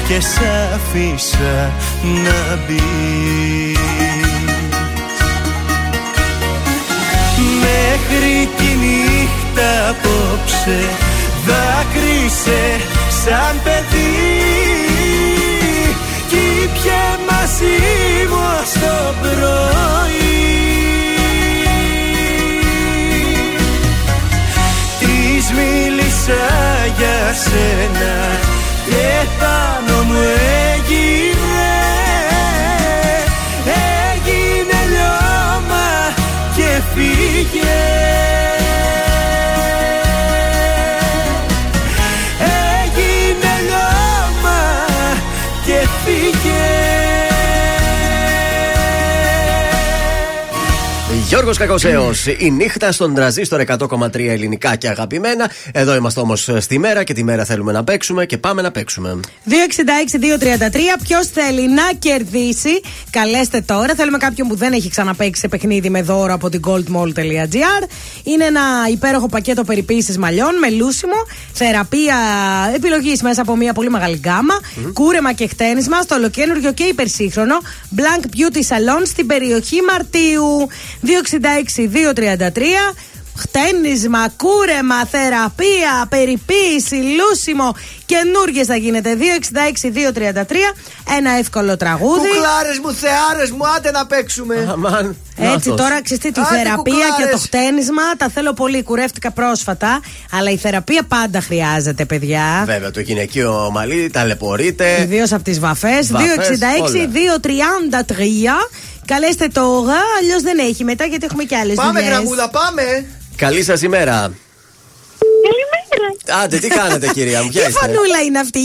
[0.07, 0.39] και σ'
[0.73, 1.71] άφησα
[2.01, 3.75] να μπει.
[7.59, 10.79] Μέχρι τη νύχτα απόψε
[11.45, 12.63] δάκρυσε
[13.23, 14.47] σαν παιδί
[16.29, 17.77] κι πια μαζί
[18.29, 19.67] μου στο πρωί
[24.99, 26.45] Της μίλησα
[26.97, 28.15] για σένα
[28.85, 29.66] και τα
[51.47, 55.51] Γιώργος Κακοσέος, η νύχτα στον τραζίστορ 100,3 ελληνικά και αγαπημένα.
[55.71, 59.19] Εδώ είμαστε όμως στη μέρα και τη μέρα θέλουμε να παίξουμε και πάμε να παίξουμε.
[59.45, 59.51] 266-233.
[61.03, 63.95] Ποιος θέλει να κερδίσει, καλέστε τώρα.
[63.95, 67.87] Θέλουμε κάποιον που δεν έχει ξαναπέξει σε παιχνίδι με δώρο από την goldmall.gr.
[68.23, 68.61] Είναι ένα
[68.91, 72.15] υπέροχο πακέτο περιποίησης μαλλιών με λούσιμο, θεραπεία
[72.75, 74.59] επιλογής μέσα από μια πολύ μεγάλη γκάμα,
[74.93, 77.55] κούρεμα και χτένισμα στο ολοκένουργιο και υπερσύγχρονο
[77.95, 80.67] Blank Beauty Salon στην περιοχή Μαρτίου.
[81.41, 82.95] 266-233.
[83.39, 87.75] Χτένισμα, κούρεμα, θεραπεία, περιποίηση, λούσιμο.
[88.05, 89.15] Καινούργιε θα γίνεται.
[89.15, 89.15] 266-233.
[91.17, 92.27] Ένα εύκολο τραγούδι.
[92.27, 94.67] Κουκλάρε μου, θεάρε μου, άντε να παίξουμε.
[94.71, 95.15] Αμάν.
[95.39, 97.15] Έτσι, τώρα ξέρετε τη Άντε, θεραπεία κουκλάρες.
[97.17, 98.83] και το χτένισμα τα θέλω πολύ.
[98.83, 99.99] Κουρεύτηκα πρόσφατα.
[100.31, 102.63] Αλλά η θεραπεία πάντα χρειάζεται, παιδιά.
[102.65, 105.01] Βέβαια, το γυναικείο μαλλί ταλαιπωρείται.
[105.01, 105.99] Ιδίω από τι βαφέ.
[106.09, 108.69] Βαφές, 266-233.
[109.07, 113.05] Καλέστε τώρα, αλλιώς δεν έχει μετά γιατί έχουμε και άλλες Πάμε, γραμμούλα, πάμε.
[113.35, 114.13] Καλή σας ημέρα.
[115.47, 116.43] Καλημέρα.
[116.43, 118.63] Άντε, τι κάνετε, κυρία μου, ποια Τι είστε; φανούλα είναι αυτή;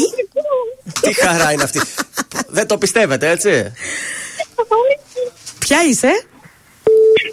[1.01, 1.81] Τι χαρά είναι αυτή.
[2.48, 3.73] Δεν το πιστεύετε, έτσι;
[5.59, 6.27] Ποια είσαι;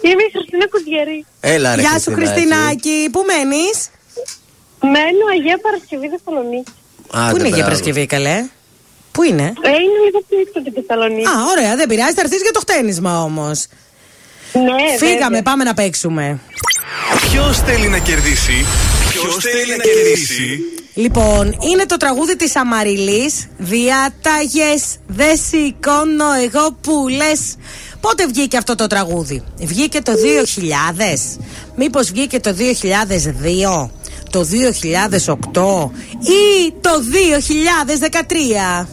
[0.02, 1.26] Είμαι η Χριστίνα Κουδιέρη.
[1.40, 2.38] Έλα, ρε, Γεια σου, Χριστινάκη.
[2.38, 3.08] Χριστινάκη.
[3.12, 3.88] Πού μένεις;
[4.80, 6.72] Μένω Αγία Παρασκευή Θεσσαλονίκη.
[7.10, 7.70] Άντε, Πού είναι για μπράβο.
[7.70, 8.44] Παρασκευή, καλέ;
[9.20, 11.26] Πού είναι; Ε, είναι λίγο πιο έξω από την Θεσσαλονίκη.
[11.28, 12.14] Α, ωραία, δεν πειράζει.
[12.14, 13.66] Θα έρθει για το χτένισμα όμως.
[14.52, 15.42] Ναι, Φύγαμε, βέβαια.
[15.42, 16.40] πάμε να παίξουμε.
[17.30, 18.66] Ποιος θέλει να κερδίσει;
[19.10, 20.58] Ποιος θέλει να κερδίσει;
[20.94, 27.56] Λοιπόν, είναι το τραγούδι της Αμαριλής Διάταγες δεν σηκώνω εγώ που λες
[28.00, 31.40] Πότε βγήκε αυτό το τραγούδι; Βγήκε το 2000
[31.76, 33.90] Μήπως βγήκε το 2002
[34.30, 35.90] Το 2008
[36.20, 36.90] Ή το
[38.82, 38.86] 2013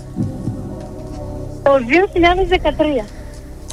[1.64, 1.72] Το
[3.04, 3.10] 2013.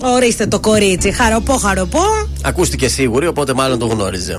[0.02, 2.02] Ορίστε το κορίτσι Χαροπό χαροπό
[2.42, 4.38] Ακούστηκε σίγουρη, οπότε μάλλον το γνώριζε.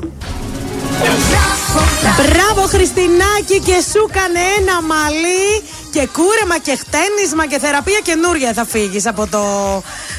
[2.17, 5.61] Μπράβο Χριστινάκη και σου έκανε ένα μαλλί
[5.91, 9.41] και κούρεμα και χτένισμα και θεραπεία καινούρια θα φύγεις από το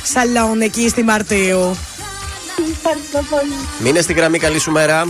[0.05, 1.77] σαλόν εκεί στη Μαρτίου.
[2.73, 3.55] Ευχαριστώ πολύ.
[3.79, 5.07] Μείνε στη γραμμή, καλή σου μέρα.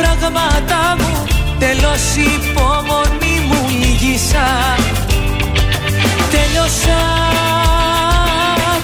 [0.00, 1.26] Πράγματα μου.
[1.58, 4.48] Τέλος η υπομονή μου λύγησα
[6.34, 7.02] Τέλειωσα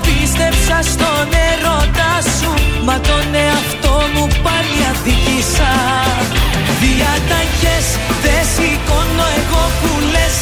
[0.04, 2.52] Πίστεψα στον ερώτα σου.
[2.86, 5.74] Μα τον εαυτό μου πάλι αδικήσα
[6.82, 7.86] Διαταγές
[8.24, 10.36] δεν σηκώνω εγώ που λες.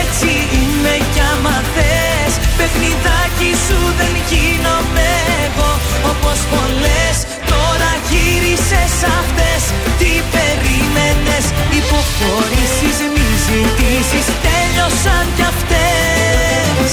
[0.00, 2.32] Έτσι είμαι κι άμα θες.
[2.58, 5.08] Παιχνιδάκι σου δεν γίνομαι
[5.46, 5.70] εγώ.
[6.10, 7.33] Όπως πολλές τώρα
[8.54, 9.62] γύρισες αυτές
[9.98, 11.44] Τι περίμενες
[11.80, 16.90] Υποχωρήσεις μη ζητήσεις Τέλειωσαν κι αυτές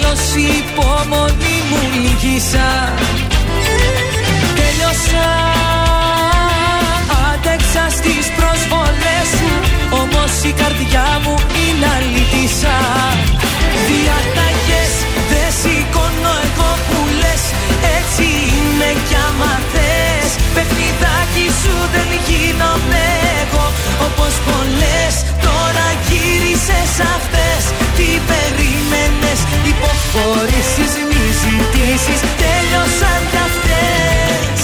[0.00, 2.68] Τέλος η υπομονή μου λύγησα
[4.58, 5.28] Τέλειωσα
[7.30, 9.52] Άντεξα στις προσβολές σου.
[10.00, 12.76] Όμως η καρδιά μου είναι αλήτησα.
[13.88, 14.92] Διαταγές
[15.30, 17.42] δεν σηκώνω εγώ που λες.
[17.98, 20.30] Έτσι είμαι κι άμα θες.
[20.54, 23.04] Παιχνιδάκι σου δεν γίνομαι
[23.42, 23.66] εγώ.
[24.06, 25.14] Όπως πολλές
[25.44, 27.62] τώρα γύρισες αυτές
[27.96, 29.40] Τι περίμενες
[29.72, 34.60] Υποχωρήσεις μη ζητήσεις Τέλειωσαν κι αυτές.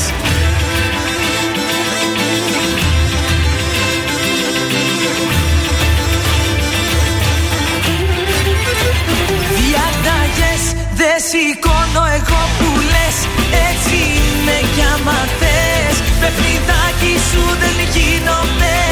[9.59, 10.63] Διαταγές
[10.95, 13.17] δεν σηκώνω εγώ που λες
[13.71, 15.97] Έτσι είμαι κι άμα θες.
[16.21, 18.92] Παιχνιδάκι σου δεν γίνομαι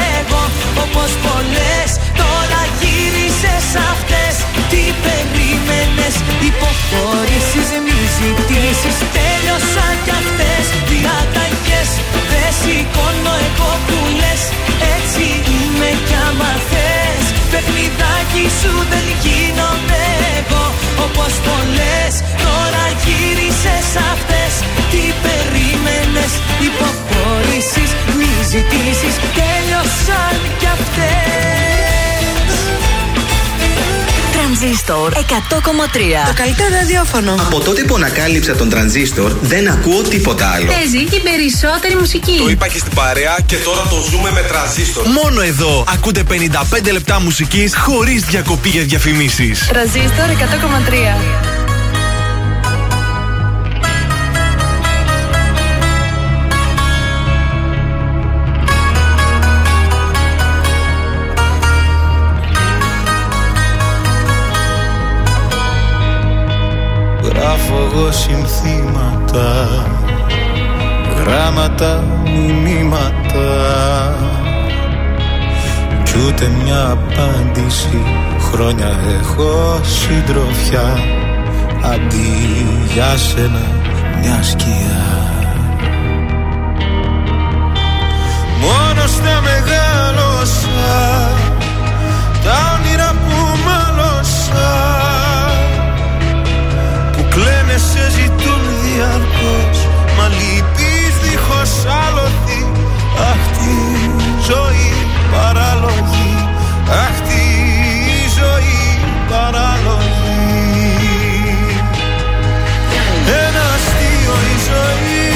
[26.31, 31.09] περίμενες υποχώρησης Μη ζητήσεις τέλειωσαν κι αυτές
[34.32, 36.27] Τρανζίστορ 100,3.
[36.27, 37.35] Το καλύτερο ραδιόφωνο.
[37.39, 40.66] Από τότε που ανακάλυψα τον τρανζίστορ, δεν ακούω τίποτα άλλο.
[40.66, 42.39] Παίζει και περισσότερη μουσική.
[42.39, 45.07] Το είπα και στην παρέα και τώρα το ζούμε με τρανζίστορ.
[45.07, 49.66] Μόνο εδώ ακούτε 55 λεπτά μουσικής χωρίς διακοπή για διαφημίσεις.
[49.66, 51.49] Τρανζίστορ 100,3.
[67.92, 69.68] Εγώ συνθήματα
[71.20, 73.48] Γράμματα, μηνύματα
[76.04, 78.20] Κι ούτε μια απάντηση
[78.52, 78.90] Χρόνια
[79.20, 80.98] έχω συντροφιά.
[81.82, 83.62] Αντί για σένα
[84.20, 85.04] μια σκιά.
[88.60, 91.19] Μόνος στα μεγάλωσα
[100.39, 101.73] λυπείς δίχως
[102.05, 102.62] άλοθη.
[103.31, 103.77] Αχ τη
[104.48, 104.93] ζωή
[105.32, 106.32] παράλογη.
[107.05, 107.44] Αχ τη
[108.39, 108.82] ζωή
[109.31, 110.31] παράλογη.
[113.44, 115.28] Ένα αστείο η ζωή.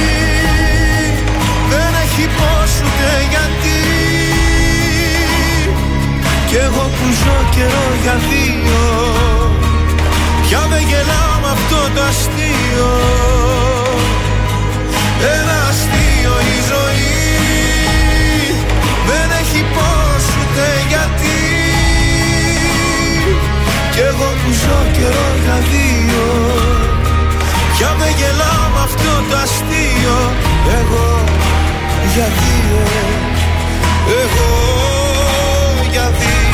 [1.70, 3.82] Δεν έχει πώς ούτε γιατί.
[6.48, 8.82] Κι εγώ που ζω καιρό για δύο.
[10.42, 13.53] Πια δεν γελάω με αυτό το αστείο
[15.36, 17.12] Ένα αστείο η ζωή.
[19.08, 21.38] Δεν έχει πώς ούτε γιατί.
[23.94, 26.26] Κι εγώ που ζω καιρό για δύο
[27.72, 30.18] Πια δεν γελάω με αυτό το αστείο
[30.80, 31.24] Εγώ
[32.14, 32.82] για δύο
[34.22, 34.52] Εγώ
[35.90, 36.44] για δύο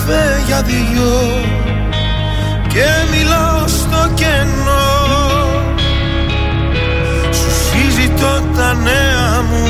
[0.00, 1.42] καφέ για δυο
[2.68, 4.88] Και μιλάω στο κενό.
[7.30, 9.66] Σου συζητώ τα νέα μου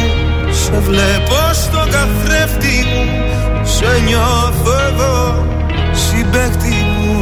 [0.53, 5.47] Σε βλέπω στο καθρέφτη μου Σε νιώθω εδώ
[5.93, 7.19] συμπέκτη μου.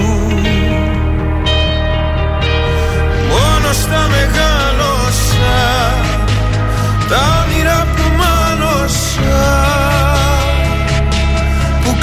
[3.28, 5.56] Μόνος στα μεγάλωσα
[7.08, 8.37] Τα όνειρα που μάλωσα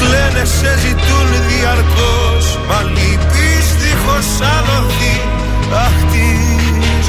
[0.06, 5.16] κλαίνε σε ζητούν διαρκώς Μα λυπείς δίχως άλοθη
[5.86, 6.28] Αχ τη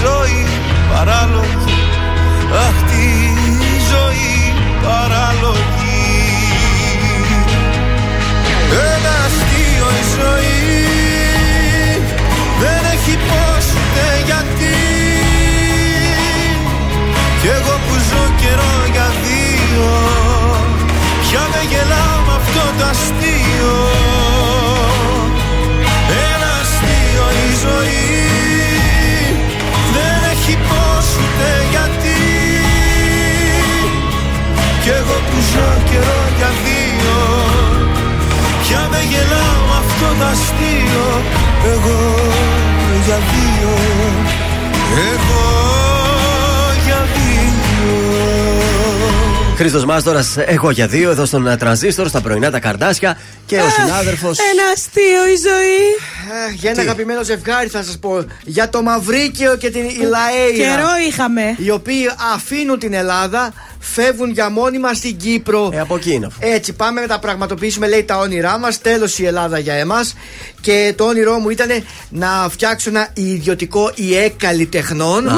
[0.02, 0.46] ζωή
[0.92, 1.78] παράλογη.
[2.66, 3.06] Αχ τη
[3.90, 6.00] ζωή παράλογη.
[8.94, 10.82] Ένα αστείο η ζωή.
[12.60, 14.76] Δεν έχει πώς ούτε γιατί.
[17.40, 19.88] Κι εγώ που ζω καιρό για δύο
[21.22, 22.05] Πια δεν γελάω με αυτό
[22.78, 23.76] το αστείο
[26.28, 28.14] Ένα αστείο η ζωή.
[29.94, 32.20] Δεν έχει πώς ούτε γιατί.
[34.82, 37.16] Κι εγώ που ζω καιρό για δύο
[38.62, 41.06] Πια δεν γελάω με αυτό το αστείο.
[41.72, 41.98] Εγώ
[43.06, 43.74] για δύο.
[45.10, 45.85] Εγώ
[49.56, 53.68] Χρήστος Μάστορας, εγώ για δύο εδώ στον ε, τρανζίστορ, στα πρωινά τα καρδάσια και ο
[53.68, 54.26] συνάδελφο.
[54.26, 55.82] Ένα αστείο η ζωή.
[56.48, 58.24] Ε, Για ένα αγαπημένο ζευγάρι θα σας πω.
[58.44, 60.74] Για το Μαυρίκιο και την Ηλαέιρα.
[60.74, 61.54] Καιρό είχαμε.
[61.56, 63.52] Οι οποίοι αφήνουν την Ελλάδα,
[63.96, 65.70] φεύγουν για μόνιμα στην Κύπρο.
[65.72, 66.46] Ε, από εκεί είναι αυτό.
[66.46, 68.80] Έτσι, πάμε να τα πραγματοποιήσουμε, λέει, τα όνειρά μας.
[68.80, 70.14] Τέλος η Ελλάδα για εμάς.
[70.60, 71.68] Και το όνειρό μου ήταν
[72.08, 75.28] να φτιάξω ένα ιδιωτικό ΙΕ καλλιτεχνών.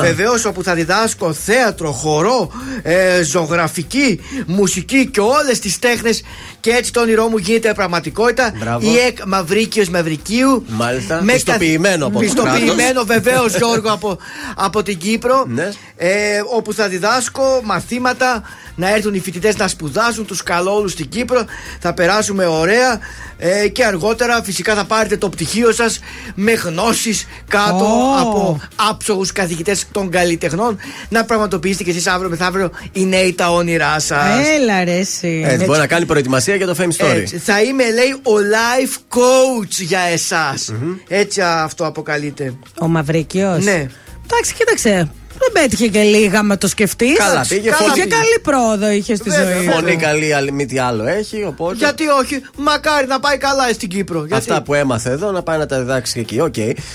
[0.00, 2.50] Βεβαίως, όπου θα διδάσκω θέατρο, χορό,
[2.82, 6.22] ε, ζωγραφική, μουσική και όλες τις τέχνες.
[6.64, 8.52] Και έτσι το όνειρό μου γίνεται πραγματικότητα.
[8.58, 8.90] Μπράβο.
[8.90, 10.64] ΙΕΚ Μαυρίκιος Μαυρικίου.
[10.68, 11.22] Μάλιστα.
[11.22, 13.06] Με Πιστοποιημένο από το Πιστοποιημένο κράτος.
[13.06, 14.18] βεβαίως Γιώργο από,
[14.54, 15.44] από την Κύπρο.
[15.48, 15.68] Ναι.
[15.96, 18.42] Ε, όπου θα διδάσκω μαθήματα
[18.76, 21.44] να έρθουν οι φοιτητές να σπουδάσουν τους καλόλου στην Κύπρο.
[21.80, 23.00] Θα περάσουμε ωραία
[23.36, 26.00] ε, και αργότερα φυσικά θα πάρετε το πτυχίο σας
[26.34, 28.20] με γνώσεις κάτω Ω.
[28.20, 30.78] από άψογους καθηγητές των καλλιτεχνών.
[31.08, 34.48] Να πραγματοποιήσετε κι εσείς αύριο μεθαύριο οι νέοι τα όνειρά σας.
[34.58, 35.42] Έλα ρε εσύ.
[35.46, 37.16] Έτσι, μπορεί να κάνει προετοιμασία για το Fame Story.
[37.16, 40.72] Έτσι, θα είμαι, λέει, ο life coach για εσάς.
[41.08, 42.54] Έτσι αυτό αποκαλείται.
[42.80, 43.64] Ο Μαυρίκιος.
[43.64, 43.86] Ναι.
[44.24, 45.10] Εντάξει, κοίταξε.
[45.38, 47.16] Δεν πέτυχε και λίγα με το σκεφτείς.
[47.18, 48.06] Καλά, πήγε Είχε φωνή.
[48.06, 49.68] καλή πρόοδο είχε στη Βέβαια, ζωή.
[49.68, 51.44] Φωνή καλή, άλλη μη τι άλλο έχει.
[51.44, 54.18] Οπότε Γιατί όχι, μακάρι να πάει καλά στην Κύπρο.
[54.18, 54.34] Γιατί...
[54.34, 56.40] αυτά που έμαθε εδώ να πάει να τα διδάξει και εκεί.
[56.40, 56.54] Οκ.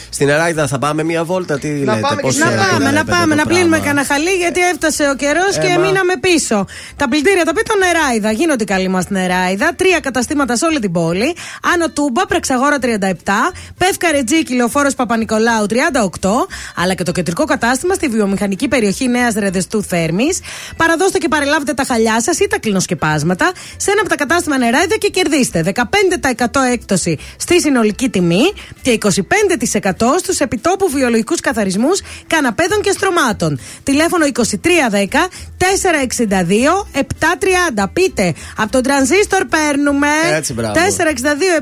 [0.10, 1.60] Στην Εράιδα θα πάμε μία βόλτα.
[1.60, 3.44] Τι λέτε, πάμε πώς και ε, Να να πάμε, βλέπετε να το πάμε, να πράγμα;
[3.54, 5.86] πλύνουμε κανένα χαλί γιατί έφτασε ο καιρός και Έμα.
[5.86, 6.66] μείναμε πίσω.
[6.96, 8.32] Τα πλυντήρια τα πείτε Νεράιδα.
[8.32, 9.74] Γίνονται καλοί μας στην Νεράιδα.
[9.76, 11.36] Τρία καταστήματα σε όλη την πόλη.
[11.74, 12.86] Άνω Τούμπα, Πρεξαγόρα 37.
[13.78, 15.76] Πεύκα Ρετζίκη, Λεωφόρος Παπα-Νικολάου 38.
[16.76, 20.40] Αλλά και το κεντρικό κατάστημα στη βιομηχανική περιοχή Νέας Ρεδεστού Θέρμης.
[20.78, 24.96] Παραδώστε και παρελάβετε τα χαλιά σας ή τα κλινοσκεπάσματα σε ένα από τα κατάστημα Νεράιδα
[24.98, 29.10] και κερδίστε 15% έκπτωση στη συνολική τιμή και 25%
[30.20, 33.60] στους επιτόπου βιολογικούς καθαρισμούς καναπέδων και στρωμάτων.
[33.84, 37.90] Τηλέφωνο 2310 462 730.
[37.94, 40.74] Πείτε, από τον τρανζίστορ παίρνουμε Έτσι, μπράβο.
[40.74, 40.78] 462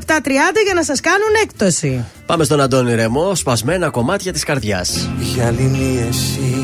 [0.06, 2.06] 730 για να σας κάνουν έκπτωση.
[2.28, 5.10] Πάμε στον Αντώνη Ρεμό, σπασμένα κομμάτια της καρδιάς.
[5.20, 6.56] Για λύνει εσύ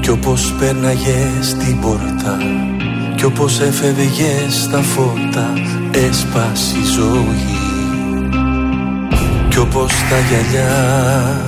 [0.00, 2.38] Κι όπως πέρναγες την πόρτα
[3.16, 5.52] Κι όπως έφευγες στα φώτα
[5.90, 7.58] Έσπασε η ζωή
[9.48, 11.44] Κι όπως τα γυαλιά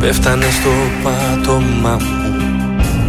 [0.00, 0.70] Πέφτανε στο
[1.02, 2.34] πάτωμά μου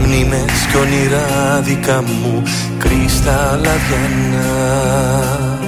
[0.01, 2.43] Μνήμες κι όνειρα δικά μου
[2.77, 5.66] Κρυσταλλαδιανά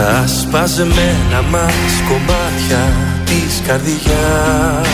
[0.00, 2.92] τα σπασμένα μας κομμάτια
[3.24, 4.88] της καρδιάς.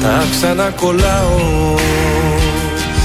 [0.00, 1.74] Τα ξανακολλάω.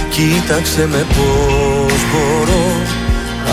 [0.10, 2.66] Κοίταξε με πως μπορώ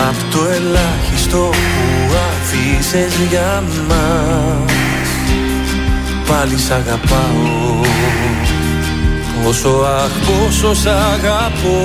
[0.09, 4.71] Απ' το ελάχιστο που αφήσες για μας.
[6.27, 7.81] Πάλι σ' αγαπάω.
[9.43, 11.81] Πόσο αχ πόσο σ' αγαπώ.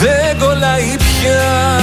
[0.00, 0.38] Δεν
[1.18, 1.80] κολλάει πια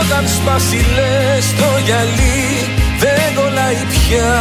[0.00, 4.34] Όταν σπάσει λες το γυαλί Δεν κολλάει πια.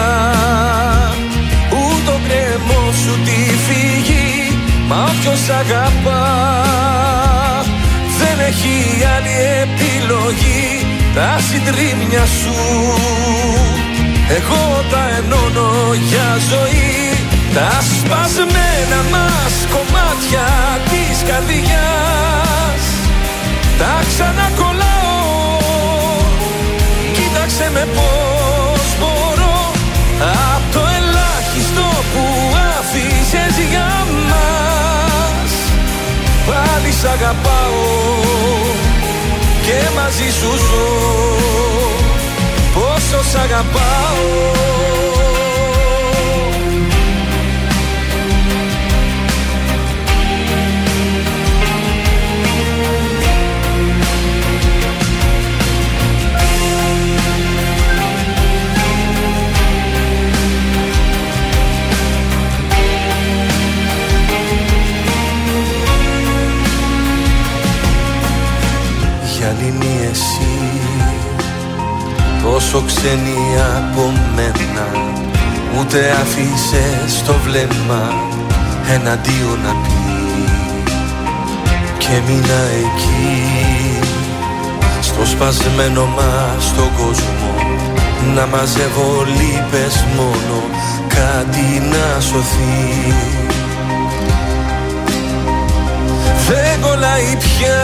[1.70, 6.28] Ούτε ο κρέμος σου τη φύγει Μα όποιος αγαπά
[8.20, 10.86] Δεν έχει άλλη επιλογή.
[11.16, 12.56] Τα συντρίμμια σου
[14.38, 17.26] εγώ τα ενώνω για ζωή.
[17.54, 20.48] Τα σπασμένα μας κομμάτια
[20.90, 22.51] της καρδιάς
[23.82, 25.58] Τα ξανακολλάω.
[27.14, 29.72] Κοίταξε με πως μπορώ.
[30.56, 32.24] Απ' το ελάχιστο που
[32.78, 33.92] άφησες για
[34.30, 35.52] μας.
[36.48, 37.84] Πάλι σ' αγαπάω
[39.66, 40.90] Και μαζί σου ζω.
[42.74, 45.11] Πόσο σ' αγαπάω
[72.44, 73.40] Τόσο ξένη
[73.78, 74.88] από μένα
[75.80, 76.86] Ούτε αφήσε
[77.26, 78.14] το βλέμμα
[78.94, 80.02] Εναντίον να πει.
[81.98, 83.42] Και μείνα εκεί
[85.02, 87.54] Στο σπασμένο μας τον κόσμο
[88.36, 90.64] Να μαζεύω λύπες μόνο
[91.08, 93.14] Κάτι να σωθεί.
[96.48, 97.82] Δεν κολλάει πια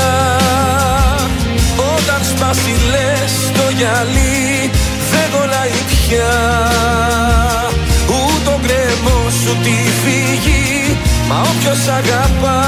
[2.48, 4.72] Μα στο το γυαλί
[5.12, 6.34] δεν κολλάει πια.
[8.08, 10.98] Ούτε ο σου τη φύγει.
[11.28, 12.64] Μα όποιος αγαπά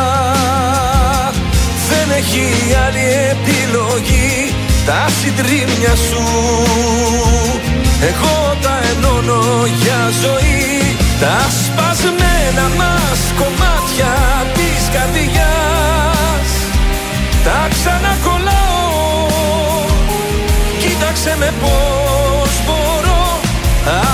[1.90, 4.53] δεν έχει άλλη επιλογή.
[4.85, 6.24] Τα συντρίμια σου
[8.09, 10.98] εγώ τα ενώνω για ζωή.
[11.19, 14.14] Τα σπασμένα μας κομμάτια
[14.53, 16.51] της καρδιάς
[17.43, 18.48] Τα ξανακολλά
[21.23, 23.23] σε με πώς μπορώ.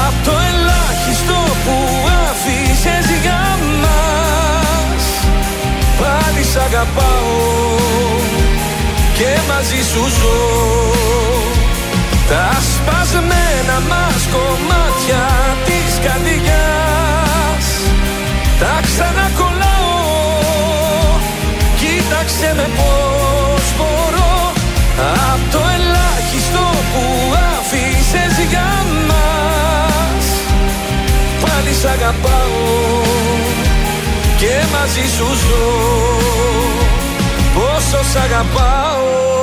[0.06, 1.76] Απ' το ελάχιστο που
[2.28, 3.44] άφησες για
[3.84, 5.04] μας.
[6.00, 6.58] Πάλι σ'
[9.18, 10.40] και μαζί σου ζω.
[12.30, 15.24] Τα σπασμένα μας κομμάτια
[15.66, 17.68] της καρδιάς.
[18.60, 20.00] Τα ξανακολλάω.
[21.80, 24.25] Κοίταξε με πώς μπορώ.
[24.98, 27.04] Απ' το ελάχιστο που
[27.58, 28.72] άφησες για
[29.08, 30.26] μας
[31.42, 32.96] Πάλι σ' αγαπάω
[34.38, 35.68] και μαζί σου ζω.
[37.54, 39.35] Πόσο σ' αγαπάω.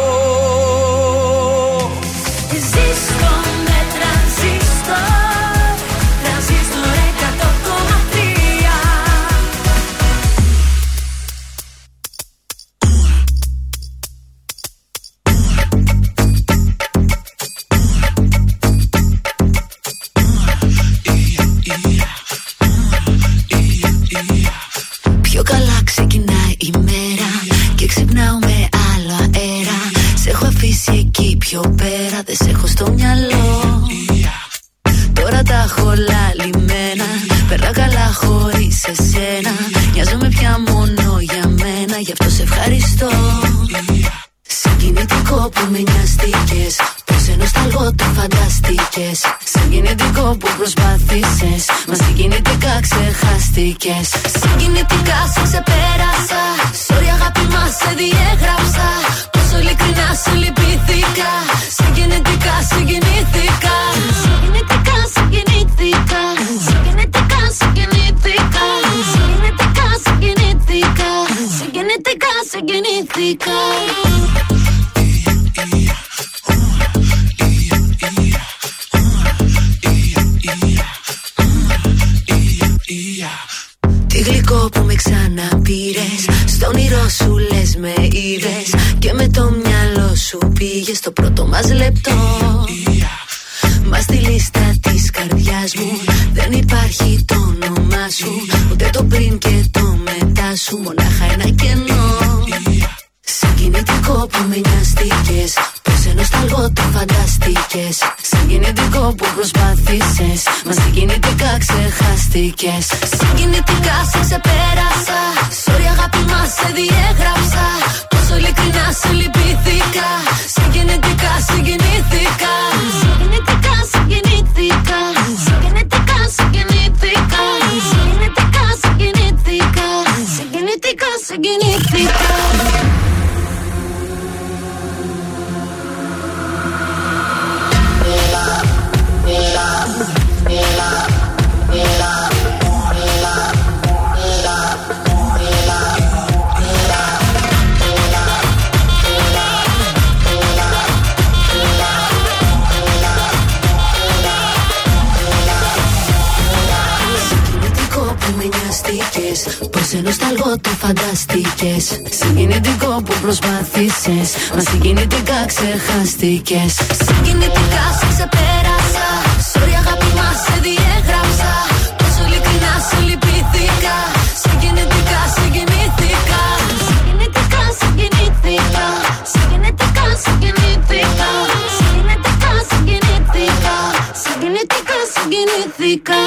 [166.22, 166.60] χαίστηκε.
[167.06, 169.06] Συγκινητικά σε ξεπέρασα.
[169.50, 171.52] Sorry, αγάπη μα σε διέγραψα.
[172.00, 173.96] Τόσο ειλικρινά σε λυπήθηκα.
[174.42, 176.42] Συγκινητικά συγκινήθηκα.
[176.86, 178.86] Συγκινητικά συγκινήθηκα.
[179.32, 181.30] Συγκινητικά συγκινήθηκα.
[181.76, 183.76] Συγκινητικά συγκινήθηκα.
[184.22, 186.20] Συγκινητικά συγκινήθηκα.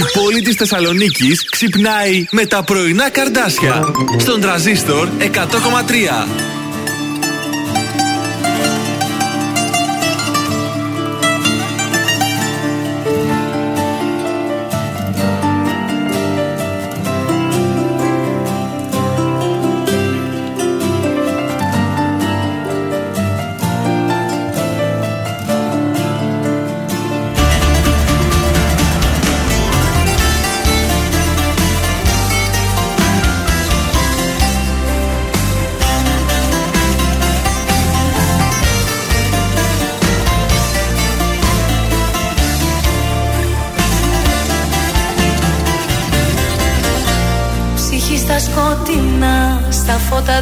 [0.00, 3.84] Η πόλη της Θεσσαλονίκης ξυπνάει με τα πρωινά καρδάσια.
[4.16, 6.51] Στον τραζίστορ 100,3.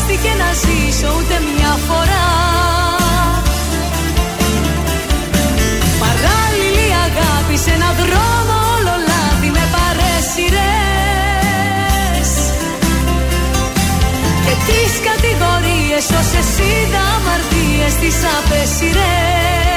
[0.00, 2.28] χρειάστηκε να ζήσω ούτε μια φορά.
[6.04, 10.60] Παράλληλη αγάπη σε έναν δρόμο όλο λάδι με παρέσιρες
[14.44, 19.69] Και τις κατηγορίες όσες είδα αμαρτίες τις απέσιρες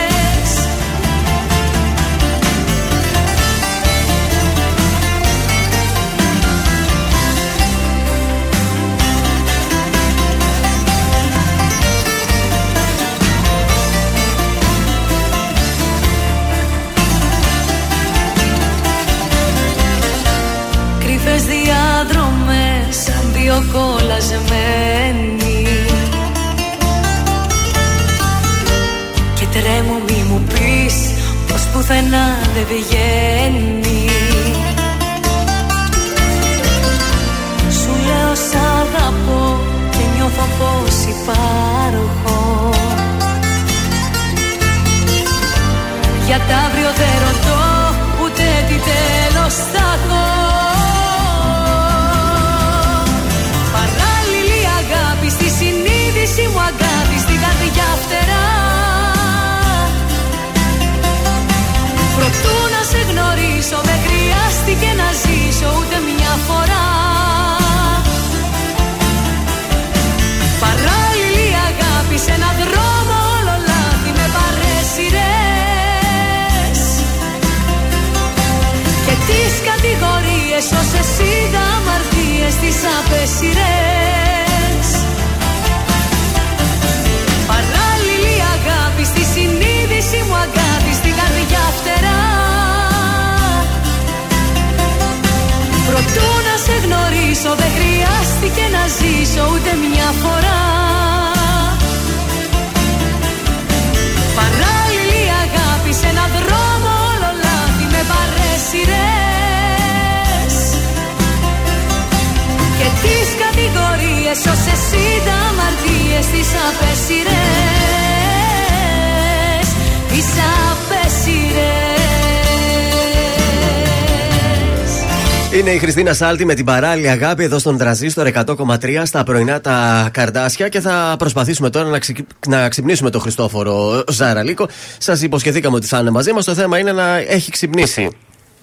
[126.14, 130.10] Είναι η Χριστίνα Σάλτη με την παράλληλη αγάπη εδώ στον Τραζίστορ 100,3 στα πρωινά τα
[130.14, 132.26] καρδάσια και θα προσπαθήσουμε τώρα να, ξυ...
[132.48, 134.68] να ξυπνήσουμε τον Χριστόφορο Ζαραλίκο.
[134.98, 136.46] Σας υποσχεθήκαμε ότι θα είναι μαζί μας.
[136.46, 138.10] Το θέμα είναι να έχει ξυπνήσει.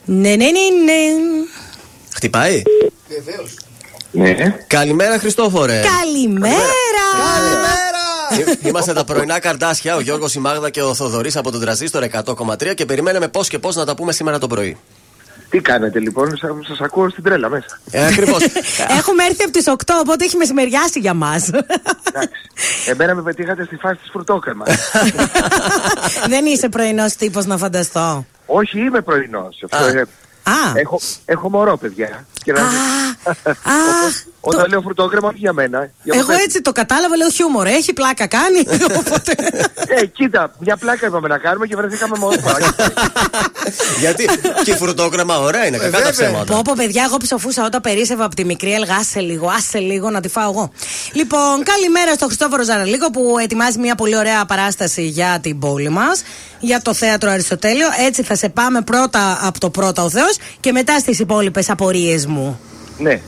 [0.04, 0.44] Ναι, ναι, ναι,
[0.84, 1.00] ναι.
[2.14, 2.62] Χτυπάει;
[4.10, 4.34] Ναι.
[4.66, 5.80] Καλημέρα, Χριστόφορε.
[6.00, 6.56] Καλημέρα!
[8.62, 12.04] Εί- Είμαστε τα πρωινά καρδάσια, ο Γιώργος, η Μάγδα και ο Θοδωρής από τον Τραζίστορ
[12.24, 14.76] 100,3 και περιμέναμε πώς και πώς να τα πούμε σήμερα το πρωί.
[15.50, 17.80] Τι κάνετε λοιπόν, σας σας ακούω στην τρέλα μέσα.
[17.90, 18.42] Ε, Ακριβώς.
[18.98, 21.50] Έχουμε έρθει από τις 8, οπότε έχει μεσημεριάσει για μας.
[22.86, 24.64] Εμένα με πετύχατε στη φάση της φρουτόκρεμα.
[26.28, 28.26] Δεν είσαι πρωινός τύπος να φανταστώ.
[28.46, 29.02] Όχι, είμαι
[30.50, 30.72] πρωινός.
[30.74, 32.26] Έχω, έχω μωρό, παιδιά.
[32.44, 32.60] Και να...
[34.42, 35.78] Οπότε, Όταν λέω φρουτόκρεμα, όχι για μένα.
[36.02, 36.42] Για Εγώ το παιδί.
[36.42, 37.66] έτσι το κατάλαβα, λέω χιούμορ.
[37.66, 38.58] Έχει πλάκα, κάνει.
[40.00, 42.36] Ε, κοίτα, μια πλάκα είπαμε να κάνουμε και βρεθήκαμε μωρό.
[44.00, 44.28] Γιατί;
[44.64, 46.54] Και η φρουτόκρεμα ωραία είναι, κακά τα ψέματα.
[46.54, 48.94] Πω πω παιδιά, εγώ ψοφούσα όταν περίσευα από τη μικρή Έλγα.
[48.94, 50.70] Άσε λίγο, άσε λίγο να τη φάω εγώ.
[51.12, 56.22] Λοιπόν, καλημέρα στο Χριστόφορο Ζαραλίκο που ετοιμάζει μια πολύ ωραία παράσταση για την πόλη μας.
[56.60, 57.86] Για το θέατρο Αριστοτέλειο.
[58.06, 62.26] Έτσι θα σε πάμε πρώτα από το πρώτο ο Θεός και μετά στις υπόλοιπες απορίες
[62.26, 62.60] μου.
[62.98, 63.20] Ναι,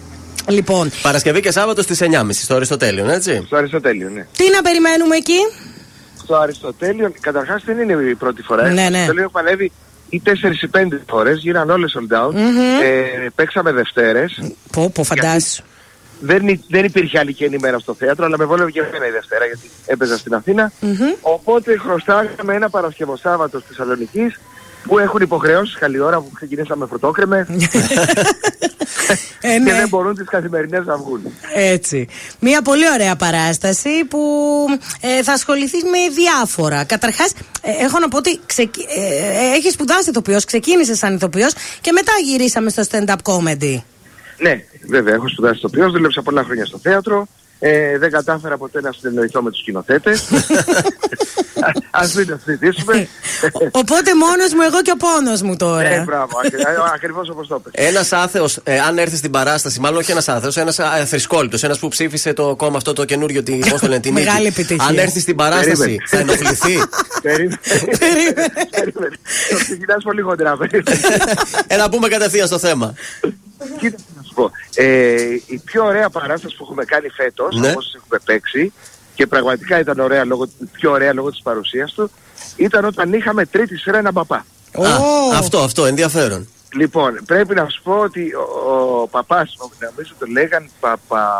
[0.48, 4.26] Λοιπόν, Παρασκευή και Σάββατο στις 9.30 στο Αριστοτέλειο, έτσι; στο Αριστοτέλειο, ναι.
[4.36, 5.38] τι να περιμένουμε εκεί;
[6.22, 8.62] Στο Αριστοτέλειο, καταρχάς δεν είναι η πρώτη φορά.
[8.62, 8.84] Ναι, Στο ναι.
[8.86, 9.72] Αριστοτέλειο έχουμε ανέβει
[10.08, 10.28] ή 4
[10.62, 12.32] ή 5 φορές, γίναν όλες sold out.
[12.34, 12.80] Μμμ.
[12.82, 14.42] ε, παίξαμε Δευτέρες.
[14.72, 15.62] Πω, πω, φαντάσου.
[16.20, 19.10] Δεν, υ- δεν υπήρχε άλλη και ημέρα στο θέατρο, αλλά με βόλευε και εμένα η
[19.10, 20.72] Δευτέρα γιατί έπαιζα στην αθηνα
[21.20, 24.32] Οπότε χρωστάγαμε ένα Παρασκευοσάββατο στη Θεσσαλονίκη
[24.84, 27.46] που έχουν υποχρεώσεις καλή ώρα που ξεκινήσαμε φρουτόκρεμε
[29.40, 29.72] Ε, και ναι.
[29.72, 31.20] δεν μπορούν τις καθημερινές να βγουν.
[31.54, 32.08] Έτσι.
[32.40, 34.18] Μια πολύ ωραία παράσταση που
[35.00, 36.84] ε, θα ασχοληθεί με διάφορα.
[36.84, 38.86] Καταρχάς, έχω να πω ότι ξεκι...
[38.96, 43.82] ε, έχει σπουδάσει ηθοποιός, ξεκίνησε σαν ηθοποιός και μετά γυρίσαμε στο stand-up comedy.
[44.38, 47.28] Ναι, βέβαια, έχω σπουδάσει ηθοποιός, δούλεψα πολλά χρόνια στο θέατρο.
[47.64, 50.22] Ε, δεν κατάφερα ποτέ να συνεννοηθώ με τους σκηνοθέτες.
[51.90, 53.08] Α μην το συζητήσουμε.
[53.70, 55.88] Οπότε μόνος μου, εγώ και ο πόνος μου τώρα.
[55.88, 56.38] Ε, μπράβο,
[56.94, 57.86] ακριβώς όπως το είπες.
[57.88, 61.88] Ένας άθεος, ε, αν έρθει στην παράσταση, μάλλον όχι ένας άθεος, ένας θρησκόλητο, ένας που
[61.88, 64.60] ψήφισε το κόμμα αυτό το καινούριο, τη, πώς το λένε, την Μεγάλη νίκη.
[64.60, 64.86] επιτυχία.
[64.88, 66.82] Αν έρθει στην παράσταση, θα ενοχληθεί;
[67.22, 67.58] Περίμενε.
[69.50, 70.56] Το ξεκινάς πολύ χοντρά.
[70.56, 71.00] περίμενε.
[71.66, 72.94] ε, να πούμε κατευθείαν στο θέμα.
[73.78, 74.50] Κοίταξε να σου πω.
[74.74, 77.70] Ε, η πιο ωραία παράσταση που έχουμε κάνει φέτος, Ναι.
[77.70, 78.72] όπως έχουμε παίξει,
[79.14, 82.10] και πραγματικά ήταν ωραία λόγω, πιο ωραία λόγω της παρουσίας του,
[82.56, 84.46] ήταν όταν είχαμε τρίτη σειρά έναν παπά.
[84.78, 86.48] Α, αυτό, αυτό, ενδιαφέρον.
[86.74, 88.70] Λοιπόν, πρέπει να σου πω ότι ο,
[89.02, 89.56] ο παπάς,
[89.90, 91.30] νομίζω το λέγαν Παπα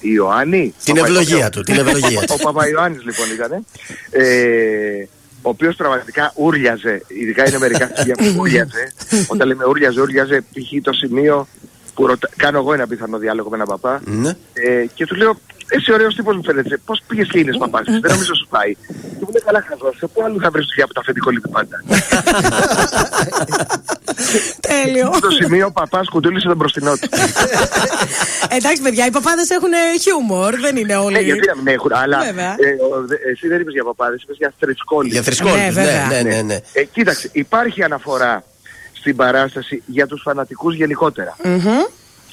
[0.00, 0.74] Ιωάννη.
[0.84, 2.34] Την Παπα- ευλογία του, την ευλογία του.
[2.40, 3.64] Ο Παπα Ιωάννης λοιπόν ήταν.
[4.10, 5.04] Ε,
[5.42, 8.92] ο οποίος πραγματικά ούρλιαζε, ειδικά είναι μερικά στοιχεία που ούρλιαζε.
[9.32, 10.82] Όταν λέμε ούρλιαζε, ούρλιαζε π.χ.
[10.82, 11.48] το σημείο
[12.00, 12.28] που ρωτα...
[12.36, 14.28] κάνω εγώ ένα πιθανό διάλογο με έναν παπά Ναι.
[14.52, 15.38] ε, και του λέω
[15.72, 18.74] εσύ ωραίος τύπος μου φαίνεται, πώς πήγες και είναι παπάς, δεν νομίζω σου πάει.
[19.18, 21.48] Και μου λέει καλά χαζός, σε πού άλλο θα βρεις δουλειά που τα αφεντικό λείπει
[21.48, 21.76] πάντα.
[24.60, 25.12] Τέλειο.
[25.14, 27.08] Στο σημείο ο παπάς κουντούλησε τον μπροστινό του.
[28.56, 29.70] Εντάξει, παιδιά, οι παπάδες έχουν
[30.00, 31.12] χιούμορ, δεν είναι όλοι.
[31.14, 32.50] Ναι, γιατί να μην έχουν, αλλά Βέβαια.
[32.58, 35.08] ε, ο- δε- εσύ δεν είπες για παπάδες, είπες για θρησκόλοι.
[35.08, 36.06] Για θρησκόλητους, Ναι, βέβαια.
[36.06, 36.58] ναι, ναι, ναι, ναι.
[36.72, 38.44] Ε, κοίταξε, υπάρχει αναφορά
[39.00, 41.36] στην παράσταση για τους φανατικούς γενικότερα.
[41.44, 41.66] Μμμ.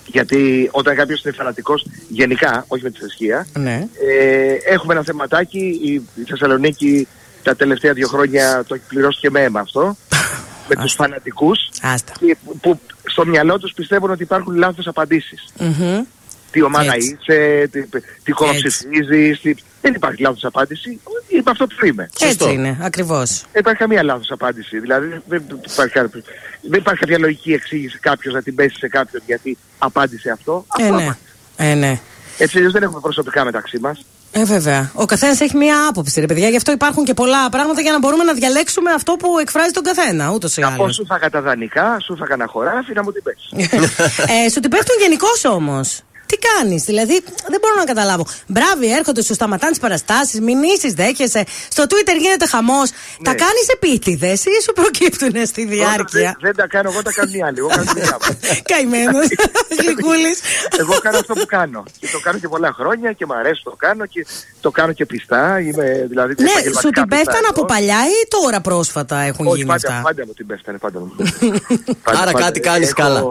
[0.06, 3.88] Γιατί όταν κάποιος είναι φανατικός γενικά, όχι με τη θρησκεία, Ναι.
[4.10, 7.08] ε, έχουμε ένα θεματάκι, η, η Θεσσαλονίκη
[7.44, 9.96] τα τελευταία δύο χρόνια το έχει πληρώσει και με αίμα αυτό,
[10.70, 12.14] με τους φανατικούς, Άστα.
[12.20, 15.46] και που, που στο μυαλό τους πιστεύουν ότι υπάρχουν λάθος απαντήσεις.
[15.60, 16.04] Μμμ.
[16.52, 17.18] Τι ομάδα Έτσι.
[17.22, 17.84] είσαι, τι,
[18.24, 18.68] τι κόμμα Έτσι.
[18.68, 19.56] ψηφίζεις, τι...
[19.82, 22.10] δεν υπάρχει λάθος απάντηση, είμαι αυτό που είμαι.
[22.20, 23.30] Έτσι είναι, ακριβώς.
[23.52, 24.80] Δεν υπάρχει καμία λάθος απάντηση.
[24.80, 26.22] Δηλαδή δεν υπάρχει, κάποιο-
[26.62, 30.66] δεν υπάρχει κάποια λογική εξήγηση κάποιος να την πέσει σε κάποιον γιατί απάντησε αυτό.
[30.80, 31.04] Ε, Αυτό ναι.
[31.04, 31.20] απάντησε.
[31.58, 32.00] Ε, ναι.
[32.38, 34.06] Έτσι αλλιώς δεν έχουμε προσωπικά μεταξύ μας.
[34.32, 34.92] Ε, βέβαια.
[34.94, 36.50] Ο καθένας έχει μία άποψη, ρε παιδιά.
[36.50, 39.84] Γι' αυτό υπάρχουν και πολλά πράγματα για να μπορούμε να διαλέξουμε αυτό που εκφράζει τον
[39.84, 40.96] καθένα, ούτως ή Να πω άλλως.
[40.96, 43.70] σου θα τα δανεικά, σου θα κανένα χωράφι να μου την πέσει.
[44.46, 46.02] ε, σου την πέφτουν γενικώς όμως.
[46.30, 47.16] Τι κάνεις, δηλαδή
[47.48, 48.26] δεν μπορώ να καταλάβω.
[48.48, 51.44] Μπράβοι, έρχονται, σου σταματάνε τις παραστάσεις, μηνύσεις, δέχεσαι.
[51.70, 52.90] Στο Twitter γίνεται χαμός.
[53.24, 57.34] Τα κάνεις επίτηδες ή σου προκύπτουν στη δεν, διάρκεια; δεν τα κάνω εγώ, τα κάνουν
[57.34, 57.58] οι άλλοι.
[57.60, 58.38] Εγώ κάνω τη δουλειά μου.
[58.72, 59.28] Καημένος.
[59.82, 60.40] Γλυκούλης.
[60.80, 61.84] Εγώ κάνω αυτό που κάνω.
[62.00, 64.26] Και το κάνω και πολλά χρόνια και μου αρέσει το κάνω και
[64.62, 65.60] το κάνω και πιστά.
[65.60, 67.50] Είμαι, δηλαδή, Ναι, επαγγελματικά σου την πιστά πέφτανε εδώ.
[67.50, 71.00] από παλιά ή τώρα πρόσφατα έχουν Όχι, γίνει πάντα, αυτά; πάντα μου την πέφτανε, πάντα
[71.00, 71.60] μου την πέφτανε.
[72.04, 72.44] Πάντα, Άρα πάντα.
[72.46, 73.22] κάτι κάνεις Έχω- καλά.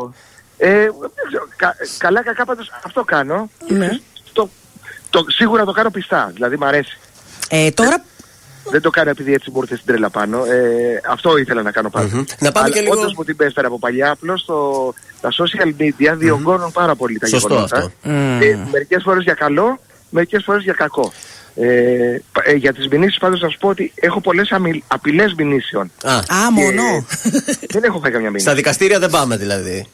[0.59, 3.51] Ε, δεν ξέρω, κα- καλά κακά πάντως αυτό κάνω.
[3.69, 3.89] Ναι.
[4.33, 4.49] Το,
[5.11, 6.99] το, σίγουρα το κάνω πιστά, δηλαδή μ' αρέσει.
[7.49, 8.05] Ε, τώρα
[8.71, 10.45] Δεν το κάνω επειδή έτσι μου ήρθε στην τρέλα πάνω.
[10.45, 12.25] Ε, αυτό ήθελα να κάνω πάντα.
[12.39, 15.81] Να πάμε Αλλά και λίγο- όντως μου την πέφτανε από παλιά, απλώς το, τα social
[15.83, 17.77] media διωγγώνουν πάρα πολύ τα Σωστό γεγονότα.
[17.77, 17.91] αυτό.
[18.45, 19.79] Ε, μερικές φορές για καλό,
[20.11, 21.13] μερικές φορές για κακό.
[21.59, 25.35] Ε, πα- ε, για τις μηνύσεις πάντως να σου πω ότι έχω πολλές αμυ, απειλές
[25.37, 25.91] μηνύσεων.
[26.03, 27.07] Α, Α, μόνο.
[27.69, 28.45] Δεν έχω φάει καμιά μήνυση.
[28.45, 29.87] στα δικαστήρια δεν πάμε δηλαδή.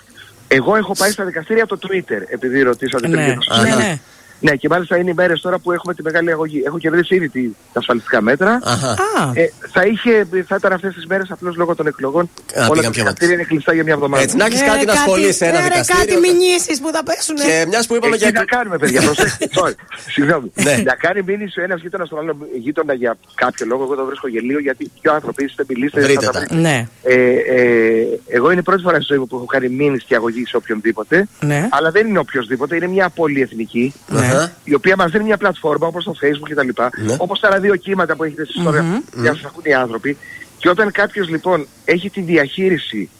[0.54, 3.72] Εγώ έχω πάει στα δικαστήρια από το Twitter, επειδή ρωτήσατε πριν Ναι, για το ναι,
[3.72, 3.76] social.
[3.76, 3.98] ναι.
[4.44, 6.62] Ναι, και μάλιστα είναι οι μέρες τώρα που έχουμε τη μεγάλη αγωγή.
[6.66, 8.60] Έχω κερδίσει ήδη τη- τα ασφαλιστικά μέτρα.
[8.62, 8.90] Αχα.
[8.90, 8.96] Α,
[9.34, 12.30] Ε, θα, είχε, θα ήταν αυτές τις μέρες απλώς λόγω των εκλογών.
[12.52, 14.22] πήγαν όλα τα πιο δικαστήρια είναι κλειστά για μια εβδομάδα.
[14.22, 16.04] Έτσι, να έχεις ε, κάτι να ασχολείσαι σε ένα ε, ρε, δικαστήριο.
[16.20, 17.36] Κάτι μηνύσεις που θα πέσουν.
[17.36, 18.32] Και μιας που είπαμε Εκεί για.
[18.40, 19.48] να κάνουμε, παιδιά, προσέξτε.
[19.60, 19.72] Sorry,
[20.08, 20.52] Συγγνώμη.
[20.54, 20.76] Ναι.
[20.84, 23.82] Να κάνει μήνυση ο ένας γείτονας στον άλλο γείτονα για κάποιο λόγο.
[23.82, 26.00] Εγώ το βρίσκω γελίο γιατί πιο άνθρωποι είστε, μιλήστε.
[26.00, 26.38] Βρείτε θα τα.
[26.38, 26.54] βρείτε.
[26.54, 30.04] Ναι, Ε, ε, εγώ είναι η πρώτη φορά στη ζωή μου που έχω κάνει μήνυση
[30.06, 31.26] και αγωγή σε οποιονδήποτε.
[31.40, 31.68] ναι.
[31.70, 33.94] Αλλά δεν είναι οποιοδήποτε, είναι μια πολυεθνική.
[34.36, 34.52] Αχα.
[34.64, 36.82] η οποία μας δίνει μια πλατφόρμα όπως το facebook κτλ.
[37.02, 37.16] Ναι.
[37.18, 40.16] Όπως τα ραδιοκύματα που έχετε στην ιστορία για να σας ακούν οι άνθρωποι.
[40.58, 43.10] Και όταν κάποιος λοιπόν έχει τη διαχείριση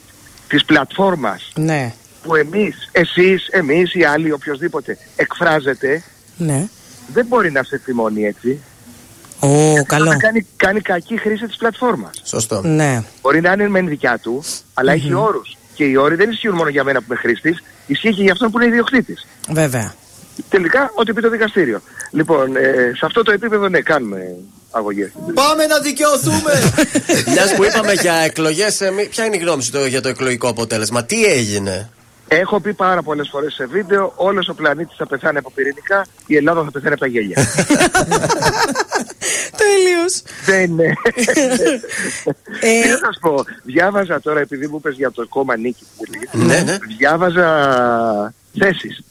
[0.47, 1.93] της πλατφόρμας Ναι,
[2.23, 6.03] που εμείς, εσείς, εμείς, οι άλλοι, οποιοδήποτε εκφράζεται,
[6.37, 6.67] ναι.
[7.13, 8.59] δεν μπορεί να σε θυμώνει έτσι.
[9.39, 10.09] Ω, καλό.
[10.09, 12.21] Να κάνει, κάνει κακή χρήση της πλατφόρμας.
[12.23, 12.61] Σωστό.
[12.61, 13.03] Ναι.
[13.21, 14.43] Μπορεί να είναι μεν δικιά του,
[14.73, 15.57] αλλά έχει όρους.
[15.73, 18.51] Και οι όροι δεν ισχύουν μόνο για μένα που είμαι χρήστης, ισχύει και για αυτόν
[18.51, 19.27] που είναι ιδιοκτήτης.
[19.49, 19.93] Βέβαια.
[20.49, 21.81] Τελικά, ό,τι πει το δικαστήριο.
[22.11, 24.35] Λοιπόν, ε, σε αυτό το επίπεδο, ναι, κάνουμε
[24.71, 25.11] αγωγές.
[25.33, 26.51] Πάμε να δικαιωθούμε!
[27.33, 31.03] Μιας που είπαμε για εκλογές, ποια είναι η γνώμη σου το- για το εκλογικό αποτέλεσμα,
[31.05, 31.89] τι έγινε;
[32.27, 36.35] Έχω πει πάρα πολλές φορές σε βίντεο, όλος ο πλανήτης θα πεθάνει από πυρηνικά, η
[36.35, 37.37] Ελλάδα θα πεθάνει από τα γέλια.
[39.61, 40.21] Τέλειος.
[40.45, 40.93] Δεν είναι.
[42.59, 46.03] Ε, Τι να σου πω, διάβαζα τώρα, επειδή μου είπες για το κόμμα Νίκη που
[46.07, 46.29] έλεγες,
[46.63, 46.77] Ναι, ναι.
[46.97, 49.03] διάβαζα θέσεις.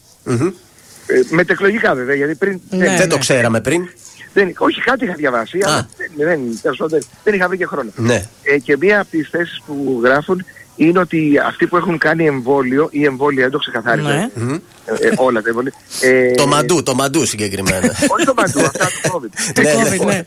[1.15, 1.20] Μμμ.
[1.31, 3.89] Ε, μετεκλογικά βέβαια, γιατί πριν Ναι, δεν, Δεν το ξέραμε πριν.
[4.32, 5.62] δεν- όχι κάτι είχα διαβάσει, Α.
[5.66, 7.91] αλλά δεν, δεν, τέλος πάντων, δεν, δεν είχα βρει και χρόνο.
[7.97, 8.26] Ναι.
[8.42, 10.44] Ε, και μία από τις θέσεις που γράφουν
[10.76, 14.08] είναι ότι αυτοί που έχουν κάνει εμβόλιο ή εμβόλια, δεν το ξεκαθάρισα.
[14.08, 14.28] Ναι.
[14.34, 14.52] Μμμ.
[14.52, 14.58] Ε,
[15.07, 15.73] ε, όλα τα εμβόλια.
[16.00, 17.86] Ε, Το μαντού, το μαντού συγκεκριμένα.
[18.15, 19.62] Όχι το μαντού, αυτά του COVID.
[19.62, 20.05] Ναι, ναι.
[20.05, 20.23] ναι.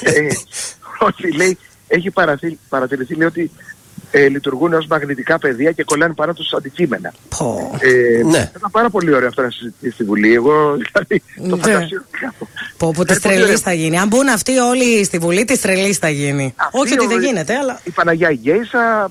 [0.00, 0.26] Ε,
[0.98, 3.50] ότι λέει, έχει παραθυ- παρατηρηθεί λέει, ότι
[4.16, 7.12] ε, λειτουργούν ως μαγνητικά πεδία και κολλάνε πάνω τους αντικείμενα.
[7.38, 7.76] Πω.
[7.80, 8.38] Ε, Ναι.
[8.38, 10.34] Θα ήταν πάρα πολύ ωραίο αυτό να συζητήσει στη Βουλή.
[10.34, 11.62] Εγώ δηλαδή το Ναι.
[11.62, 12.46] φαντασιώ κάπου.
[12.76, 13.58] Πω, πω, της Ε, πολύ τρελής ωραία.
[13.64, 13.98] θα γίνει.
[13.98, 16.54] Αν μπουν αυτοί όλοι στη Βουλή, της τρελής θα γίνει.
[16.56, 17.80] Αυτή Όχι ότι ο- δεν γίνεται, αλλά.
[17.84, 19.10] Η Παναγιά η Γκέισα,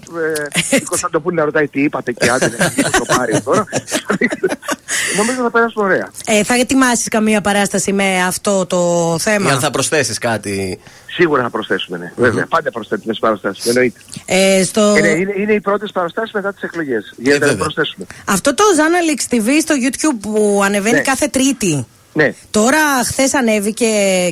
[0.72, 3.66] ε, η Κωνσταντοπούλη να ρωτάει τι είπατε και άντε να το πάρει τώρα.
[5.18, 6.10] Νομίζω θα περάσουμε ωραία.
[6.26, 10.80] Ε, θα ετοιμάσεις καμία παράσταση με αυτό το θέμα; Ή αν θα προσθέσεις κάτι.
[11.14, 12.12] Σίγουρα θα προσθέσουμε, ναι.
[12.16, 13.66] Βέβαια, πάντα προσθέτουμε τι παραστάσεις.
[13.66, 14.00] Εννοείται.
[14.26, 14.82] Ε, στο...
[14.98, 17.14] Ε, ναι, είναι, είναι οι πρώτες παραστάσεις μετά τις εκλογές.
[17.18, 17.64] Γιατί να βέβαια.
[17.64, 18.06] προσθέσουμε.
[18.26, 21.02] Αυτό το Zanalix TV στο YouTube που ανεβαίνει Ναι.
[21.02, 21.86] κάθε Τρίτη.
[22.14, 23.86] Ναι, Τώρα χθες ανέβηκε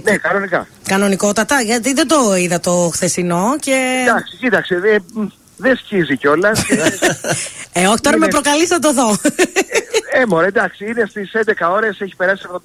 [0.03, 0.67] ναι, κανονικά.
[0.87, 4.03] κανονικότατα, γιατί δεν το είδα το χθεσινό και.
[4.07, 5.03] Εντάξει, κοίταξε, δεν
[5.61, 6.61] δεν σκίζει κιόλας.
[7.73, 9.15] Ε, όχι, τώρα με προκαλείς να το δω.
[10.13, 12.57] ε, μωρέ, εντάξει, είναι στις 11 ώρες, έχει περάσει 75.000.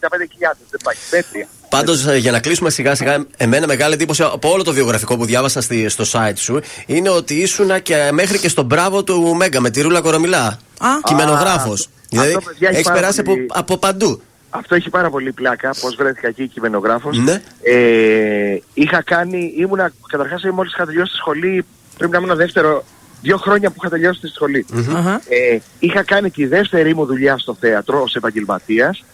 [0.71, 0.95] Δεν πάει.
[1.13, 1.49] Μέτρια.
[1.69, 5.61] Πάντως, για να κλείσουμε σιγά σιγά, εμένα μεγάλη εντύπωση από όλο το βιογραφικό που διάβασα
[5.61, 9.71] στη- στο site σου είναι ότι ήσουνα και μέχρι και στο μπράβο του Μέγκα με
[9.71, 10.47] τη Ρούλα Κορομιλά.
[10.79, 10.89] Α.
[11.05, 11.81] Κειμενογράφος.
[11.81, 14.21] αυτό, Δηλαδή, παιδιά, έχει έχεις πάρα περάσει από, πολύ- από παντού.
[14.51, 17.19] Αυτό έχει πάρα πολύ πλάκα, πώς βρέθηκα εκεί κειμενογράφος.
[17.19, 17.43] Ναι.
[17.63, 21.65] Ε, είχα κάνει, ήμουνα, καταρχάς μόλις είχα τελειώσει τη σχολή,
[21.99, 22.85] πρέπει να ήμουν δεύτερο,
[23.23, 24.67] δύο χρόνια που είχα τελειώσει τη σχολη
[24.97, 25.21] Αχα.
[25.29, 29.05] Ε, είχα κάνει τη δεύτερη μου δουλειά στο θέατρο ως επαγγελματίας.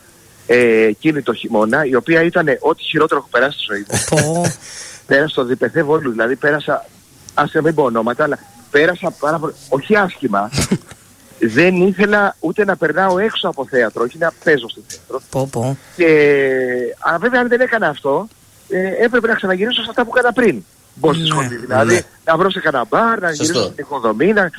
[0.46, 3.98] Ε, εκείνη το χειμώνα, η οποία ήταν ό,τι χειρότερο έχω περάσει στη ζωή μου.
[4.10, 4.42] Πω.
[5.06, 6.86] πέρασα στο διπεθέ Βόλου, δηλαδή πέρασα,
[7.34, 8.38] ας μην πω ονόματα, αλλά
[8.70, 10.50] πέρασα πάρα πολύ, όχι άσχημα.
[11.56, 15.20] δεν ήθελα ούτε να περνάω έξω από θέατρο, όχι να παίζω στο θέατρο.
[15.30, 15.78] πω, πω.
[15.96, 16.06] Και
[16.98, 18.28] α, βέβαια αν δεν έκανα αυτό,
[18.68, 20.64] ε, έπρεπε να ξαναγυρίσω σε αυτά που έκανα πριν.
[20.94, 21.28] Μπω στη Ναι.
[21.28, 21.56] σχολή.
[21.56, 22.00] Δηλαδή Ναι.
[22.24, 23.42] να βρω σε κανένα μπαρ, να Σωστό.
[23.44, 24.32] γυρίσω στην οικοδομή.
[24.32, 24.50] Να...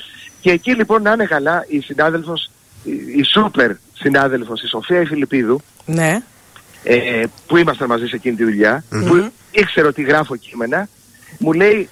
[0.41, 2.49] Και εκεί λοιπόν να είναι καλά η συνάδελφος,
[2.83, 6.21] η, η σούπερ συνάδελφος, η Σοφία η Φιλιππίδου, Ναι.
[6.83, 10.87] ε, που ήμασταν μαζί σε εκείνη τη δουλειά, που ήξερε ότι γράφω κείμενα,
[11.39, 11.89] μου λέει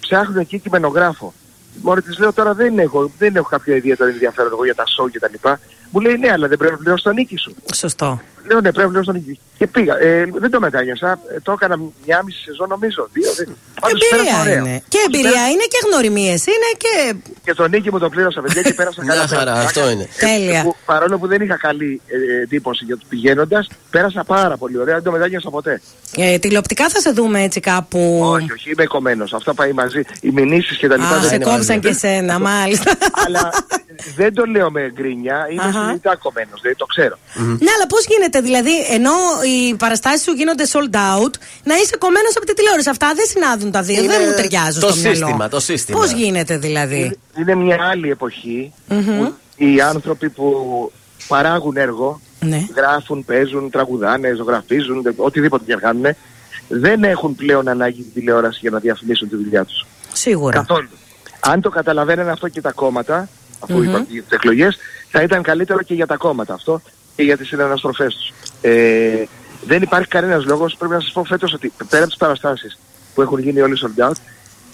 [0.00, 1.34] ψάχνουν εκεί κειμενογράφο.
[1.82, 5.08] Μόνο της λέω τώρα δεν έχω, δεν έχω κάποιο ιδιαίτερο ενδιαφέρον εγώ για τα σοου
[5.08, 5.60] και τα λοιπά.
[5.90, 7.54] Μου λέει ναι, αλλά δεν πρέπει να πληρώσει τον νίκη σου.
[7.74, 8.20] Σωστό.
[8.48, 9.40] Λέω ναι, πρέπει να πληρώσει τον νίκη.
[9.58, 9.94] Και πήγα.
[9.98, 11.10] Ε, δεν το μετάνιωσα.
[11.34, 13.08] Ε, το έκανα μια μισή σεζόν νομίζω.
[13.12, 13.56] Δύο, δεν...
[13.80, 14.58] Πάντως πέρασα Εμπειρία ωραία.
[14.70, 14.82] είναι.
[14.88, 17.14] Και εμπειρία είναι και γνωριμίες είναι και.
[17.44, 19.14] Και τον νίκη μου τον πλήρωσα παιδιά και πέρασα καλά.
[19.14, 19.64] Μια χαρά, πέρα.
[19.64, 20.08] αυτό είναι.
[20.18, 20.62] Τέλεια.
[20.62, 24.94] Που, παρόλο που δεν είχα καλή ε, εντύπωση για του πηγαίνοντας, πέρασα πάρα πολύ ωραία.
[24.94, 25.80] Δεν το μετάνιωσα ποτέ.
[26.16, 28.18] Ε, τηλεοπτικά θα σε δούμε έτσι κάπου.
[28.22, 29.32] Όχι, όχι, είμαι κομμένος.
[29.32, 30.02] Αυτά πάει μαζί.
[30.20, 31.08] Οι μηνύσεις και τα λοιπά.
[31.08, 31.78] Α, δεν σε είναι κόψαν μαζί.
[31.78, 32.92] και σένα, μάλιστα.
[33.26, 33.50] Αλλά
[34.16, 35.46] δεν το λέω με γκρίνια.
[35.50, 35.72] Είμαι Αχα.
[35.80, 36.60] συνειδητά κομμένος.
[36.60, 37.16] Δηλαδή το ξέρω.
[37.34, 39.12] Ναι, αλλά πώς γίνεται, δηλαδή, ενώ
[39.44, 41.34] οι παραστάσεις σου γίνονται sold out,
[41.64, 42.88] να είσαι κομμένος από τη τηλεόραση.
[42.88, 45.16] Αυτά δεν συνάδουν τα δύο, Είναι δεν μου ταιριάζουν το στο μυαλό.
[45.16, 45.98] σύστημα, το σύστημα.
[45.98, 50.46] Πώς γίνεται, δηλαδή; Είναι μια άλλη εποχή που οι άνθρωποι που
[51.28, 52.66] παράγουν έργο, Ναι.
[52.76, 56.04] γράφουν, παίζουν, τραγουδάνε, ζωγραφίζουν, οτιδήποτε και να κάνουν,
[56.68, 59.86] δεν έχουν πλέον ανάγκη τη τηλεόραση για να διαφημίσουν τη δουλειά τους.
[60.12, 60.58] Σίγουρα.
[60.58, 60.88] Καθόλου.
[61.40, 63.28] Αν το καταλαβαίνανε αυτό και τα κόμματα,
[63.60, 64.76] αφού είπα για τις εκλογές,
[65.10, 66.82] θα ήταν καλύτερο και για τα κόμματα αυτό
[67.16, 68.32] και για τις συναναστροφές τους.
[68.60, 69.24] Ε,
[69.66, 70.76] δεν υπάρχει κανένας λόγος.
[70.78, 72.78] Πρέπει να σας πω φέτος ότι πέρα από τις παραστάσεις
[73.14, 74.14] που έχουν γίνει όλοι sold out,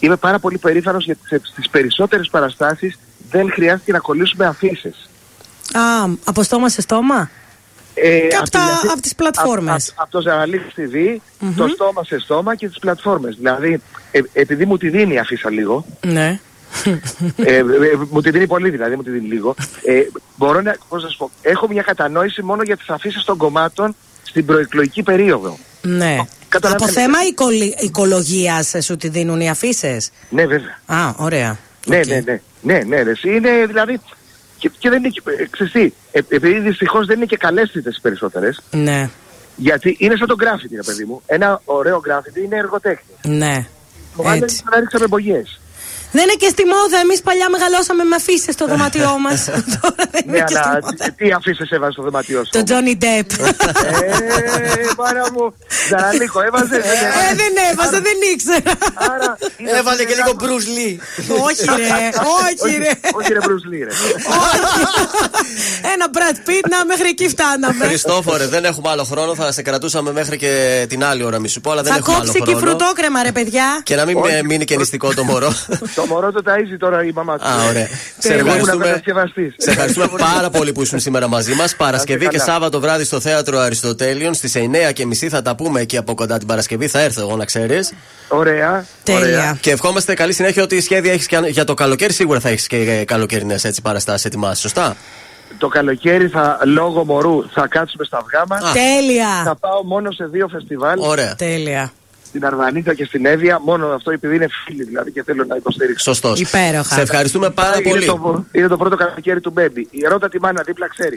[0.00, 2.98] είμαι πάρα πολύ περήφανος γιατί στι περισσότερες παραστάσεις
[3.30, 5.08] δεν χρειάστηκε να κολλήσουμε αφήσεις.
[5.72, 5.80] Α,
[6.24, 7.30] από στόμα σε στόμα;
[7.98, 9.92] Ε, Και από, τα, τη- από τις πλατφόρμες.
[9.96, 11.16] Από, το Ζαραλίξ TV,
[11.56, 13.36] το στόμα σε στόμα και τις πλατφόρμες.
[13.36, 16.40] Δηλαδή, ε, επειδή μου τη δίνει η αφίσα λίγο, Ναι.
[17.36, 17.64] Ε, ε,
[18.10, 19.54] μου τη δίνει πολύ δηλαδή, μου τη δίνει λίγο,
[19.84, 20.00] ε,
[20.36, 23.96] μπορώ να, πώς να σου πω, έχω μια κατανόηση μόνο για τις αφήσεις των κομμάτων
[24.22, 25.58] στην προεκλογική περίοδο.
[25.82, 26.16] Ναι.
[26.18, 27.00] Από Καταλαβαίνετε.
[27.00, 27.18] θέμα
[27.80, 30.78] οικολογίας σου τη δίνουν οι αφήσεις; Ναι, βέβαια.
[30.86, 31.58] Α, ωραία.
[31.86, 32.40] Ναι, ναι, ναι.
[32.62, 34.00] Ναι, ναι, ρε, εσύ είναι δηλαδή.
[34.58, 35.08] Και, και δεν είναι.
[35.08, 39.10] και- ε, ξέρεις τι, ε, επειδή δυστυχώς δεν είναι και καλέσθητε οι περισσότερες, Ναι.
[39.56, 41.22] γιατί είναι σαν το γκράφιτι, ρε παιδί μου.
[41.26, 43.10] Ένα ωραίο γκράφιτι είναι εργοτέχνη.
[43.22, 43.66] Ναι.
[44.16, 45.60] Το άλλο είναι να ρίξαμε μπογιές.
[46.12, 46.98] Δεν είναι και στη μόδα.
[47.04, 49.40] Εμείς παλιά μεγαλώσαμε με αφήσεις στο δωμάτιό μας.
[49.80, 51.04] Τώρα δεν Ναι, είναι και στη αλλά μόδα.
[51.04, 53.28] τι- τι αφήσεις έβαζες στο δωμάτιό σου; Το Johnny Depp.
[53.96, 55.44] Ε, πάρα μου.
[55.90, 56.84] Ζαραλίκο, έβαζες.
[56.84, 58.72] Ε, δεν έβαζα, δεν ήξερα.
[59.78, 60.94] Έβαλε και λίγο Bruce Lee.
[61.46, 61.84] Όχι, ρε.
[62.44, 62.90] Όχι, ρε.
[63.18, 63.94] Όχι, ρε, Bruce Lee, ρε.
[65.94, 67.84] Ένα Brad Pitt, να μέχρι εκεί φτάναμε.
[67.86, 69.34] Χριστόφορε, δεν έχουμε άλλο χρόνο.
[69.34, 72.16] Θα σε κρατούσαμε μέχρι και την άλλη ώρα, μη σου πω, αλλά δεν Θα έχουμε
[72.16, 72.70] άλλο κόψει και η χρόνο.
[72.78, 73.80] φρουτόκρεμα, ρε παιδιά.
[73.82, 75.52] Και να μην με- μείνει και νηστικό το μωρό.
[75.96, 77.44] Το μωρό το ταΐζει τώρα η μαμά του.
[77.46, 77.88] Α, ωραία.
[78.18, 78.84] Σε Ήμουν ευχαριστούμε.
[78.84, 79.54] κατασκευαστής.
[79.56, 81.76] Σε ευχαριστούμε πάρα πολύ που ήσουν σήμερα μαζί μας.
[81.76, 82.50] Παρασκευή και καλά.
[82.52, 86.86] Σάββατο βράδυ στο θέατρο Αριστοτέλειων στις 9.30 θα τα πούμε εκεί από κοντά την Παρασκευή.
[86.88, 87.92] Θα έρθω εγώ να ξέρεις.
[88.28, 88.86] Ωραία.
[89.02, 89.58] Τέλεια.
[89.60, 92.12] Και ευχόμαστε καλή συνέχεια ότι σχέδια έχεις για το καλοκαίρι.
[92.12, 94.96] Σίγουρα θα έχεις και καλοκαιρινές παραστάσεις ετοιμάσεις, σωστά;
[95.58, 98.72] Το καλοκαίρι θα, λόγω μωρού θα κάτσουμε στα αυγά μας.
[98.72, 99.42] Τέλεια.
[99.44, 100.98] Θα πάω μόνο σε δύο φεστιβάλ.
[100.98, 101.34] Ωραία.
[101.34, 101.92] Τέλεια.
[102.36, 103.60] Στην Αρβανίτα και στην Εύβοια.
[103.64, 106.04] Μόνο αυτό επειδή είναι φίλοι δηλαδή και θέλω να υποστηρίξω.
[106.04, 106.40] Σωστός.
[106.40, 106.94] Υπέροχα.
[106.94, 108.06] Σε ευχαριστούμε πάρα είναι πολύ.
[108.06, 109.88] Το, είναι το πρώτο καλοκαίρι του Μπέμπι.
[109.90, 111.16] Η ρώτα τη μάνα δίπλα ξέρει.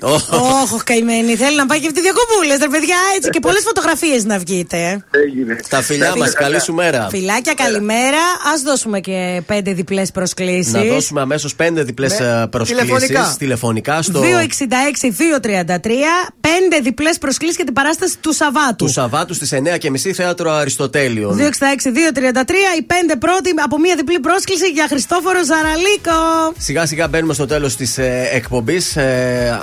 [0.73, 1.35] Όχ, καημένη.
[1.35, 3.29] Θέλει να πάει και αυτή διακοπούλες, ρε παιδιά, έτσι.
[3.29, 5.05] Και πολλές φωτογραφίες να βγείτε.
[5.11, 5.59] Έγινε.
[5.69, 7.07] Τα φιλιά μας, καλή σου μέρα.
[7.09, 8.17] Φιλάκια, καλημέρα.
[8.17, 10.73] Α δώσουμε και πέντε διπλές προσκλήσεις.
[10.73, 13.35] Να δώσουμε αμέσως πέντε διπλές προσκλήσεις τηλεφωνικά.
[13.37, 14.21] τηλεφωνικά στο.
[14.21, 14.25] 266-233,
[16.41, 18.85] πέντε διπλές προσκλήσεις για την παράσταση του Σαββάτου.
[18.85, 20.51] Του Σαββάτου στις 9.30 θέατρο
[21.09, 21.37] Αριστοτέλειων.
[21.37, 26.53] 266-233, οι πέντε πρώτοι από μία διπλή πρόσκληση για Χριστόφορο Ζαραλίκο.
[26.57, 28.97] Σιγά σιγά μπαίνουμε στο τέλος της ε, εκπομπής.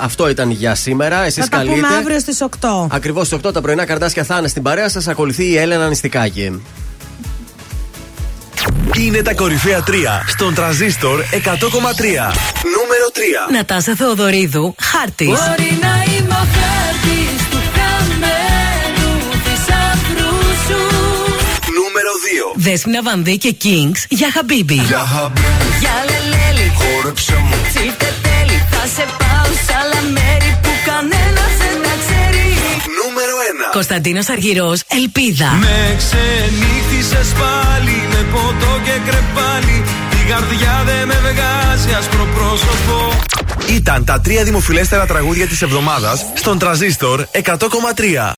[0.00, 1.25] αυτό ήταν για σήμερα.
[1.25, 1.75] Εσείς Θα τα καλείτε.
[1.75, 2.86] πούμε αύριο στις 8.
[2.91, 5.08] Ακριβώς στις 8 τα πρωινά καρτάσια θα είναι στην παρέα σας.
[5.08, 6.62] Ακολουθεί η Έλενα Νηστικάκη.
[8.97, 9.91] Είναι τα κορυφαία 3
[10.26, 11.26] στον τραζίστορ 100,3.
[12.76, 13.07] Νούμερο
[13.49, 13.52] 3.
[13.52, 15.26] Νατάσα Θεοδωρίδου, χάρτης.
[15.26, 16.34] Μπορεί να είμαι
[22.16, 22.60] Νούμερο 2.
[22.66, 24.74] Δέσποινα Βανδύ και Kings για Χαμπίμπι.
[25.80, 31.76] Για λελέλη Χόρεψε μου Τσίφτε τέλει Θα σε πάω σ' άλλα μέρη που κανένας δεν
[31.84, 32.46] τα ξέρει
[33.00, 33.34] Νούμερο
[33.70, 33.72] 1.
[33.72, 35.50] Κωνσταντίνος Αργυρός, Ελπίδα.
[35.60, 39.76] Με ξενύχτησες πάλι με ποτό και κρεπάλι
[40.20, 42.96] Η καρδιά δεν με βγάζει άσπρο πρόσωπο
[43.70, 48.34] Ήταν τα τρία δημοφιλέστερα τραγούδια της εβδομάδας στον τραζίστορ 100,3.